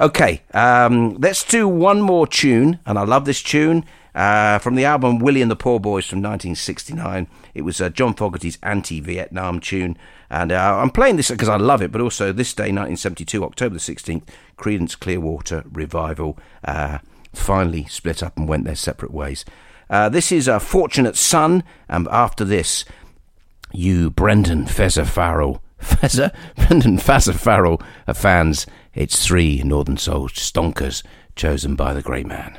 Okay, 0.00 0.40
um, 0.54 1.18
let's 1.18 1.44
do 1.44 1.68
one 1.68 2.00
more 2.00 2.26
tune, 2.26 2.78
and 2.86 2.98
I 2.98 3.02
love 3.04 3.26
this 3.26 3.42
tune. 3.42 3.84
Uh, 4.12 4.58
from 4.58 4.74
the 4.74 4.84
album 4.84 5.20
Willie 5.20 5.40
and 5.40 5.50
the 5.50 5.54
Poor 5.56 5.78
Boys 5.78 6.04
from 6.04 6.18
1969. 6.18 7.28
It 7.54 7.62
was 7.62 7.80
uh, 7.80 7.90
John 7.90 8.14
Fogerty's 8.14 8.58
anti 8.60 8.98
Vietnam 8.98 9.60
tune. 9.60 9.96
And 10.28 10.50
uh, 10.50 10.78
I'm 10.78 10.90
playing 10.90 11.14
this 11.14 11.30
because 11.30 11.48
I 11.48 11.56
love 11.58 11.80
it, 11.80 11.92
but 11.92 12.00
also 12.00 12.32
this 12.32 12.52
day, 12.52 12.72
1972, 12.72 13.44
October 13.44 13.74
the 13.74 13.80
16th, 13.80 14.24
Creedence 14.58 14.98
Clearwater 14.98 15.62
Revival 15.70 16.36
uh, 16.64 16.98
finally 17.32 17.84
split 17.84 18.20
up 18.20 18.36
and 18.36 18.48
went 18.48 18.64
their 18.64 18.74
separate 18.74 19.12
ways. 19.12 19.44
Uh, 19.88 20.08
this 20.08 20.32
is 20.32 20.48
a 20.48 20.58
Fortunate 20.58 21.16
Son, 21.16 21.62
and 21.88 22.08
after 22.10 22.44
this, 22.44 22.84
you 23.72 24.10
Brendan 24.10 24.64
Fezzer 24.64 25.06
Farrell. 25.06 25.62
Fezzer? 25.80 26.34
Brendan 26.56 26.96
Fezzer 26.98 27.34
Farrell 27.34 27.80
uh, 28.08 28.12
fans. 28.12 28.66
It's 28.92 29.24
three 29.24 29.62
Northern 29.62 29.98
Soul 29.98 30.28
stonkers 30.30 31.04
chosen 31.36 31.76
by 31.76 31.94
the 31.94 32.02
great 32.02 32.26
man. 32.26 32.58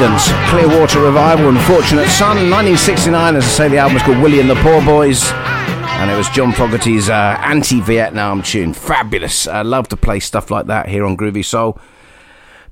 Creedence, 0.00 0.48
Clearwater 0.48 1.02
Revival, 1.02 1.50
Unfortunate 1.50 2.08
Son, 2.08 2.48
1969. 2.48 3.36
As 3.36 3.44
I 3.44 3.48
say, 3.48 3.68
the 3.68 3.76
album 3.76 3.98
called 3.98 4.16
Willie 4.22 4.40
and 4.40 4.48
the 4.48 4.54
Poor 4.54 4.82
Boys. 4.82 5.30
And 5.30 6.10
it 6.10 6.16
was 6.16 6.26
John 6.30 6.54
Fogerty's 6.54 7.10
uh, 7.10 7.36
anti 7.40 7.82
Vietnam 7.82 8.42
tune. 8.42 8.72
Fabulous. 8.72 9.46
I 9.46 9.60
love 9.60 9.88
to 9.88 9.98
play 9.98 10.18
stuff 10.18 10.50
like 10.50 10.68
that 10.68 10.88
here 10.88 11.04
on 11.04 11.18
Groovy 11.18 11.44
Soul. 11.44 11.78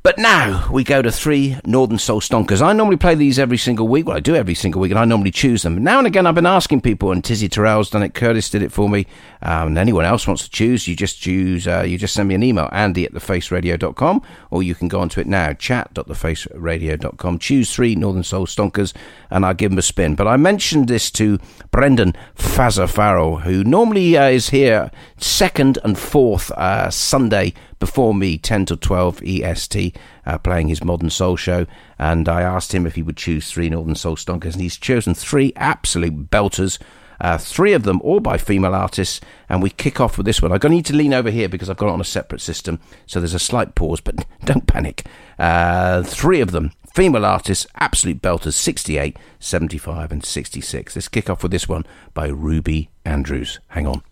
But 0.02 0.16
now 0.16 0.70
we 0.70 0.84
go 0.84 1.02
to 1.02 1.10
three 1.10 1.56
Northern 1.66 1.98
Soul 1.98 2.20
Stonkers. 2.20 2.62
I 2.62 2.72
normally 2.72 2.96
play 2.96 3.14
these 3.14 3.38
every 3.38 3.58
single 3.58 3.88
week. 3.88 4.06
Well, 4.06 4.16
I 4.16 4.20
do 4.20 4.36
every 4.36 4.54
single 4.54 4.80
week, 4.80 4.92
and 4.92 4.98
I 4.98 5.04
normally 5.04 5.32
choose 5.32 5.62
them. 5.62 5.82
Now 5.82 5.98
and 5.98 6.06
again, 6.06 6.26
I've 6.26 6.36
been 6.36 6.46
asking 6.46 6.82
people, 6.82 7.10
and 7.10 7.22
Tizzy 7.22 7.48
Terrell's 7.48 7.90
done 7.90 8.02
it. 8.04 8.14
Curtis 8.14 8.48
did 8.48 8.62
it 8.62 8.72
for 8.72 8.88
me. 8.88 9.06
Um, 9.42 9.68
and 9.68 9.78
anyone 9.78 10.04
else 10.04 10.26
wants 10.26 10.44
to 10.44 10.50
choose, 10.50 10.86
you 10.86 10.94
just 10.94 11.20
choose. 11.20 11.66
Uh, 11.66 11.82
you 11.82 11.98
just 11.98 12.14
send 12.14 12.28
me 12.28 12.34
an 12.34 12.42
email, 12.42 12.68
Andy 12.72 13.04
at 13.04 13.12
thefaceradio.com, 13.12 14.22
or 14.50 14.62
you 14.62 14.74
can 14.74 14.88
go 14.88 15.00
onto 15.00 15.20
it 15.20 15.26
now, 15.26 15.52
chat.thefaceradio.com. 15.52 17.38
Choose 17.38 17.74
three 17.74 17.94
Northern 17.94 18.24
Soul 18.24 18.46
Stonkers, 18.46 18.94
and 19.30 19.44
I'll 19.44 19.54
give 19.54 19.70
them 19.70 19.78
a 19.78 19.82
spin. 19.82 20.14
But 20.14 20.28
I 20.28 20.36
mentioned 20.36 20.88
this 20.88 21.10
to 21.12 21.38
Brendan 21.70 22.14
Fazza 22.36 22.88
Farrell, 22.88 23.38
who 23.40 23.64
normally 23.64 24.16
uh, 24.16 24.28
is 24.28 24.50
here 24.50 24.90
second 25.16 25.78
and 25.82 25.98
fourth 25.98 26.50
uh, 26.52 26.90
Sunday 26.90 27.52
before 27.78 28.14
me, 28.14 28.38
10 28.38 28.66
to 28.66 28.76
12 28.76 29.22
EST, 29.22 29.96
uh, 30.26 30.38
playing 30.38 30.68
his 30.68 30.84
Modern 30.84 31.10
Soul 31.10 31.36
show. 31.36 31.66
And 31.98 32.28
I 32.28 32.42
asked 32.42 32.74
him 32.74 32.86
if 32.86 32.94
he 32.94 33.02
would 33.02 33.16
choose 33.16 33.50
three 33.50 33.68
Northern 33.68 33.94
Soul 33.94 34.16
Stonkers, 34.16 34.52
and 34.52 34.62
he's 34.62 34.76
chosen 34.76 35.14
three 35.14 35.52
absolute 35.56 36.30
belters. 36.30 36.78
Uh, 37.20 37.36
three 37.36 37.72
of 37.72 37.82
them 37.82 38.00
all 38.02 38.20
by 38.20 38.38
female 38.38 38.74
artists, 38.74 39.20
and 39.48 39.62
we 39.62 39.70
kick 39.70 40.00
off 40.00 40.16
with 40.16 40.26
this 40.26 40.40
one. 40.40 40.52
I'm 40.52 40.58
going 40.58 40.70
to 40.70 40.76
need 40.76 40.86
to 40.86 40.96
lean 40.96 41.12
over 41.12 41.30
here 41.30 41.48
because 41.48 41.68
I've 41.68 41.76
got 41.76 41.88
it 41.88 41.92
on 41.92 42.00
a 42.00 42.04
separate 42.04 42.40
system, 42.40 42.78
so 43.06 43.18
there's 43.18 43.34
a 43.34 43.40
slight 43.40 43.74
pause, 43.74 44.00
but 44.00 44.24
don't 44.44 44.66
panic. 44.66 45.04
Uh, 45.36 46.04
three 46.04 46.40
of 46.40 46.52
them, 46.52 46.70
female 46.94 47.24
artists, 47.24 47.66
absolute 47.74 48.22
belters, 48.22 48.52
68, 48.52 49.16
75, 49.40 50.12
and 50.12 50.24
66. 50.24 50.94
Let's 50.94 51.08
kick 51.08 51.28
off 51.28 51.42
with 51.42 51.52
this 51.52 51.68
one 51.68 51.84
by 52.14 52.28
Ruby 52.28 52.90
Andrews. 53.04 53.58
Hang 53.68 53.88
on. 53.88 54.02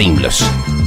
siglos. 0.00 0.79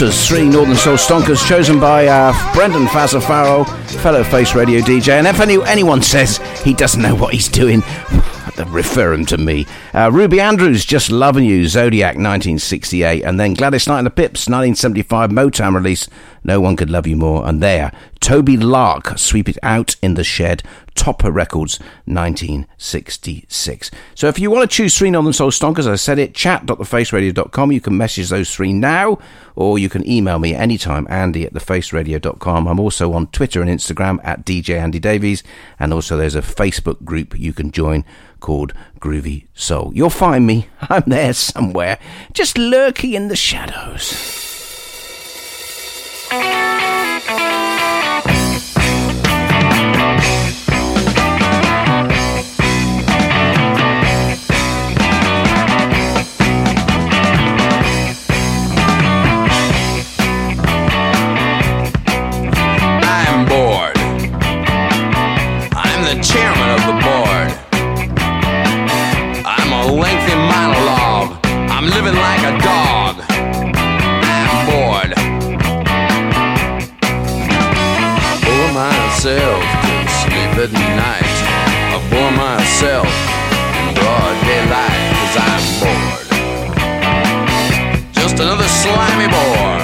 Belters, 0.00 0.26
three 0.26 0.48
Northern 0.48 0.76
Soul 0.76 0.96
stonkers 0.96 1.46
chosen 1.46 1.78
by 1.78 2.06
uh, 2.06 2.32
Brendan 2.54 2.86
Fazza 2.86 3.22
Farrell, 3.22 3.66
fellow 4.00 4.24
Face 4.24 4.54
Radio 4.54 4.80
DJ. 4.80 5.10
And 5.10 5.26
if 5.26 5.40
any, 5.40 5.62
anyone 5.64 6.00
says 6.00 6.38
he 6.62 6.72
doesn't 6.72 7.02
know 7.02 7.14
what 7.14 7.34
he's 7.34 7.48
doing, 7.48 7.82
refer 8.68 9.12
him 9.12 9.26
to 9.26 9.36
me. 9.36 9.66
Uh, 9.92 10.10
Ruby 10.10 10.40
Andrews, 10.40 10.86
Just 10.86 11.10
Loving 11.10 11.44
You, 11.44 11.68
Zodiac 11.68 12.14
1968, 12.14 13.22
and 13.22 13.38
then 13.38 13.52
Gladys 13.52 13.86
Knight 13.86 13.98
and 13.98 14.06
the 14.06 14.10
Pips 14.10 14.48
1975 14.48 15.28
Motown 15.28 15.74
release, 15.74 16.08
No 16.44 16.62
One 16.62 16.76
Could 16.76 16.88
Love 16.88 17.06
You 17.06 17.16
More. 17.16 17.46
And 17.46 17.62
there, 17.62 17.92
Tobi 18.20 18.58
Lark, 18.58 19.18
Sweep 19.18 19.50
It 19.50 19.58
Out 19.62 19.96
in 20.00 20.14
the 20.14 20.24
Shed, 20.24 20.62
Topper 21.00 21.30
Records 21.30 21.80
1966. 22.04 23.90
So 24.14 24.28
if 24.28 24.38
you 24.38 24.50
want 24.50 24.70
to 24.70 24.76
choose 24.76 24.98
three 24.98 25.10
Northern 25.10 25.32
Soul 25.32 25.50
Stonkers, 25.50 25.90
I 25.90 25.94
said 25.94 26.18
it, 26.18 26.34
chat.thefaceradio.com. 26.34 27.72
You 27.72 27.80
can 27.80 27.96
message 27.96 28.28
those 28.28 28.54
three 28.54 28.74
now, 28.74 29.18
or 29.56 29.78
you 29.78 29.88
can 29.88 30.06
email 30.06 30.38
me 30.38 30.54
anytime, 30.54 31.06
andy 31.08 31.46
at 31.46 31.54
thefaceradio.com. 31.54 32.68
I'm 32.68 32.78
also 32.78 33.14
on 33.14 33.28
Twitter 33.28 33.62
and 33.62 33.70
Instagram 33.70 34.18
at 34.22 34.44
DJ 34.44 34.78
Andy 34.78 34.98
Davies, 34.98 35.42
and 35.78 35.94
also 35.94 36.18
there's 36.18 36.34
a 36.34 36.42
Facebook 36.42 37.02
group 37.02 37.38
you 37.38 37.54
can 37.54 37.70
join 37.70 38.04
called 38.40 38.74
Groovy 38.98 39.46
Soul. 39.54 39.92
You'll 39.94 40.10
find 40.10 40.46
me. 40.46 40.68
I'm 40.82 41.04
there 41.06 41.32
somewhere, 41.32 41.98
just 42.34 42.58
lurking 42.58 43.14
in 43.14 43.28
the 43.28 43.36
shadows. 43.36 44.49
Slimy 88.80 89.28
bore. 89.28 89.79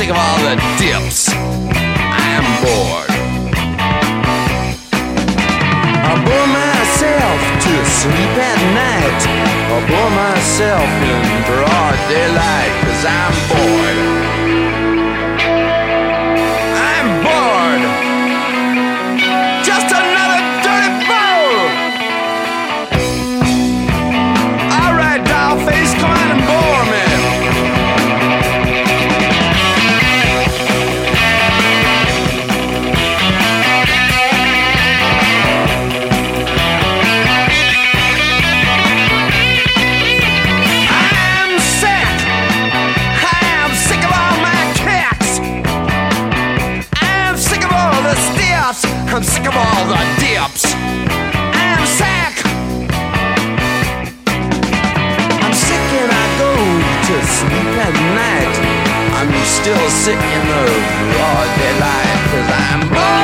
Sick 0.00 0.08
of 0.08 0.16
all 0.16 0.38
the 0.38 0.56
dips. 0.78 1.28
I'm 1.28 2.46
bored. 2.64 3.10
I 6.08 6.12
bore 6.24 6.48
myself 6.64 7.38
to 7.64 7.72
sleep 7.84 8.34
at 8.50 8.60
night. 8.80 9.20
I 9.68 9.78
bore 9.90 10.12
myself 10.24 10.88
in 11.04 11.20
broad 11.44 11.96
daylight 12.08 12.72
cause 12.80 13.04
I'm 13.04 13.34
bored. 13.50 14.69
Sick 60.00 60.14
in 60.14 60.42
the 60.48 60.62
broad 61.12 61.48
daylight 61.58 62.20
cause 62.32 62.48
I'm 62.48 62.88
bored. 62.88 63.19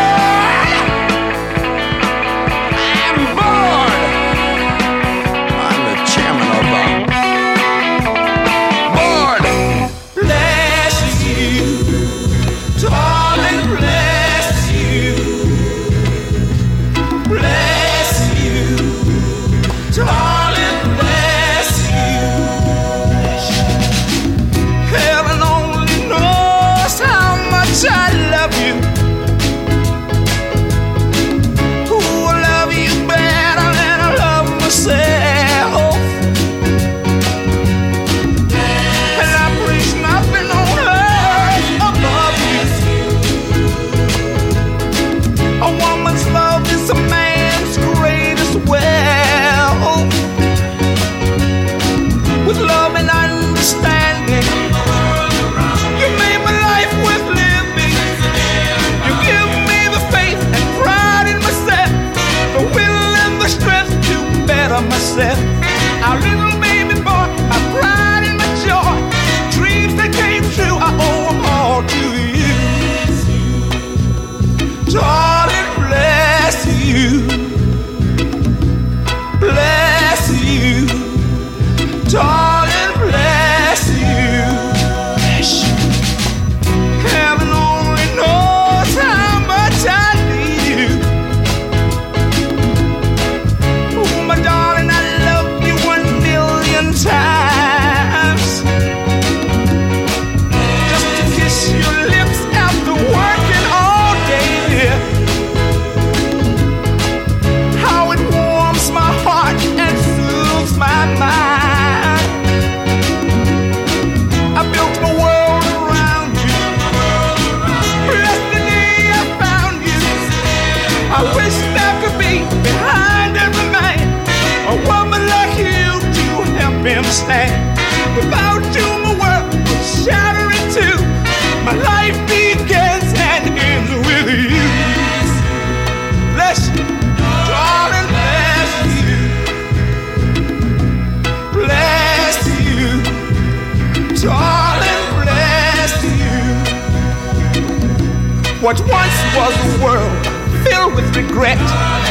What 148.66 148.80
once 148.80 149.14
was 149.38 149.54
a 149.62 149.84
world 149.84 150.26
filled 150.66 150.96
with 150.96 151.14
regret, 151.14 151.56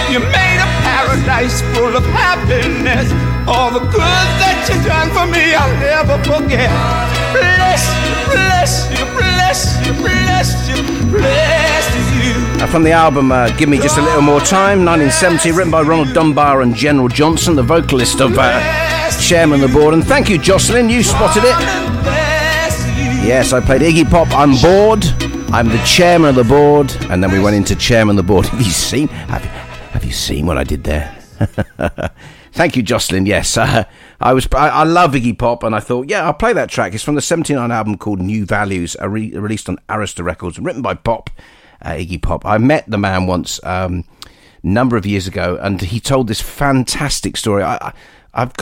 you 0.09 0.19
made 0.19 0.59
a 0.63 0.69
paradise 0.87 1.59
full 1.75 1.97
of 1.97 2.05
happiness. 2.15 3.11
All 3.45 3.71
the 3.71 3.81
good 3.81 4.25
that 4.39 4.63
you 4.71 4.79
done 4.87 5.11
for 5.11 5.27
me, 5.27 5.51
I'll 5.51 5.75
never 5.83 6.15
forget. 6.23 6.71
Bless 7.35 7.83
you, 7.99 8.15
bless 8.31 8.87
you, 8.87 9.03
bless 9.19 9.85
you, 9.85 9.93
bless 9.99 10.69
you, 10.69 11.11
bless 11.11 12.61
you. 12.61 12.67
From 12.67 12.83
the 12.83 12.91
album 12.93 13.33
uh, 13.33 13.49
Give 13.57 13.67
Me 13.67 13.77
Just 13.77 13.97
a 13.97 14.01
Little 14.01 14.21
More 14.21 14.39
Time, 14.39 14.85
1970, 14.85 15.51
written 15.51 15.71
by 15.71 15.81
Ronald 15.81 16.13
Dunbar 16.13 16.61
and 16.61 16.73
General 16.73 17.09
Johnson, 17.09 17.57
the 17.57 17.63
vocalist 17.63 18.21
of 18.21 18.31
uh, 18.37 19.11
Chairman 19.19 19.61
of 19.61 19.69
the 19.69 19.77
Board. 19.77 19.93
And 19.93 20.07
thank 20.07 20.29
you, 20.29 20.37
Jocelyn, 20.37 20.89
you 20.89 21.03
spotted 21.03 21.43
it. 21.43 21.95
Yes, 23.27 23.51
I 23.51 23.59
played 23.59 23.81
Iggy 23.81 24.09
Pop, 24.09 24.29
I'm 24.31 24.55
bored. 24.61 25.03
I'm 25.55 25.69
the 25.69 25.81
chairman 25.85 26.27
of 26.31 26.35
the 26.35 26.43
board, 26.43 26.93
and 27.09 27.23
then 27.23 27.31
we 27.31 27.39
went 27.39 27.55
into 27.55 27.77
chairman 27.77 28.19
of 28.19 28.25
the 28.25 28.27
board. 28.27 28.45
Have 28.47 28.59
you 28.61 28.69
seen? 28.71 29.07
Have 29.07 29.41
you, 29.45 29.49
have 29.49 30.03
you 30.03 30.11
seen 30.11 30.45
what 30.47 30.57
I 30.57 30.65
did 30.65 30.83
there? 30.83 31.15
Thank 32.51 32.75
you, 32.75 32.83
Jocelyn. 32.83 33.25
Yes, 33.25 33.55
uh, 33.55 33.85
I 34.19 34.33
was. 34.33 34.49
I, 34.53 34.67
I 34.67 34.83
love 34.83 35.13
Iggy 35.13 35.37
Pop, 35.39 35.63
and 35.63 35.73
I 35.73 35.79
thought, 35.79 36.09
yeah, 36.09 36.25
I'll 36.25 36.33
play 36.33 36.51
that 36.51 36.69
track. 36.69 36.93
It's 36.93 37.03
from 37.05 37.15
the 37.15 37.21
'79 37.21 37.71
album 37.71 37.97
called 37.97 38.19
New 38.19 38.45
Values, 38.45 38.97
re- 39.01 39.31
released 39.31 39.69
on 39.69 39.77
Arista 39.87 40.25
Records, 40.25 40.59
written 40.59 40.81
by 40.81 40.93
Pop, 40.93 41.29
uh, 41.81 41.91
Iggy 41.91 42.21
Pop. 42.21 42.45
I 42.45 42.57
met 42.57 42.83
the 42.89 42.97
man 42.97 43.25
once, 43.25 43.63
um, 43.63 44.03
number 44.61 44.97
of 44.97 45.05
years 45.05 45.25
ago, 45.25 45.57
and 45.61 45.79
he 45.79 46.01
told 46.01 46.27
this 46.27 46.41
fantastic 46.41 47.37
story. 47.37 47.63
I, 47.63 47.75
I 47.77 47.93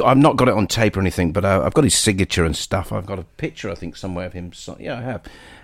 I've 0.05 0.17
not 0.19 0.37
got 0.37 0.47
it 0.47 0.53
on 0.53 0.67
tape 0.67 0.95
or 0.95 0.99
anything, 0.99 1.31
but 1.31 1.43
uh, 1.43 1.63
I've 1.65 1.73
got 1.73 1.85
his 1.85 1.95
signature 1.97 2.45
and 2.45 2.55
stuff. 2.55 2.91
I've 2.93 3.07
got 3.07 3.17
a 3.17 3.23
picture, 3.23 3.71
I 3.71 3.73
think, 3.75 3.95
somewhere 3.95 4.27
of 4.27 4.33
him. 4.33 4.53
si- 4.53 4.75
Yeah, 4.79 4.99
I 4.99 5.01
have. 5.01 5.23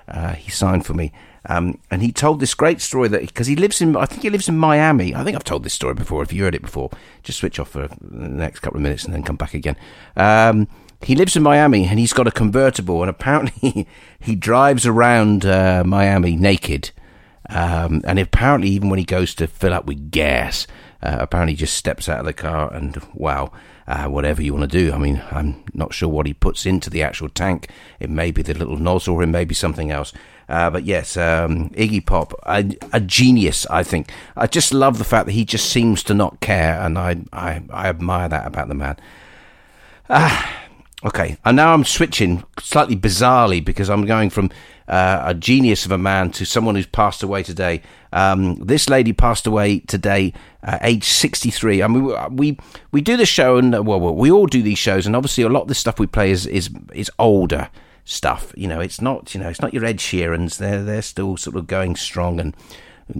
Uh, 0.09 0.33
he 0.33 0.49
signed 0.49 0.85
for 0.85 0.93
me, 0.93 1.11
um, 1.45 1.79
and 1.91 2.01
he 2.01 2.11
told 2.11 2.39
this 2.39 2.53
great 2.53 2.81
story 2.81 3.07
that 3.09 3.21
because 3.21 3.47
he 3.47 3.55
lives 3.55 3.81
in, 3.81 3.95
I 3.95 4.05
think 4.05 4.23
he 4.23 4.29
lives 4.29 4.49
in 4.49 4.57
Miami. 4.57 5.15
I 5.15 5.23
think 5.23 5.35
I've 5.35 5.43
told 5.43 5.63
this 5.63 5.73
story 5.73 5.93
before. 5.93 6.23
If 6.23 6.33
you 6.33 6.43
heard 6.43 6.55
it 6.55 6.61
before, 6.61 6.89
just 7.23 7.39
switch 7.39 7.59
off 7.59 7.69
for 7.69 7.87
the 7.87 8.29
next 8.29 8.59
couple 8.59 8.77
of 8.77 8.83
minutes 8.83 9.05
and 9.05 9.13
then 9.13 9.23
come 9.23 9.35
back 9.35 9.53
again. 9.53 9.77
Um, 10.17 10.67
he 11.01 11.15
lives 11.15 11.35
in 11.35 11.43
Miami 11.43 11.87
and 11.87 11.97
he's 11.97 12.13
got 12.13 12.27
a 12.27 12.31
convertible, 12.31 13.01
and 13.01 13.09
apparently 13.09 13.87
he 14.19 14.35
drives 14.35 14.85
around 14.85 15.45
uh, 15.45 15.83
Miami 15.85 16.35
naked. 16.35 16.91
Um, 17.49 18.01
and 18.05 18.19
apparently, 18.19 18.69
even 18.69 18.89
when 18.89 18.99
he 18.99 19.05
goes 19.05 19.33
to 19.35 19.47
fill 19.47 19.73
up 19.73 19.85
with 19.85 20.11
gas, 20.11 20.67
uh, 21.01 21.17
apparently 21.19 21.55
just 21.55 21.75
steps 21.75 22.09
out 22.09 22.19
of 22.19 22.25
the 22.25 22.33
car 22.33 22.71
and 22.73 23.01
wow, 23.13 23.51
uh, 23.89 24.07
whatever 24.07 24.41
you 24.41 24.53
want 24.53 24.69
to 24.69 24.77
do. 24.79 24.93
I 24.93 24.99
mean, 24.99 25.21
I'm 25.31 25.63
not 25.73 25.93
sure 25.93 26.07
what 26.07 26.27
he 26.27 26.33
puts 26.33 26.67
into 26.67 26.91
the 26.91 27.01
actual 27.01 27.27
tank. 27.27 27.69
It 27.99 28.11
may 28.11 28.29
be 28.29 28.43
the 28.43 28.53
little 28.53 28.77
nozzle, 28.77 29.15
or 29.15 29.23
it 29.23 29.27
may 29.27 29.45
be 29.45 29.55
something 29.55 29.89
else. 29.89 30.13
Uh, 30.47 30.69
but 30.69 30.83
yes, 30.85 31.17
um, 31.17 31.69
Iggy 31.71 32.05
Pop, 32.05 32.33
a, 32.43 32.77
a 32.93 32.99
genius, 32.99 33.65
I 33.65 33.83
think. 33.83 34.11
I 34.37 34.45
just 34.45 34.73
love 34.73 34.99
the 34.99 35.03
fact 35.03 35.25
that 35.25 35.31
he 35.31 35.43
just 35.43 35.69
seems 35.69 36.03
to 36.03 36.13
not 36.13 36.39
care, 36.39 36.79
and 36.79 36.97
I, 36.99 37.17
I, 37.33 37.63
I 37.71 37.87
admire 37.89 38.29
that 38.29 38.45
about 38.45 38.67
the 38.67 38.75
man. 38.75 38.97
Ah, 40.07 40.68
okay. 41.05 41.37
And 41.45 41.55
now 41.57 41.73
I'm 41.73 41.83
switching 41.85 42.43
slightly 42.59 42.95
bizarrely 42.95 43.63
because 43.63 43.89
I'm 43.89 44.05
going 44.05 44.29
from 44.29 44.49
uh, 44.87 45.21
a 45.25 45.33
genius 45.33 45.85
of 45.85 45.91
a 45.91 45.97
man 45.97 46.31
to 46.31 46.45
someone 46.45 46.75
who's 46.75 46.87
passed 46.87 47.21
away 47.23 47.43
today. 47.43 47.81
Um, 48.11 48.55
this 48.55 48.89
lady 48.89 49.13
passed 49.13 49.45
away 49.45 49.79
today, 49.81 50.33
uh, 50.63 50.79
age 50.81 51.03
63. 51.05 51.83
I 51.83 51.87
mean, 51.87 52.35
we- 52.35 52.57
we 52.91 53.01
do 53.01 53.15
the 53.15 53.25
show, 53.25 53.57
and 53.57 53.75
uh, 53.75 53.83
well, 53.83 53.99
well, 53.99 54.15
we 54.15 54.31
all 54.31 54.47
do 54.47 54.63
these 54.63 54.79
shows, 54.79 55.05
and 55.05 55.15
obviously 55.15 55.43
a 55.43 55.49
lot 55.49 55.61
of 55.63 55.67
the 55.67 55.75
stuff 55.75 55.99
we 55.99 56.07
play 56.07 56.31
is 56.31 56.47
is 56.47 56.69
is 56.93 57.11
older 57.19 57.69
stuff. 58.03 58.51
You 58.57 58.67
know, 58.67 58.79
it's 58.79 58.99
not 58.99 59.35
you 59.35 59.39
know 59.41 59.49
it's 59.49 59.61
not 59.61 59.73
your 59.75 59.85
Ed 59.85 59.97
Sheerans. 59.99 60.57
They're 60.57 60.83
they're 60.83 61.03
still 61.03 61.37
sort 61.37 61.55
of 61.55 61.67
going 61.67 61.95
strong, 61.95 62.39
and 62.39 62.55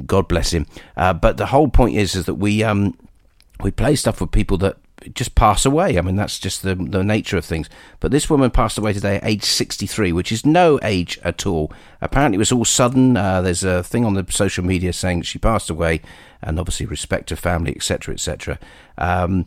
God 0.08 0.28
bless 0.28 0.52
him. 0.52 0.66
Uh, 0.98 1.14
but 1.14 1.38
the 1.38 1.46
whole 1.48 1.68
point 1.68 1.96
is 1.96 2.16
is 2.16 2.26
that 2.26 2.36
we 2.36 2.64
um 2.64 2.98
we 3.62 3.70
play 3.70 3.96
stuff 3.96 4.18
for 4.18 4.26
people 4.26 4.58
that 4.58 4.78
just 5.14 5.36
pass 5.36 5.66
away. 5.66 5.98
I 5.98 6.02
mean, 6.02 6.16
that's 6.16 6.40
just 6.40 6.64
the 6.64 6.76
the 6.76 7.04
nature 7.04 7.38
of 7.38 7.46
things. 7.46 7.70
But 8.00 8.12
this 8.12 8.30
woman 8.30 8.52
passed 8.52 8.78
away 8.78 8.94
today 8.94 9.18
at 9.18 9.26
age 9.26 9.44
63, 9.44 10.12
which 10.12 10.32
is 10.32 10.46
no 10.46 10.80
age 10.84 11.20
at 11.24 11.46
all. 11.46 11.72
Apparently, 12.02 12.36
it 12.36 12.40
was 12.40 12.52
all 12.52 12.66
sudden. 12.66 13.18
Uh, 13.18 13.42
there's 13.42 13.64
a 13.64 13.84
thing 13.84 14.06
on 14.06 14.14
the 14.14 14.26
social 14.30 14.64
media 14.64 14.94
saying 14.94 15.24
she 15.24 15.40
passed 15.40 15.70
away, 15.70 16.02
and 16.42 16.60
obviously 16.60 16.86
respect 16.86 17.30
to 17.30 17.36
family, 17.36 17.76
etc., 17.76 18.14
etc. 18.14 18.60
Um, 18.98 19.46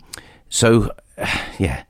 so, 0.49 0.93
yeah. 1.59 1.85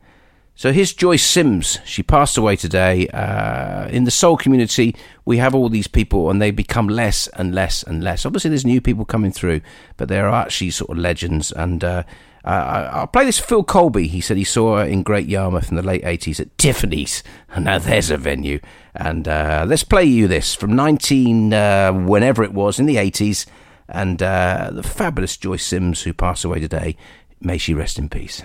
So 0.54 0.72
here's 0.72 0.92
Joyce 0.92 1.24
Sims. 1.24 1.78
She 1.84 2.02
passed 2.02 2.36
away 2.36 2.56
today. 2.56 3.08
Uh, 3.08 3.88
in 3.88 4.04
the 4.04 4.10
soul 4.10 4.36
community, 4.36 4.94
we 5.24 5.38
have 5.38 5.54
all 5.54 5.68
these 5.68 5.88
people, 5.88 6.30
and 6.30 6.40
they 6.40 6.50
become 6.50 6.88
less 6.88 7.26
and 7.28 7.54
less 7.54 7.82
and 7.82 8.04
less. 8.04 8.26
Obviously, 8.26 8.50
there's 8.50 8.64
new 8.64 8.80
people 8.80 9.04
coming 9.04 9.32
through, 9.32 9.62
but 9.96 10.08
there 10.08 10.28
are 10.28 10.42
actually 10.42 10.70
sort 10.70 10.90
of 10.90 10.98
legends. 10.98 11.52
And 11.52 11.82
uh, 11.82 12.02
uh, 12.44 12.48
I- 12.48 12.90
I'll 13.00 13.06
play 13.06 13.24
this 13.24 13.38
Phil 13.38 13.62
Colby. 13.64 14.06
He 14.08 14.20
said 14.20 14.36
he 14.36 14.44
saw 14.44 14.78
her 14.78 14.84
in 14.84 15.02
Great 15.02 15.28
Yarmouth 15.28 15.70
in 15.70 15.76
the 15.76 15.82
late 15.82 16.02
80s 16.02 16.40
at 16.40 16.56
Tiffany's. 16.58 17.22
And 17.54 17.64
now 17.66 17.78
there's 17.78 18.10
a 18.10 18.16
venue. 18.16 18.60
And 18.94 19.26
uh, 19.28 19.64
let's 19.66 19.84
play 19.84 20.04
you 20.04 20.28
this 20.28 20.54
from 20.54 20.74
19, 20.76 21.52
uh, 21.54 21.92
whenever 21.92 22.42
it 22.42 22.52
was, 22.52 22.78
in 22.78 22.86
the 22.86 22.96
80s. 22.96 23.46
And 23.88 24.22
uh, 24.22 24.70
the 24.72 24.82
fabulous 24.82 25.36
Joyce 25.36 25.64
Sims, 25.66 26.02
who 26.02 26.12
passed 26.12 26.44
away 26.44 26.60
today. 26.60 26.96
May 27.40 27.58
she 27.58 27.74
rest 27.74 27.98
in 27.98 28.08
peace. 28.08 28.42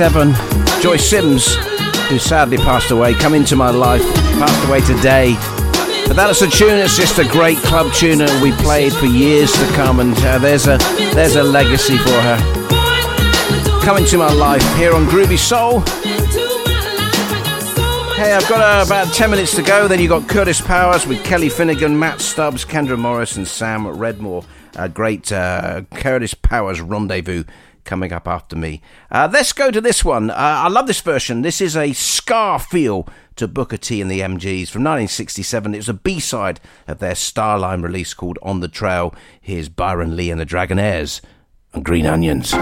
1987, 0.00 0.80
Joyce 0.80 1.10
Sims, 1.10 1.56
who 2.08 2.18
sadly 2.18 2.56
passed 2.56 2.90
away, 2.90 3.12
come 3.12 3.34
into 3.34 3.54
my 3.54 3.68
life, 3.68 4.00
passed 4.40 4.66
away 4.66 4.80
today. 4.80 5.34
But 6.08 6.16
that's 6.16 6.40
a 6.40 6.48
tune. 6.48 6.78
It's 6.78 6.96
just 6.96 7.18
a 7.18 7.24
great 7.28 7.58
club 7.58 7.92
tune, 7.92 8.22
and 8.22 8.42
we 8.42 8.52
played 8.52 8.94
for 8.94 9.04
years 9.04 9.52
to 9.52 9.66
come. 9.74 10.00
And 10.00 10.16
uh, 10.16 10.38
there's 10.38 10.66
a 10.66 10.78
there's 11.12 11.36
a 11.36 11.42
legacy 11.42 11.98
for 11.98 12.18
her. 12.18 12.38
Coming 13.84 14.06
to 14.06 14.16
my 14.16 14.32
life 14.32 14.64
here 14.76 14.94
on 14.94 15.04
Groovy 15.04 15.36
Soul. 15.36 15.80
Hey, 18.16 18.32
I've 18.32 18.48
got 18.48 18.62
uh, 18.62 18.86
about 18.86 19.12
10 19.12 19.30
minutes 19.30 19.54
to 19.56 19.62
go. 19.62 19.86
Then 19.86 20.00
you've 20.00 20.08
got 20.08 20.26
Curtis 20.30 20.62
Powers 20.62 21.06
with 21.06 21.22
Kelly 21.24 21.50
Finnigan, 21.50 21.98
Matt 21.98 22.22
Stubbs, 22.22 22.64
Kendra 22.64 22.98
Morris, 22.98 23.36
and 23.36 23.46
Sam 23.46 23.84
Redmore. 23.84 24.46
A 24.76 24.88
great 24.88 25.30
uh, 25.30 25.82
Curtis 25.92 26.32
Powers 26.32 26.80
rendezvous 26.80 27.44
coming 27.90 28.12
up 28.12 28.28
after 28.28 28.54
me. 28.54 28.80
Uh, 29.10 29.28
let's 29.32 29.52
go 29.52 29.72
to 29.72 29.80
this 29.80 30.04
one. 30.04 30.30
Uh, 30.30 30.34
I 30.36 30.68
love 30.68 30.86
this 30.86 31.00
version. 31.00 31.42
This 31.42 31.60
is 31.60 31.76
a 31.76 31.92
ska 31.92 32.60
feel 32.60 33.08
to 33.34 33.48
Booker 33.48 33.76
T 33.76 34.00
and 34.00 34.08
the 34.08 34.20
MGs 34.20 34.70
from 34.70 34.84
1967. 34.84 35.74
It 35.74 35.78
was 35.78 35.88
a 35.88 35.94
B 35.94 36.20
side 36.20 36.60
of 36.86 37.00
their 37.00 37.14
Starline 37.14 37.82
release 37.82 38.14
called 38.14 38.38
On 38.42 38.60
the 38.60 38.68
Trail. 38.68 39.12
Here's 39.40 39.68
Byron 39.68 40.14
Lee 40.14 40.30
and 40.30 40.40
the 40.40 40.46
Dragonaires 40.46 41.20
and 41.72 41.84
Green 41.84 42.06
Onions. 42.06 42.54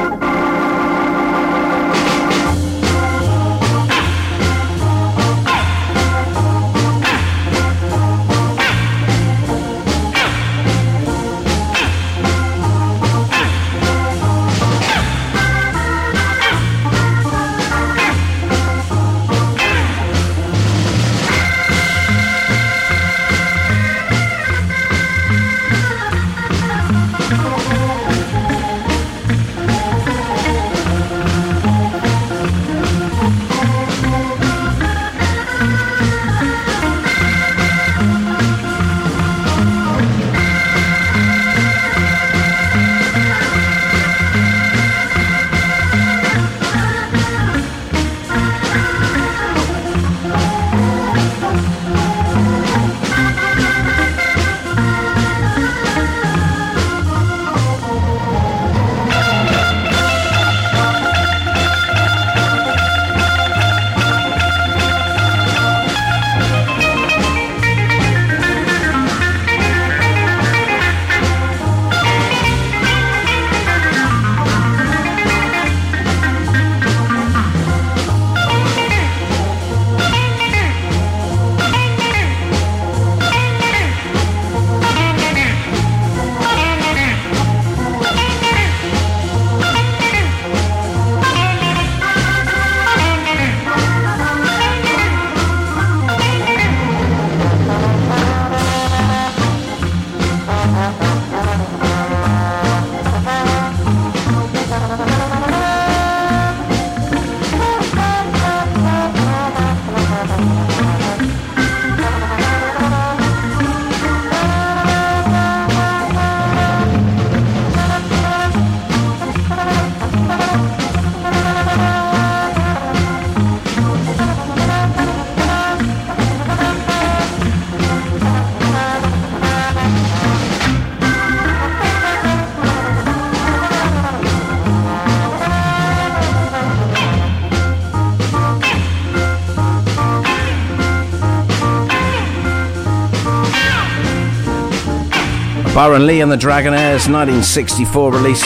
Byron 145.79 146.09
Lee 146.09 146.23
and 146.23 146.33
the 146.33 146.37
Dragonaires 146.37 147.07
1964 147.09 148.11
release 148.11 148.43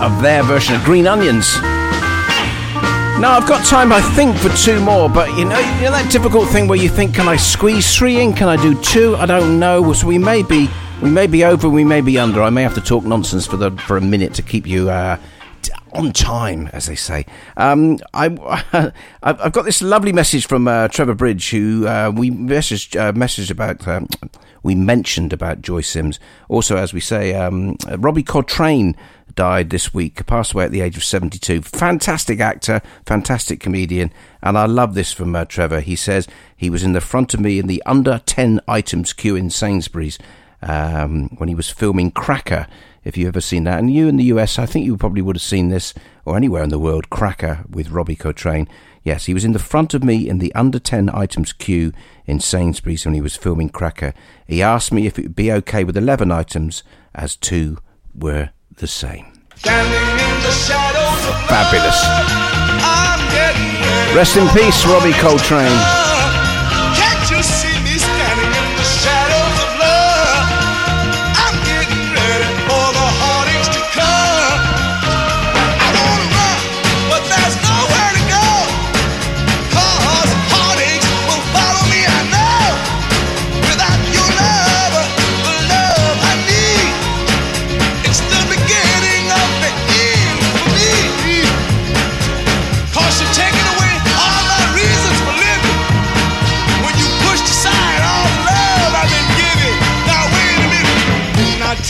of 0.00 0.20
their 0.22 0.42
version 0.42 0.74
of 0.74 0.82
Green 0.82 1.06
Onions. 1.06 1.54
Now 3.22 3.38
I've 3.38 3.46
got 3.46 3.64
time, 3.64 3.92
I 3.92 4.00
think, 4.16 4.36
for 4.38 4.48
two 4.56 4.80
more, 4.80 5.08
but 5.08 5.28
you 5.38 5.44
know, 5.44 5.56
you 5.60 5.82
know 5.82 5.92
that 5.92 6.10
difficult 6.10 6.48
thing 6.48 6.66
where 6.66 6.76
you 6.76 6.88
think, 6.88 7.14
can 7.14 7.28
I 7.28 7.36
squeeze 7.36 7.96
three 7.96 8.20
in? 8.20 8.32
Can 8.32 8.48
I 8.48 8.56
do 8.60 8.74
two? 8.82 9.14
I 9.14 9.26
don't 9.26 9.60
know. 9.60 9.92
So 9.92 10.08
we 10.08 10.18
may 10.18 10.42
be, 10.42 10.68
we 11.00 11.10
may 11.10 11.28
be 11.28 11.44
over, 11.44 11.68
we 11.68 11.84
may 11.84 12.00
be 12.00 12.18
under. 12.18 12.42
I 12.42 12.50
may 12.50 12.64
have 12.64 12.74
to 12.74 12.80
talk 12.80 13.04
nonsense 13.04 13.46
for 13.46 13.56
the 13.56 13.70
for 13.70 13.96
a 13.96 14.00
minute 14.00 14.34
to 14.34 14.42
keep 14.42 14.66
you 14.66 14.90
uh, 14.90 15.18
on 15.92 16.12
time, 16.12 16.68
as 16.72 16.86
they 16.86 16.96
say. 16.96 17.24
Um, 17.56 18.00
I, 18.14 18.92
I've 19.22 19.52
got 19.52 19.64
this 19.64 19.80
lovely 19.80 20.12
message 20.12 20.48
from 20.48 20.66
uh, 20.66 20.88
Trevor 20.88 21.14
Bridge, 21.14 21.50
who 21.50 21.86
uh, 21.86 22.10
we 22.12 22.32
messaged 22.32 23.00
uh, 23.00 23.12
messaged 23.12 23.52
about. 23.52 23.86
Um, 23.86 24.08
we 24.62 24.74
mentioned 24.74 25.32
about 25.32 25.62
Joy 25.62 25.80
Sims. 25.80 26.20
Also, 26.48 26.76
as 26.76 26.92
we 26.92 27.00
say, 27.00 27.34
um, 27.34 27.76
Robbie 27.98 28.22
Coltrane 28.22 28.96
died 29.34 29.70
this 29.70 29.94
week, 29.94 30.24
passed 30.26 30.52
away 30.52 30.64
at 30.64 30.70
the 30.70 30.80
age 30.80 30.96
of 30.96 31.04
72. 31.04 31.62
Fantastic 31.62 32.40
actor, 32.40 32.80
fantastic 33.06 33.60
comedian, 33.60 34.12
and 34.42 34.58
I 34.58 34.66
love 34.66 34.94
this 34.94 35.12
from 35.12 35.34
uh, 35.34 35.44
Trevor. 35.44 35.80
He 35.80 35.96
says 35.96 36.28
he 36.56 36.70
was 36.70 36.82
in 36.82 36.92
the 36.92 37.00
front 37.00 37.34
of 37.34 37.40
me 37.40 37.58
in 37.58 37.66
the 37.66 37.82
under 37.86 38.20
10 38.24 38.60
items 38.68 39.12
queue 39.12 39.36
in 39.36 39.50
Sainsbury's 39.50 40.18
um, 40.60 41.28
when 41.38 41.48
he 41.48 41.54
was 41.54 41.70
filming 41.70 42.10
Cracker. 42.10 42.66
If 43.04 43.16
you've 43.16 43.28
ever 43.28 43.40
seen 43.40 43.64
that, 43.64 43.80
and 43.80 43.92
you 43.92 44.06
in 44.06 44.16
the 44.16 44.24
US, 44.24 44.60
I 44.60 44.66
think 44.66 44.86
you 44.86 44.96
probably 44.96 45.22
would 45.22 45.34
have 45.34 45.42
seen 45.42 45.70
this, 45.70 45.92
or 46.24 46.36
anywhere 46.36 46.62
in 46.62 46.70
the 46.70 46.78
world, 46.78 47.10
Cracker 47.10 47.64
with 47.68 47.90
Robbie 47.90 48.14
Coltrane. 48.14 48.68
Yes, 49.04 49.26
he 49.26 49.34
was 49.34 49.44
in 49.44 49.52
the 49.52 49.58
front 49.58 49.94
of 49.94 50.04
me 50.04 50.28
in 50.28 50.38
the 50.38 50.54
under 50.54 50.78
10 50.78 51.10
items 51.12 51.52
queue 51.52 51.92
in 52.24 52.38
Sainsbury's 52.38 53.04
when 53.04 53.14
he 53.14 53.20
was 53.20 53.36
filming 53.36 53.68
Cracker. 53.68 54.14
He 54.46 54.62
asked 54.62 54.92
me 54.92 55.06
if 55.06 55.18
it 55.18 55.22
would 55.22 55.36
be 55.36 55.50
okay 55.52 55.82
with 55.82 55.96
11 55.96 56.30
items, 56.30 56.82
as 57.14 57.34
two 57.34 57.78
were 58.14 58.50
the 58.76 58.86
same. 58.86 59.32
The 59.62 59.70
Fabulous. 61.48 62.02
Rest 64.14 64.36
in 64.36 64.46
peace, 64.48 64.86
Robbie 64.86 65.12
Coltrane. 65.14 66.11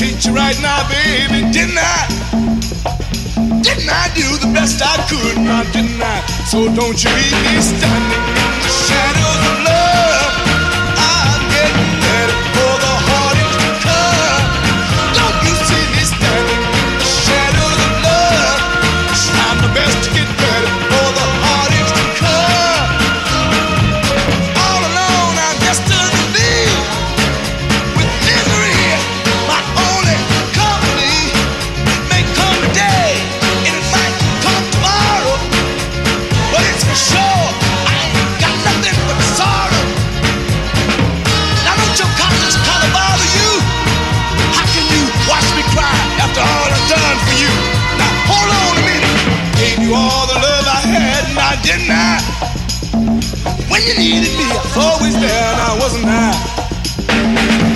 Treat 0.02 0.26
you 0.26 0.34
right 0.34 0.58
now, 0.60 0.88
baby? 0.88 1.48
Didn't 1.52 1.78
I? 1.78 2.08
Didn't 3.62 3.88
I 3.88 4.10
do 4.14 4.26
the 4.42 4.50
best 4.52 4.82
I 4.82 4.96
could? 5.08 5.38
Now 5.38 5.62
didn't 5.70 6.02
I? 6.02 6.26
So 6.50 6.64
don't 6.74 6.98
you 7.02 7.10
leave 7.10 7.38
me 7.46 7.60
standing 7.60 8.24
in 8.42 8.52
the 8.64 8.70
shadows 8.82 9.40
of 9.50 9.64
love. 9.64 10.11
You 53.86 53.94
needed 53.98 54.36
me, 54.38 54.44
I 54.44 54.60
was 54.62 54.76
always 54.76 55.14
there, 55.14 55.56
now 55.56 55.78
wasn't 55.78 56.06
I? 56.06 57.71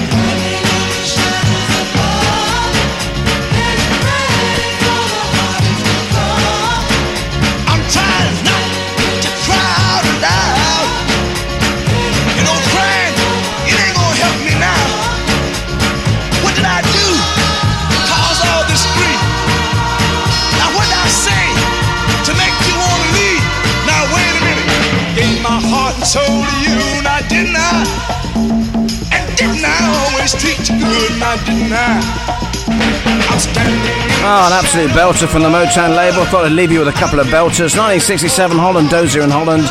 Oh, 34.28 34.47
an 34.47 34.53
absolute 34.53 34.90
belter 34.90 35.27
from 35.27 35.43
the 35.43 35.48
Motown 35.48 35.97
label. 35.97 36.24
Thought 36.27 36.44
I'd 36.47 36.53
leave 36.53 36.70
you 36.70 36.78
with 36.78 36.89
a 36.89 36.93
couple 36.93 37.19
of 37.19 37.27
belters. 37.27 37.74
1967, 37.77 38.57
Holland 38.57 38.90
Dozier 38.90 39.23
and 39.23 39.32
Holland. 39.32 39.65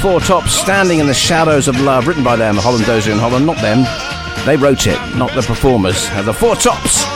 Four 0.00 0.20
tops, 0.20 0.52
Standing 0.52 1.00
in 1.00 1.06
the 1.06 1.14
Shadows 1.14 1.68
of 1.68 1.78
Love, 1.80 2.06
written 2.06 2.24
by 2.24 2.36
them, 2.36 2.56
Holland 2.56 2.86
Dozier 2.86 3.12
and 3.12 3.20
Holland, 3.20 3.44
not 3.44 3.58
them. 3.58 3.84
They 4.46 4.56
wrote 4.56 4.86
it, 4.86 4.98
not 5.14 5.32
the 5.34 5.42
performers. 5.42 6.08
The 6.24 6.32
Four 6.32 6.56
Tops. 6.56 7.11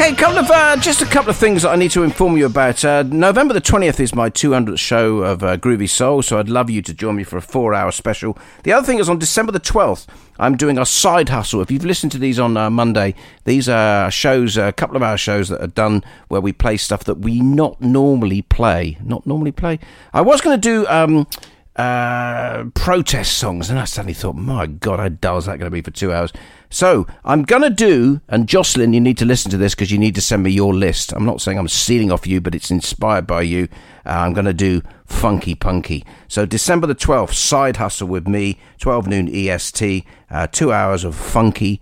Okay, 0.00 0.14
couple 0.14 0.38
of 0.38 0.50
uh, 0.50 0.78
just 0.78 1.02
a 1.02 1.04
couple 1.04 1.28
of 1.28 1.36
things 1.36 1.60
that 1.60 1.72
I 1.72 1.76
need 1.76 1.90
to 1.90 2.02
inform 2.02 2.38
you 2.38 2.46
about. 2.46 2.82
Uh, 2.82 3.02
November 3.02 3.52
the 3.52 3.60
twentieth 3.60 4.00
is 4.00 4.14
my 4.14 4.30
200th 4.30 4.78
show 4.78 5.18
of 5.18 5.42
uh, 5.42 5.58
Groovy 5.58 5.90
Soul, 5.90 6.22
so 6.22 6.38
I'd 6.38 6.48
love 6.48 6.70
you 6.70 6.80
to 6.80 6.94
join 6.94 7.16
me 7.16 7.22
for 7.22 7.36
a 7.36 7.42
four-hour 7.42 7.92
special. 7.92 8.38
The 8.62 8.72
other 8.72 8.86
thing 8.86 8.98
is 8.98 9.10
on 9.10 9.18
December 9.18 9.52
the 9.52 9.60
12th, 9.60 10.06
I'm 10.38 10.56
doing 10.56 10.78
a 10.78 10.86
side 10.86 11.28
hustle. 11.28 11.60
If 11.60 11.70
you've 11.70 11.84
listened 11.84 12.12
to 12.12 12.18
these 12.18 12.38
on 12.38 12.56
uh, 12.56 12.70
Monday, 12.70 13.14
these 13.44 13.68
are 13.68 14.10
shows, 14.10 14.56
a 14.56 14.72
couple 14.72 14.96
of 14.96 15.02
our 15.02 15.18
shows 15.18 15.50
that 15.50 15.60
are 15.60 15.66
done 15.66 16.02
where 16.28 16.40
we 16.40 16.54
play 16.54 16.78
stuff 16.78 17.04
that 17.04 17.16
we 17.16 17.42
not 17.42 17.78
normally 17.82 18.40
play. 18.40 18.96
Not 19.04 19.26
normally 19.26 19.52
play. 19.52 19.80
I 20.14 20.22
was 20.22 20.40
going 20.40 20.58
to 20.58 20.60
do. 20.66 20.86
Um, 20.86 21.26
uh, 21.76 22.64
protest 22.74 23.38
songs, 23.38 23.70
and 23.70 23.78
I 23.78 23.84
suddenly 23.84 24.14
thought, 24.14 24.36
my 24.36 24.66
God, 24.66 24.98
how 24.98 25.08
dull 25.08 25.38
is 25.38 25.46
that 25.46 25.58
going 25.58 25.70
to 25.70 25.70
be 25.70 25.82
for 25.82 25.90
two 25.90 26.12
hours? 26.12 26.32
So 26.68 27.06
I'm 27.24 27.42
going 27.42 27.62
to 27.62 27.70
do, 27.70 28.20
and 28.28 28.48
Jocelyn, 28.48 28.92
you 28.92 29.00
need 29.00 29.18
to 29.18 29.24
listen 29.24 29.50
to 29.50 29.56
this 29.56 29.74
because 29.74 29.90
you 29.90 29.98
need 29.98 30.14
to 30.14 30.20
send 30.20 30.42
me 30.42 30.50
your 30.50 30.74
list. 30.74 31.12
I'm 31.12 31.24
not 31.24 31.40
saying 31.40 31.58
I'm 31.58 31.68
stealing 31.68 32.12
off 32.12 32.26
you, 32.26 32.40
but 32.40 32.54
it's 32.54 32.70
inspired 32.70 33.26
by 33.26 33.42
you. 33.42 33.68
Uh, 34.04 34.10
I'm 34.10 34.32
going 34.32 34.44
to 34.44 34.52
do 34.52 34.82
Funky 35.06 35.54
Punky. 35.54 36.04
So 36.28 36.46
December 36.46 36.86
the 36.86 36.94
12th, 36.94 37.34
Side 37.34 37.76
Hustle 37.78 38.08
with 38.08 38.28
me, 38.28 38.58
12 38.78 39.06
noon 39.06 39.28
EST, 39.34 40.04
uh, 40.30 40.46
two 40.48 40.72
hours 40.72 41.04
of 41.04 41.14
Funky 41.14 41.80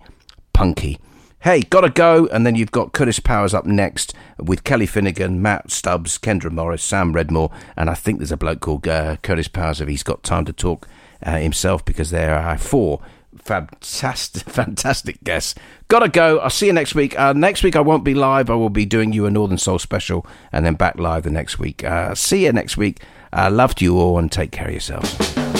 Punky. 0.53 0.99
Hey, 1.41 1.61
gotta 1.61 1.89
go, 1.89 2.27
and 2.33 2.45
then 2.45 2.55
you've 2.55 2.71
got 2.71 2.91
Curtis 2.91 3.21
Powers 3.21 3.53
up 3.53 3.65
next 3.65 4.13
with 4.37 4.65
Kelly 4.65 4.85
Finnigan, 4.85 5.41
Matt 5.41 5.71
Stubbs, 5.71 6.17
Kendra 6.17 6.51
Morris, 6.51 6.83
Sam 6.83 7.13
Redmore, 7.13 7.49
and 7.77 7.89
I 7.89 7.93
think 7.93 8.19
there's 8.19 8.33
a 8.33 8.37
bloke 8.37 8.59
called 8.59 8.85
uh, 8.85 9.15
Curtis 9.23 9.47
Powers 9.47 9.79
if 9.79 9.87
he's 9.87 10.03
got 10.03 10.21
time 10.21 10.43
to 10.43 10.51
talk 10.51 10.85
uh, 11.23 11.37
himself 11.37 11.85
because 11.85 12.09
there 12.09 12.37
are 12.37 12.57
four 12.57 13.01
fantastic, 13.37 14.43
fantastic 14.49 15.23
guests. 15.23 15.55
Gotta 15.87 16.09
go. 16.09 16.39
I'll 16.39 16.49
see 16.49 16.67
you 16.67 16.73
next 16.73 16.93
week. 16.93 17.17
Uh, 17.17 17.31
next 17.31 17.63
week 17.63 17.77
I 17.77 17.81
won't 17.81 18.03
be 18.03 18.13
live. 18.13 18.49
I 18.49 18.55
will 18.55 18.69
be 18.69 18.85
doing 18.85 19.13
you 19.13 19.25
a 19.25 19.31
Northern 19.31 19.57
Soul 19.57 19.79
special 19.79 20.27
and 20.51 20.65
then 20.65 20.75
back 20.75 20.97
live 20.99 21.23
the 21.23 21.31
next 21.31 21.57
week. 21.57 21.85
Uh, 21.85 22.15
see 22.15 22.45
you 22.45 22.51
next 22.51 22.75
week. 22.75 23.01
Uh, 23.31 23.49
love 23.49 23.75
to 23.75 23.85
you 23.85 23.97
all 23.97 24.17
and 24.17 24.29
take 24.29 24.51
care 24.51 24.67
of 24.67 24.73
yourselves. 24.73 25.58